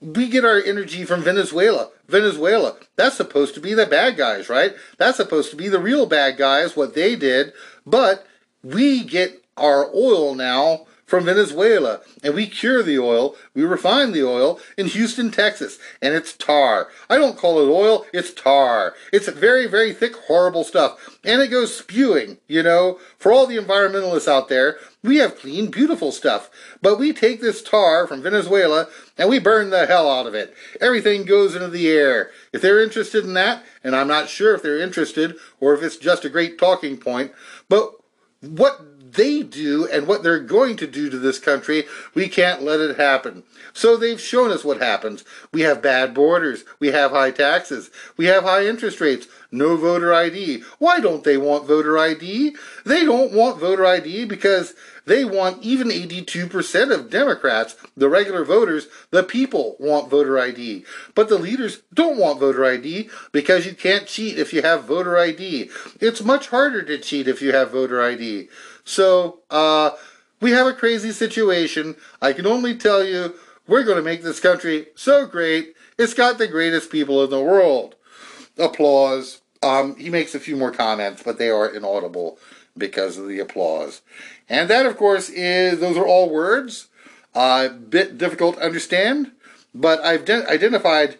[0.00, 1.90] we get our energy from Venezuela.
[2.08, 4.74] Venezuela, that's supposed to be the bad guys, right?
[4.96, 7.52] That's supposed to be the real bad guys, what they did.
[7.84, 8.26] But
[8.62, 14.22] we get our oil now from Venezuela, and we cure the oil, we refine the
[14.22, 16.88] oil in Houston, Texas, and it's tar.
[17.10, 18.94] I don't call it oil, it's tar.
[19.12, 23.00] It's very, very thick, horrible stuff, and it goes spewing, you know.
[23.18, 26.48] For all the environmentalists out there, we have clean, beautiful stuff,
[26.80, 28.86] but we take this tar from Venezuela
[29.18, 30.54] and we burn the hell out of it.
[30.80, 32.30] Everything goes into the air.
[32.52, 35.96] If they're interested in that, and I'm not sure if they're interested or if it's
[35.96, 37.32] just a great talking point,
[37.68, 37.94] but
[38.40, 41.84] what they do and what they're going to do to this country,
[42.14, 43.42] we can't let it happen.
[43.72, 45.24] So they've shown us what happens.
[45.52, 46.64] We have bad borders.
[46.78, 47.90] We have high taxes.
[48.16, 49.26] We have high interest rates.
[49.52, 50.62] No voter ID.
[50.78, 52.56] Why don't they want voter ID?
[52.84, 54.74] They don't want voter ID because
[55.06, 60.84] they want even 82% of Democrats, the regular voters, the people want voter ID.
[61.16, 65.18] But the leaders don't want voter ID because you can't cheat if you have voter
[65.18, 65.70] ID.
[66.00, 68.48] It's much harder to cheat if you have voter ID.
[68.90, 69.92] So, uh,
[70.40, 71.94] we have a crazy situation.
[72.20, 73.34] I can only tell you,
[73.68, 75.74] we're going to make this country so great.
[75.96, 77.94] It's got the greatest people in the world.
[78.58, 79.42] Applause.
[79.62, 82.38] Um, he makes a few more comments, but they are inaudible
[82.76, 84.00] because of the applause.
[84.48, 86.88] And that, of course, is those are all words.
[87.36, 89.30] A uh, bit difficult to understand,
[89.72, 91.16] but I've de- identified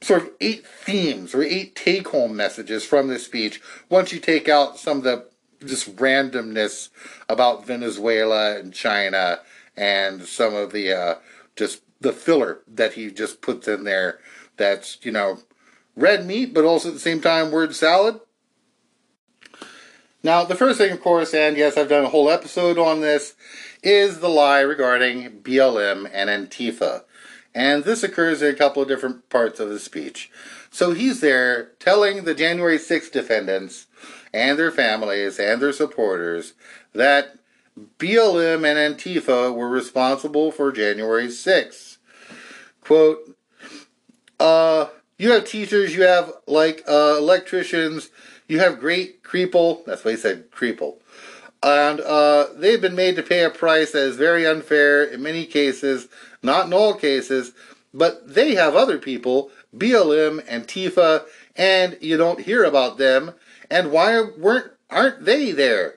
[0.00, 3.60] sort of eight themes or eight take-home messages from this speech.
[3.88, 5.26] Once you take out some of the
[5.64, 6.90] just randomness
[7.28, 9.40] about Venezuela and China
[9.76, 11.14] and some of the uh,
[11.56, 14.18] just the filler that he just puts in there.
[14.56, 15.38] That's you know
[15.96, 18.20] red meat, but also at the same time word salad.
[20.22, 23.34] Now, the first thing, of course, and yes, I've done a whole episode on this,
[23.84, 27.04] is the lie regarding BLM and Antifa.
[27.54, 30.30] And this occurs in a couple of different parts of the speech.
[30.70, 33.86] So he's there telling the January 6th defendants
[34.38, 36.54] and their families and their supporters
[36.92, 37.38] that
[37.98, 41.98] BLM and Antifa were responsible for January 6th.
[42.80, 43.36] Quote,
[44.40, 44.86] uh,
[45.18, 48.10] you have teachers, you have like uh, electricians,
[48.46, 50.96] you have great creeple, that's what he said, creeple.
[51.62, 55.44] And uh, they've been made to pay a price that is very unfair in many
[55.44, 56.08] cases,
[56.42, 57.52] not in all cases,
[57.92, 61.24] but they have other people, BLM and Tifa,
[61.56, 63.32] and you don't hear about them.
[63.70, 65.94] And why weren't aren't they there?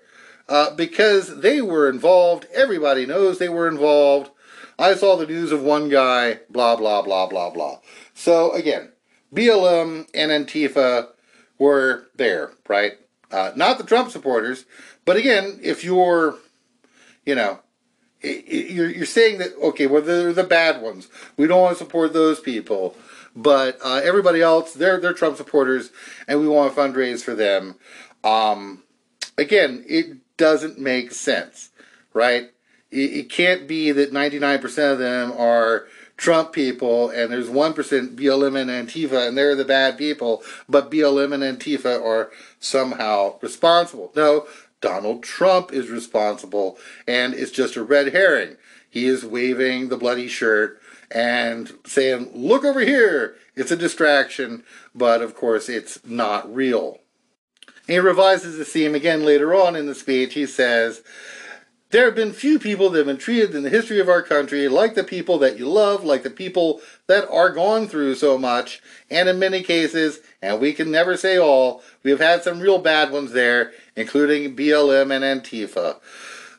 [0.49, 2.45] Uh, because they were involved.
[2.53, 4.31] Everybody knows they were involved.
[4.77, 7.79] I saw the news of one guy, blah, blah, blah, blah, blah.
[8.13, 8.91] So, again,
[9.33, 11.09] BLM and Antifa
[11.57, 12.93] were there, right?
[13.31, 14.65] Uh, not the Trump supporters.
[15.05, 16.35] But again, if you're,
[17.25, 17.59] you know,
[18.21, 21.07] you're, you're saying that, okay, well, they're the bad ones.
[21.37, 22.95] We don't want to support those people.
[23.35, 25.91] But uh, everybody else, they're, they're Trump supporters,
[26.27, 27.75] and we want to fundraise for them.
[28.23, 28.83] Um,
[29.37, 31.69] again, it doesn't make sense,
[32.13, 32.51] right?
[32.89, 35.85] It, it can't be that 99% of them are
[36.17, 37.73] Trump people and there's 1%
[38.15, 42.29] BLM and Antifa and they're the bad people, but BLM and Antifa are
[42.59, 44.11] somehow responsible.
[44.15, 44.45] No,
[44.81, 46.77] Donald Trump is responsible
[47.07, 48.57] and it's just a red herring.
[48.89, 50.80] He is waving the bloody shirt
[51.13, 54.63] and saying, Look over here, it's a distraction,
[54.95, 56.99] but of course it's not real.
[57.87, 60.33] And he revises the theme again later on in the speech.
[60.33, 61.01] He says,
[61.89, 64.67] There have been few people that have been treated in the history of our country
[64.67, 68.81] like the people that you love, like the people that are gone through so much,
[69.09, 72.79] and in many cases, and we can never say all, we have had some real
[72.79, 75.99] bad ones there, including BLM and Antifa.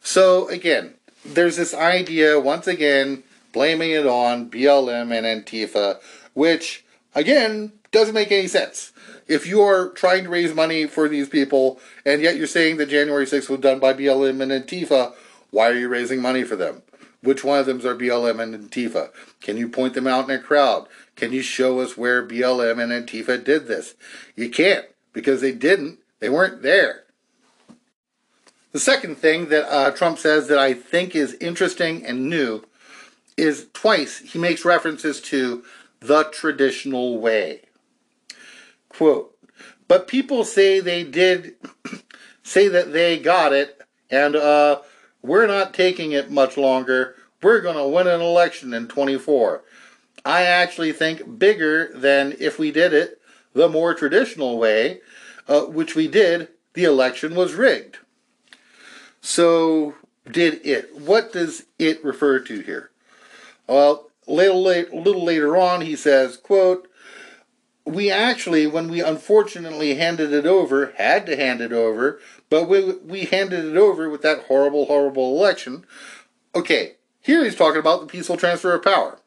[0.03, 3.23] So again, there's this idea, once again,
[3.53, 6.01] blaming it on BLM and Antifa,
[6.35, 6.85] which,
[7.15, 8.93] again, doesn't make any sense
[9.33, 12.89] if you are trying to raise money for these people and yet you're saying that
[12.89, 15.15] January 6th was done by BLM and Antifa,
[15.51, 16.83] why are you raising money for them?
[17.23, 19.11] Which one of them are BLM and Antifa?
[19.41, 20.89] Can you point them out in a crowd?
[21.15, 23.95] Can you show us where BLM and Antifa did this?
[24.35, 25.99] You can't because they didn't.
[26.21, 27.05] They weren't there.
[28.73, 32.65] The second thing that uh, Trump says that I think is interesting and new
[33.37, 35.65] is twice he makes references to
[36.01, 37.63] the traditional way.
[38.89, 39.37] Quote,
[39.89, 41.55] but people say they did,
[42.43, 43.81] say that they got it,
[44.11, 44.81] and uh,
[45.23, 47.17] we're not taking it much longer.
[47.43, 49.63] We're going to win an election in 24.
[50.25, 53.21] I actually think bigger than if we did it
[53.55, 55.01] the more traditional way,
[55.49, 57.99] uh, which we did, the election was rigged.
[59.21, 59.95] So,
[60.31, 60.97] did it?
[60.97, 62.92] What does it refer to here?
[63.73, 66.89] Well, little, little later on, he says, quote,
[67.87, 72.21] we actually, when we unfortunately handed it over, had to hand it over,
[72.51, 75.87] but we, we handed it over with that horrible, horrible election.
[76.55, 79.19] Okay, here he's talking about the peaceful transfer of power.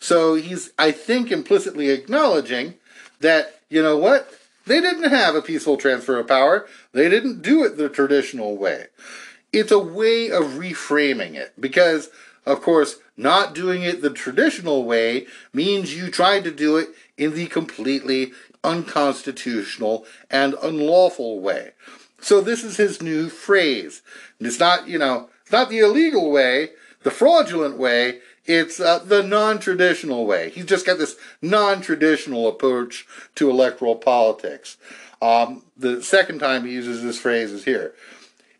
[0.00, 2.76] So he's, I think, implicitly acknowledging
[3.20, 4.32] that, you know what?
[4.64, 6.66] They didn't have a peaceful transfer of power.
[6.92, 8.86] They didn't do it the traditional way.
[9.52, 12.08] It's a way of reframing it because,
[12.46, 17.34] of course, not doing it the traditional way means you tried to do it in
[17.34, 18.32] the completely
[18.62, 21.72] unconstitutional and unlawful way.
[22.20, 24.02] So this is his new phrase.
[24.40, 26.70] It's not, you know, it's not the illegal way,
[27.02, 30.50] the fraudulent way, it's uh, the non-traditional way.
[30.50, 33.06] He's just got this non-traditional approach
[33.36, 34.76] to electoral politics.
[35.20, 37.94] Um, the second time he uses this phrase is here.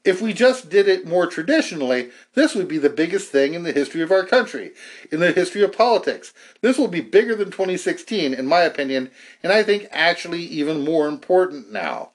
[0.06, 3.72] If we just did it more traditionally, this would be the biggest thing in the
[3.72, 4.70] history of our country,
[5.10, 6.32] in the history of politics.
[6.60, 9.10] This will be bigger than 2016, in my opinion,
[9.42, 12.10] and I think actually even more important now.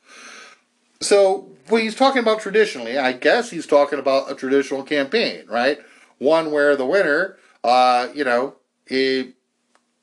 [1.02, 5.80] So, when he's talking about traditionally, I guess he's talking about a traditional campaign, right?
[6.18, 8.56] One where the winner, uh, you know,
[8.88, 9.34] he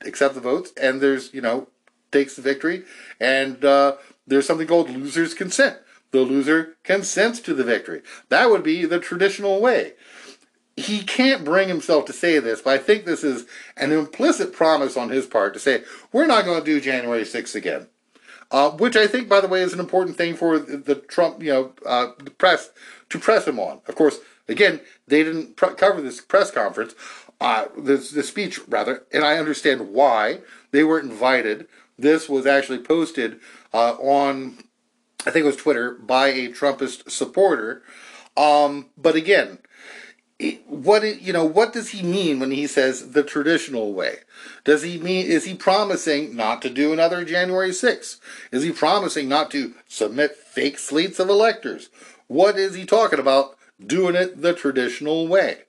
[0.05, 1.69] accepts the votes and there's, you know,
[2.11, 2.83] takes the victory,
[3.19, 3.95] and uh,
[4.27, 5.79] there's something called loser's consent
[6.11, 8.01] the loser consents to the victory.
[8.29, 9.93] That would be the traditional way.
[10.75, 13.45] He can't bring himself to say this, but I think this is
[13.75, 15.83] an implicit promise on his part to say,
[16.13, 17.87] we're not going to do January 6th again.
[18.51, 21.51] Uh, which I think, by the way, is an important thing for the Trump, you
[21.51, 22.71] know, uh, the press
[23.09, 23.81] to press him on.
[23.87, 26.95] Of course, again, they didn't cover this press conference,
[27.39, 30.39] uh, this, the speech rather, and I understand why
[30.71, 31.67] they weren't invited.
[31.97, 33.39] This was actually posted
[33.71, 34.57] uh, on
[35.25, 37.83] I think it was Twitter, by a Trumpist supporter.
[38.37, 39.59] Um, but again,
[40.65, 44.19] what you know what does he mean when he says the traditional way?
[44.63, 48.19] Does he mean is he promising not to do another january 6th
[48.51, 51.89] is he promising not to submit fake slates of electors?
[52.27, 55.63] What is he talking about doing it the traditional way?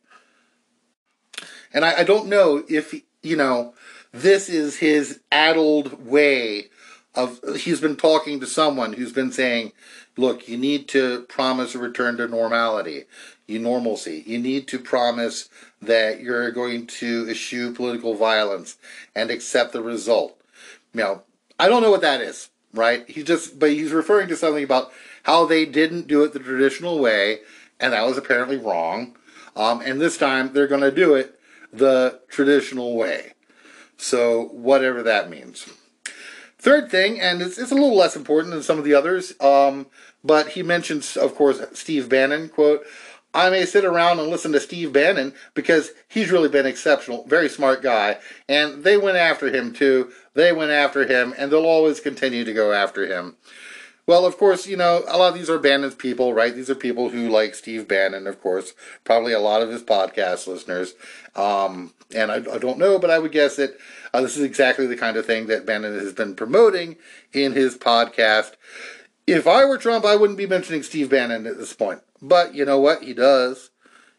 [1.74, 3.74] And i, I don't know if you know
[4.12, 6.66] this is his addled way
[7.14, 9.72] of he's been talking to someone who's been saying
[10.16, 13.04] look you need to promise a return to normality
[13.50, 14.22] you normalcy.
[14.26, 15.48] You need to promise
[15.82, 18.78] that you're going to eschew political violence
[19.14, 20.40] and accept the result.
[20.94, 21.22] Know,
[21.58, 23.08] I don't know what that is, right?
[23.08, 24.92] He just, but he's referring to something about
[25.24, 27.40] how they didn't do it the traditional way,
[27.78, 29.16] and that was apparently wrong.
[29.56, 31.38] Um, and this time they're going to do it
[31.72, 33.34] the traditional way.
[33.96, 35.66] So whatever that means.
[36.60, 39.86] Third thing, and it's, it's a little less important than some of the others, um,
[40.22, 42.84] but he mentions, of course, Steve Bannon, quote,
[43.32, 47.48] I may sit around and listen to Steve Bannon because he's really been exceptional, very
[47.48, 50.10] smart guy, and they went after him too.
[50.34, 53.36] They went after him, and they'll always continue to go after him.
[54.06, 56.54] Well, of course, you know, a lot of these are Bannon's people, right?
[56.54, 58.74] These are people who like Steve Bannon, of course,
[59.04, 60.94] probably a lot of his podcast listeners.
[61.36, 63.76] Um, and I, I, don't know, but I would guess that
[64.12, 66.96] uh, this is exactly the kind of thing that Bannon has been promoting
[67.32, 68.52] in his podcast.
[69.26, 72.00] If I were Trump, I wouldn't be mentioning Steve Bannon at this point.
[72.20, 73.02] But you know what?
[73.02, 73.70] He does.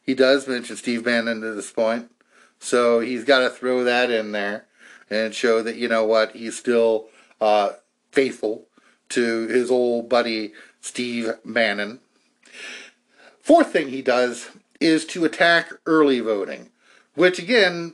[0.02, 2.12] He does mention Steve Bannon at this point.
[2.60, 4.68] So he's got to throw that in there
[5.10, 7.10] and show that, you know what, he's still
[7.40, 7.72] uh,
[8.12, 8.68] faithful
[9.10, 12.00] to his old buddy Steve Bannon.
[13.40, 14.50] Fourth thing he does
[14.80, 16.71] is to attack early voting,
[17.22, 17.94] which again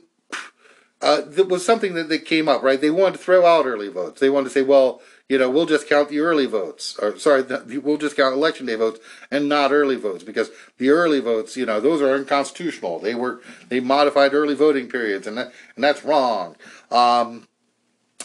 [1.02, 2.80] uh, was something that, that came up, right?
[2.80, 4.20] They wanted to throw out early votes.
[4.20, 7.42] They wanted to say, well, you know, we'll just count the early votes, or sorry,
[7.42, 9.00] the, we'll just count election day votes
[9.30, 13.00] and not early votes because the early votes, you know, those are unconstitutional.
[13.00, 16.56] They were they modified early voting periods, and that, and that's wrong.
[16.90, 17.46] Um,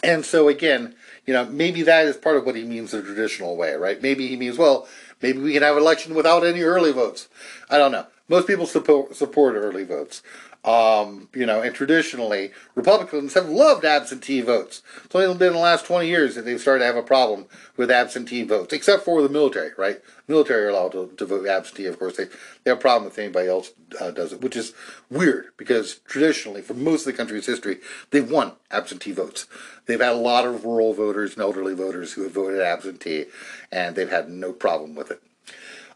[0.05, 3.57] and so again, you know, maybe that is part of what he means the traditional
[3.57, 4.01] way, right?
[4.01, 4.87] Maybe he means well,
[5.21, 7.27] maybe we can have election without any early votes.
[7.69, 8.07] I don't know.
[8.29, 10.23] Most people support support early votes.
[10.63, 14.81] Um, you know, and traditionally, Republicans have loved absentee votes.
[15.03, 17.47] It's only been in the last 20 years that they've started to have a problem
[17.75, 20.01] with absentee votes, except for the military, right?
[20.27, 22.17] military are allowed to, to vote absentee, of course.
[22.17, 22.25] They,
[22.63, 24.73] they have a problem if anybody else uh, does it, which is
[25.09, 27.79] weird because traditionally, for most of the country's history,
[28.11, 29.47] they've won absentee votes.
[29.85, 33.25] They've had a lot of rural voters and elderly voters who have voted absentee,
[33.71, 35.21] and they've had no problem with it.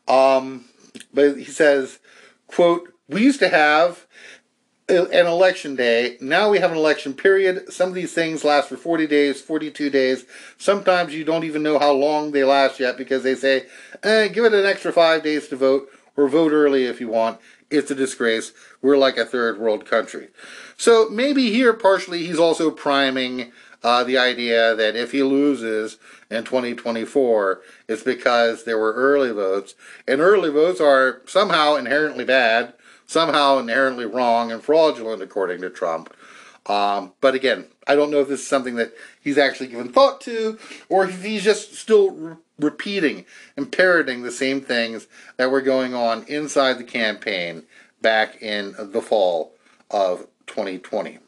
[0.09, 0.65] Um,
[1.13, 1.99] but he says,
[2.47, 4.05] quote, we used to have
[4.89, 6.17] an election day.
[6.21, 7.71] Now we have an election period.
[7.73, 10.25] Some of these things last for 40 days, 42 days.
[10.57, 13.65] Sometimes you don't even know how long they last yet because they say,
[14.03, 17.39] eh, give it an extra five days to vote or vote early if you want.
[17.69, 18.53] It's a disgrace.
[18.81, 20.29] We're like a third world country.
[20.77, 23.51] So maybe here, partially, he's also priming
[23.83, 25.97] uh, the idea that if he loses
[26.31, 29.75] in 2024, it's because there were early votes.
[30.07, 32.73] And early votes are somehow inherently bad
[33.07, 36.13] somehow inherently wrong and fraudulent, according to Trump.
[36.67, 40.21] Um, but again, I don't know if this is something that he's actually given thought
[40.21, 40.59] to,
[40.89, 43.25] or if he's just still re- repeating
[43.55, 45.07] and parroting the same things
[45.37, 47.63] that were going on inside the campaign
[48.01, 49.53] back in the fall
[49.89, 51.19] of 2020.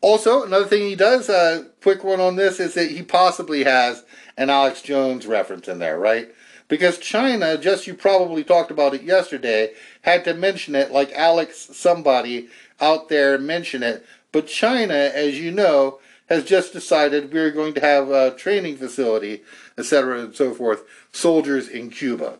[0.00, 3.64] Also, another thing he does, a uh, quick one on this, is that he possibly
[3.64, 4.04] has
[4.38, 6.30] an Alex Jones reference in there, right?
[6.68, 11.68] Because China, just you probably talked about it yesterday, had to mention it like Alex
[11.72, 12.48] somebody
[12.80, 14.04] out there mention it.
[14.32, 15.98] But China, as you know,
[16.28, 19.42] has just decided we're going to have a training facility,
[19.76, 22.38] etc., and so forth, soldiers in Cuba.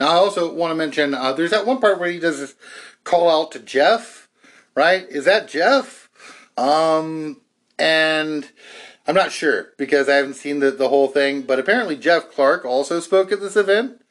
[0.00, 2.54] Now, I also want to mention uh, there's that one part where he does this
[3.04, 4.28] call out to Jeff,
[4.74, 5.06] right?
[5.08, 6.08] Is that Jeff?
[6.56, 7.40] Um,
[7.78, 8.50] and
[9.06, 12.64] I'm not sure because I haven't seen the, the whole thing, but apparently Jeff Clark
[12.64, 14.02] also spoke at this event.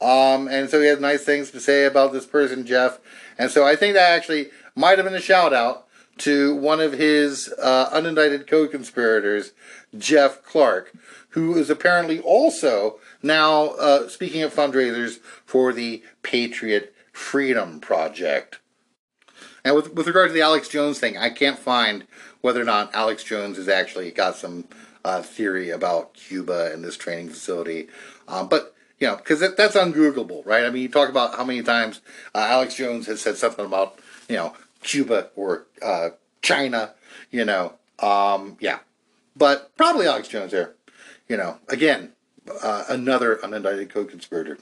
[0.00, 2.98] Um, and so he had nice things to say about this person, Jeff.
[3.38, 5.86] And so I think that actually might have been a shout out
[6.18, 9.52] to one of his uh, unindicted co conspirators,
[9.96, 10.92] Jeff Clark,
[11.30, 18.60] who is apparently also now uh, speaking of fundraisers for the Patriot Freedom Project.
[19.64, 22.06] And with, with regard to the Alex Jones thing, I can't find
[22.40, 24.66] whether or not Alex Jones has actually got some
[25.04, 27.88] uh, theory about Cuba and this training facility.
[28.28, 30.64] Um, but you know, because that, that's ungoogleable, right?
[30.64, 32.00] I mean, you talk about how many times
[32.34, 33.98] uh, Alex Jones has said something about,
[34.28, 36.10] you know, Cuba or uh,
[36.42, 36.92] China,
[37.30, 38.78] you know, um, yeah.
[39.36, 40.74] But probably Alex Jones there,
[41.28, 42.12] you know, again,
[42.62, 44.58] uh, another unindicted co-conspirator.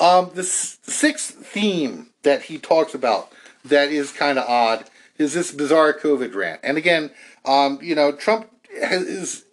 [0.00, 3.32] Um, the s- sixth theme that he talks about
[3.64, 4.84] that is kind of odd
[5.18, 6.60] is this bizarre COVID rant.
[6.62, 7.10] And again,
[7.44, 8.48] um, you know, Trump
[8.80, 9.44] has, is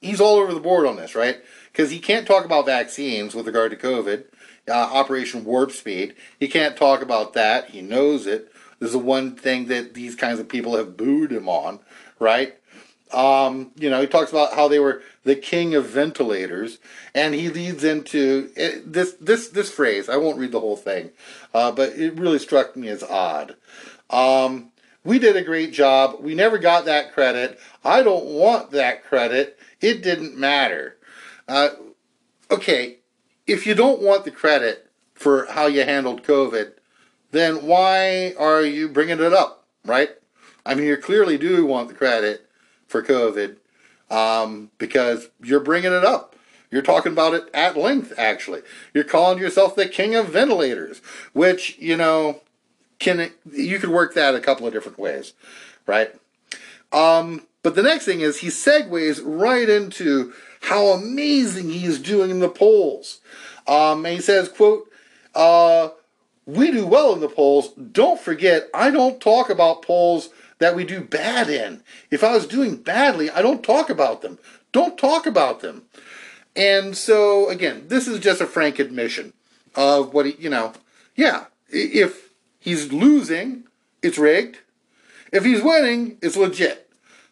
[0.00, 1.38] he's all over the board on this, right?
[1.72, 4.24] Because he can't talk about vaccines with regard to COVID,
[4.68, 6.14] uh, Operation Warp Speed.
[6.38, 7.70] He can't talk about that.
[7.70, 8.52] He knows it.
[8.78, 11.80] This is the one thing that these kinds of people have booed him on,
[12.18, 12.56] right?
[13.12, 16.78] Um, you know, he talks about how they were the king of ventilators,
[17.14, 20.08] and he leads into it, eh, this this this phrase.
[20.08, 21.10] I won't read the whole thing,
[21.52, 23.56] uh, but it really struck me as odd.
[24.10, 24.70] Um,
[25.02, 26.16] we did a great job.
[26.20, 27.58] We never got that credit.
[27.84, 29.58] I don't want that credit.
[29.80, 30.96] It didn't matter.
[31.50, 31.70] Uh,
[32.48, 32.98] okay,
[33.44, 36.74] if you don't want the credit for how you handled COVID,
[37.32, 40.10] then why are you bringing it up, right?
[40.64, 42.48] I mean, you clearly do want the credit
[42.86, 43.56] for COVID
[44.10, 46.36] um, because you're bringing it up.
[46.70, 48.62] You're talking about it at length, actually.
[48.94, 51.02] You're calling yourself the king of ventilators,
[51.32, 52.42] which, you know,
[53.00, 55.32] can you could work that a couple of different ways,
[55.84, 56.14] right?
[56.92, 62.30] Um, but the next thing is he segues right into how amazing he is doing
[62.30, 63.20] in the polls.
[63.66, 64.90] Um, and he says, quote,
[65.34, 65.90] uh,
[66.46, 67.70] we do well in the polls.
[67.74, 71.82] Don't forget, I don't talk about polls that we do bad in.
[72.10, 74.38] If I was doing badly, I don't talk about them.
[74.72, 75.82] Don't talk about them.
[76.56, 79.32] And so, again, this is just a frank admission
[79.74, 80.72] of what he, you know,
[81.16, 83.64] yeah, if he's losing,
[84.02, 84.58] it's rigged.
[85.32, 86.89] If he's winning, it's legit.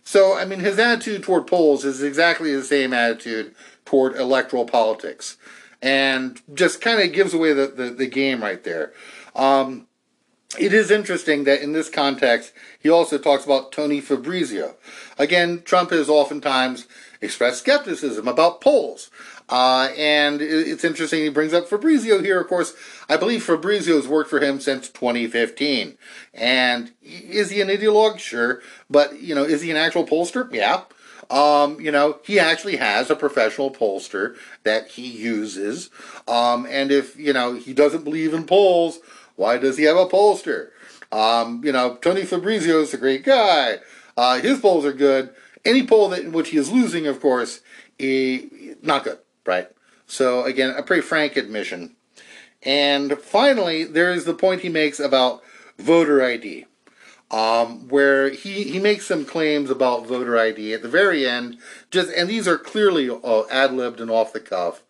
[0.09, 3.55] So, I mean, his attitude toward polls is exactly the same attitude
[3.85, 5.36] toward electoral politics.
[5.82, 8.94] And just kind of gives away the, the, the, game right there.
[9.36, 9.86] Um,
[10.59, 14.76] it is interesting that in this context, he also talks about Tony Fabrizio.
[15.18, 16.86] Again, Trump has oftentimes
[17.20, 19.10] expressed skepticism about polls.
[19.49, 22.41] Uh, and it's interesting he brings up Fabrizio here.
[22.41, 22.75] Of course,
[23.09, 25.97] I believe Fabrizio's worked for him since 2015.
[26.35, 28.19] And is he an ideologue?
[28.19, 28.61] Sure.
[28.91, 30.53] But, you know, is he an actual pollster?
[30.53, 30.83] Yeah.
[31.31, 35.91] Um, you know, he actually has a professional pollster that he uses.
[36.27, 38.99] Um, and if, you know, he doesn't believe in polls,
[39.37, 40.70] why does he have a pollster?
[41.11, 43.79] Um, you know, Tony Fabrizio is a great guy.
[44.16, 45.31] Uh, his polls are good.
[45.65, 47.61] Any poll that in which he is losing, of course,
[47.99, 49.19] he, not good
[49.49, 49.69] right?
[50.07, 51.97] So again, a pretty frank admission.
[52.62, 55.43] And finally, there is the point he makes about
[55.79, 56.66] voter ID,
[57.31, 61.57] um, where he, he makes some claims about voter ID at the very end.
[61.91, 64.83] Just and these are clearly uh, ad libbed and off the cuff.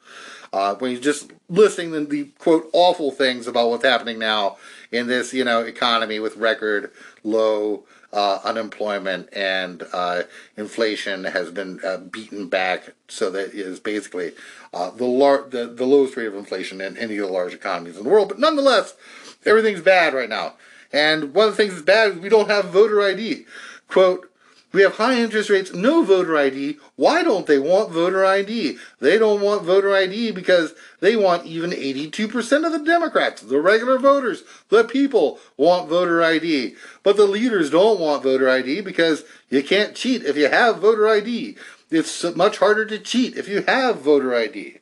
[0.50, 4.56] Uh, when he's just listing the, the quote awful things about what's happening now
[4.90, 6.90] in this you know economy with record
[7.22, 10.22] low uh, unemployment and uh,
[10.56, 14.32] inflation has been uh, beaten back so that is basically
[14.72, 17.96] uh, the, lar- the, the lowest rate of inflation in any of the large economies
[17.96, 18.28] in the world.
[18.28, 18.94] But nonetheless,
[19.44, 20.54] everything's bad right now.
[20.92, 23.44] And one of the things that's bad is we don't have voter ID.
[23.88, 24.30] Quote,
[24.72, 26.78] we have high interest rates, no voter ID.
[26.96, 28.76] Why don't they want voter ID?
[29.00, 33.98] They don't want voter ID because they want even 82% of the Democrats, the regular
[33.98, 36.74] voters, the people, want voter ID.
[37.02, 41.08] But the leaders don't want voter ID because you can't cheat if you have voter
[41.08, 41.56] ID.
[41.90, 44.78] It's much harder to cheat if you have voter ID.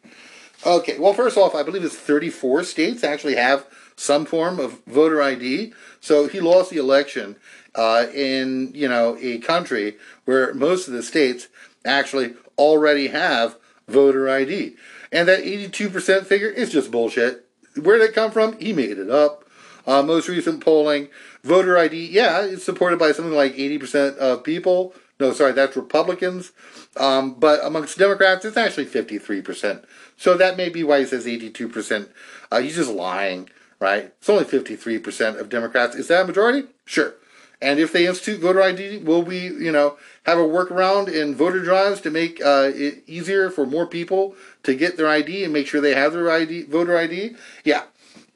[0.65, 5.23] Okay, well, first off, I believe it's 34 states actually have some form of voter
[5.23, 5.73] ID.
[6.01, 7.37] So he lost the election
[7.77, 11.49] uh, in you know a country where most of the states
[11.85, 14.77] actually already have voter ID,
[15.13, 17.47] and that 82% figure is just bullshit.
[17.81, 18.59] Where did it come from?
[18.59, 19.45] He made it up.
[19.87, 21.09] Uh, most recent polling,
[21.45, 24.95] voter ID, yeah, it's supported by something like 80% of people.
[25.21, 26.51] No, sorry, that's Republicans.
[26.97, 29.85] Um, but amongst Democrats, it's actually 53%.
[30.17, 32.09] So that may be why he says 82%.
[32.51, 33.49] Uh, he's just lying,
[33.79, 34.13] right?
[34.19, 35.95] It's only 53% of Democrats.
[35.95, 36.65] Is that a majority?
[36.85, 37.15] Sure.
[37.61, 41.63] And if they institute voter ID, will we, you know, have a workaround in voter
[41.63, 44.35] drives to make uh, it easier for more people
[44.65, 47.37] to get their ID and make sure they have their ID, voter ID?
[47.65, 47.85] Yeah.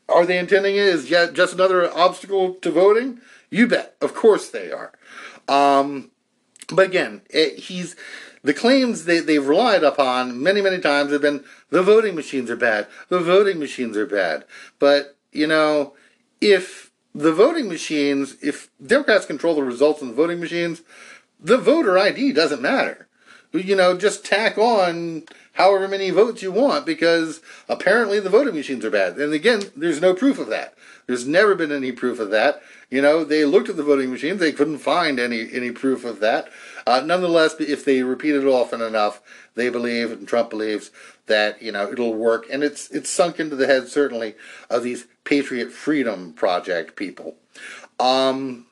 [0.09, 3.20] Are they intending it as yet just another obstacle to voting?
[3.51, 3.94] You bet.
[4.01, 4.92] Of course they are.
[5.48, 6.10] Um,
[6.68, 7.97] but again, it, he's
[8.42, 12.56] the claims that they've relied upon many, many times have been the voting machines are
[12.56, 12.86] bad.
[13.09, 14.44] The voting machines are bad.
[14.78, 15.94] But, you know,
[16.40, 20.82] if the voting machines, if Democrats control the results in the voting machines,
[21.41, 23.09] the voter ID doesn't matter.
[23.53, 25.24] you know, just tack on
[25.55, 29.16] however many votes you want because apparently the voting machines are bad.
[29.16, 30.74] And again, there's no proof of that.
[31.07, 32.62] There's never been any proof of that.
[32.91, 36.20] You know, they looked at the voting machines, they couldn't find any any proof of
[36.20, 36.49] that.
[36.91, 39.23] Uh, nonetheless, if they repeat it often enough,
[39.55, 40.91] they believe, and Trump believes
[41.27, 44.35] that you know it'll work, and it's it's sunk into the head certainly
[44.69, 47.37] of these Patriot Freedom Project people.
[48.01, 48.67] Um,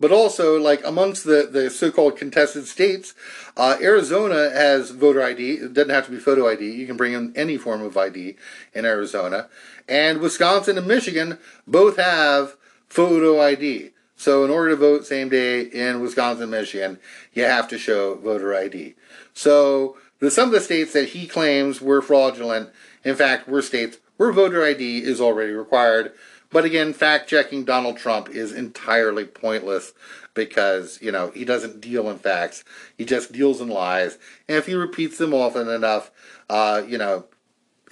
[0.00, 3.12] but also, like amongst the, the so-called contested states,
[3.54, 5.56] uh, Arizona has voter ID.
[5.56, 6.64] It doesn't have to be photo ID.
[6.64, 8.36] You can bring in any form of ID
[8.72, 9.48] in Arizona.
[9.86, 11.36] And Wisconsin and Michigan
[11.66, 12.56] both have
[12.88, 13.90] photo ID.
[14.16, 16.98] So in order to vote same day in Wisconsin, Michigan,
[17.34, 18.94] you have to show voter ID.
[19.34, 22.70] So the, some of the states that he claims were fraudulent,
[23.04, 26.12] in fact, were states where voter ID is already required.
[26.50, 29.92] But again, fact checking Donald Trump is entirely pointless
[30.32, 32.64] because, you know, he doesn't deal in facts.
[32.96, 34.16] He just deals in lies.
[34.48, 36.10] And if he repeats them often enough,
[36.48, 37.26] uh, you know,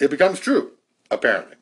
[0.01, 0.73] it becomes true,
[1.11, 1.57] apparently.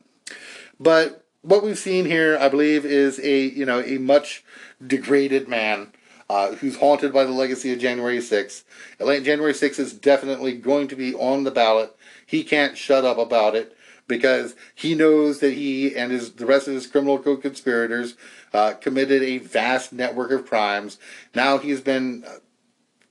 [0.78, 4.44] But what we've seen here, I believe, is a, you know, a much
[4.84, 5.92] degraded man
[6.30, 8.64] uh, who's haunted by the legacy of January 6th.
[8.98, 11.94] January 6th is definitely going to be on the ballot.
[12.24, 16.68] He can't shut up about it because he knows that he and his the rest
[16.68, 18.16] of his criminal co-conspirators
[18.52, 20.98] uh, committed a vast network of crimes.
[21.34, 22.36] Now he's been uh,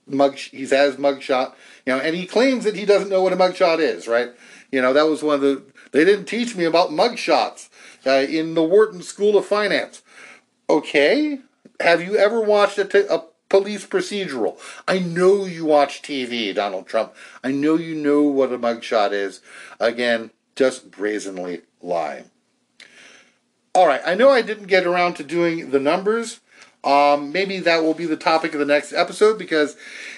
[0.06, 1.54] mug he's had his mugshot,
[1.86, 4.30] you know, and he claims that he doesn't know what a mugshot is, right?
[4.70, 7.68] You know, that was one of the they didn't teach me about mugshots
[8.06, 10.02] uh, in the Wharton School of Finance.
[10.68, 11.40] Okay,
[11.80, 14.58] have you ever watched a, t- a police procedural?
[14.86, 17.14] I know you watch TV, Donald Trump.
[17.42, 19.40] I know you know what a mugshot is.
[19.78, 22.24] Again, just brazenly lie.
[23.74, 26.40] All right, I know I didn't get around to doing the numbers.
[26.84, 29.76] Um, maybe that will be the topic of the next episode because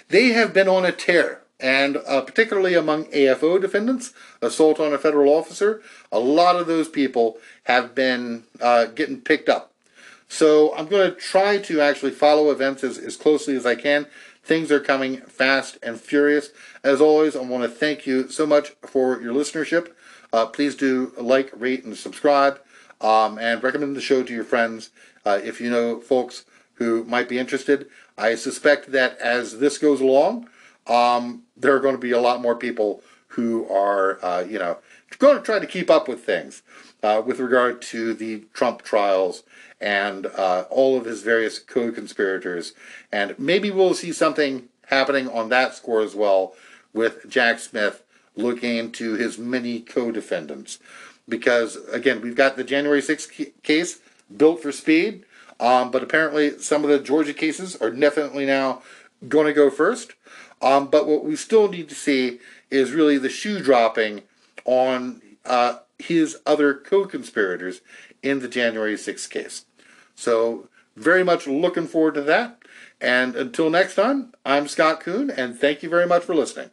[0.09, 1.43] they have been on a tear.
[1.61, 4.13] And uh, particularly among AFO defendants,
[4.43, 9.49] assault on a federal officer, a lot of those people have been uh, getting picked
[9.49, 9.73] up.
[10.29, 14.07] So I'm going to try to actually follow events as, as closely as I can.
[14.43, 16.51] Things are coming fast and furious.
[16.83, 19.93] As always, I want to thank you so much for your listenership.
[20.33, 22.61] Uh, please do like, rate, and subscribe,
[23.01, 24.91] um, and recommend the show to your friends
[25.25, 27.89] uh, if you know folks who might be interested.
[28.19, 30.49] I suspect that as this goes along,
[30.87, 34.79] um, there are going to be a lot more people who are, uh, you know,
[35.19, 36.63] going to try to keep up with things
[37.05, 39.43] uh, with regard to the Trump trials
[39.79, 42.73] and uh, all of his various co-conspirators.
[43.13, 46.55] And maybe we'll see something happening on that score as well
[46.95, 48.03] with Jack Smith
[48.35, 50.79] looking into his many co-defendants.
[51.29, 54.01] Because, again, we've got the January 6th case
[54.35, 55.25] built for speed,
[55.61, 58.83] um, but apparently some of the Georgia cases are definitely now
[59.29, 60.15] going to go first.
[60.63, 62.41] Um, but what we still need to see
[62.71, 64.23] is really the shoe dropping
[64.65, 67.81] on uh, his other co conspirators
[68.23, 69.65] in the January 6th case.
[70.15, 72.59] So, very much looking forward to that.
[73.01, 76.71] And until next time, I'm Scott Kuhn, and thank you very much for listening.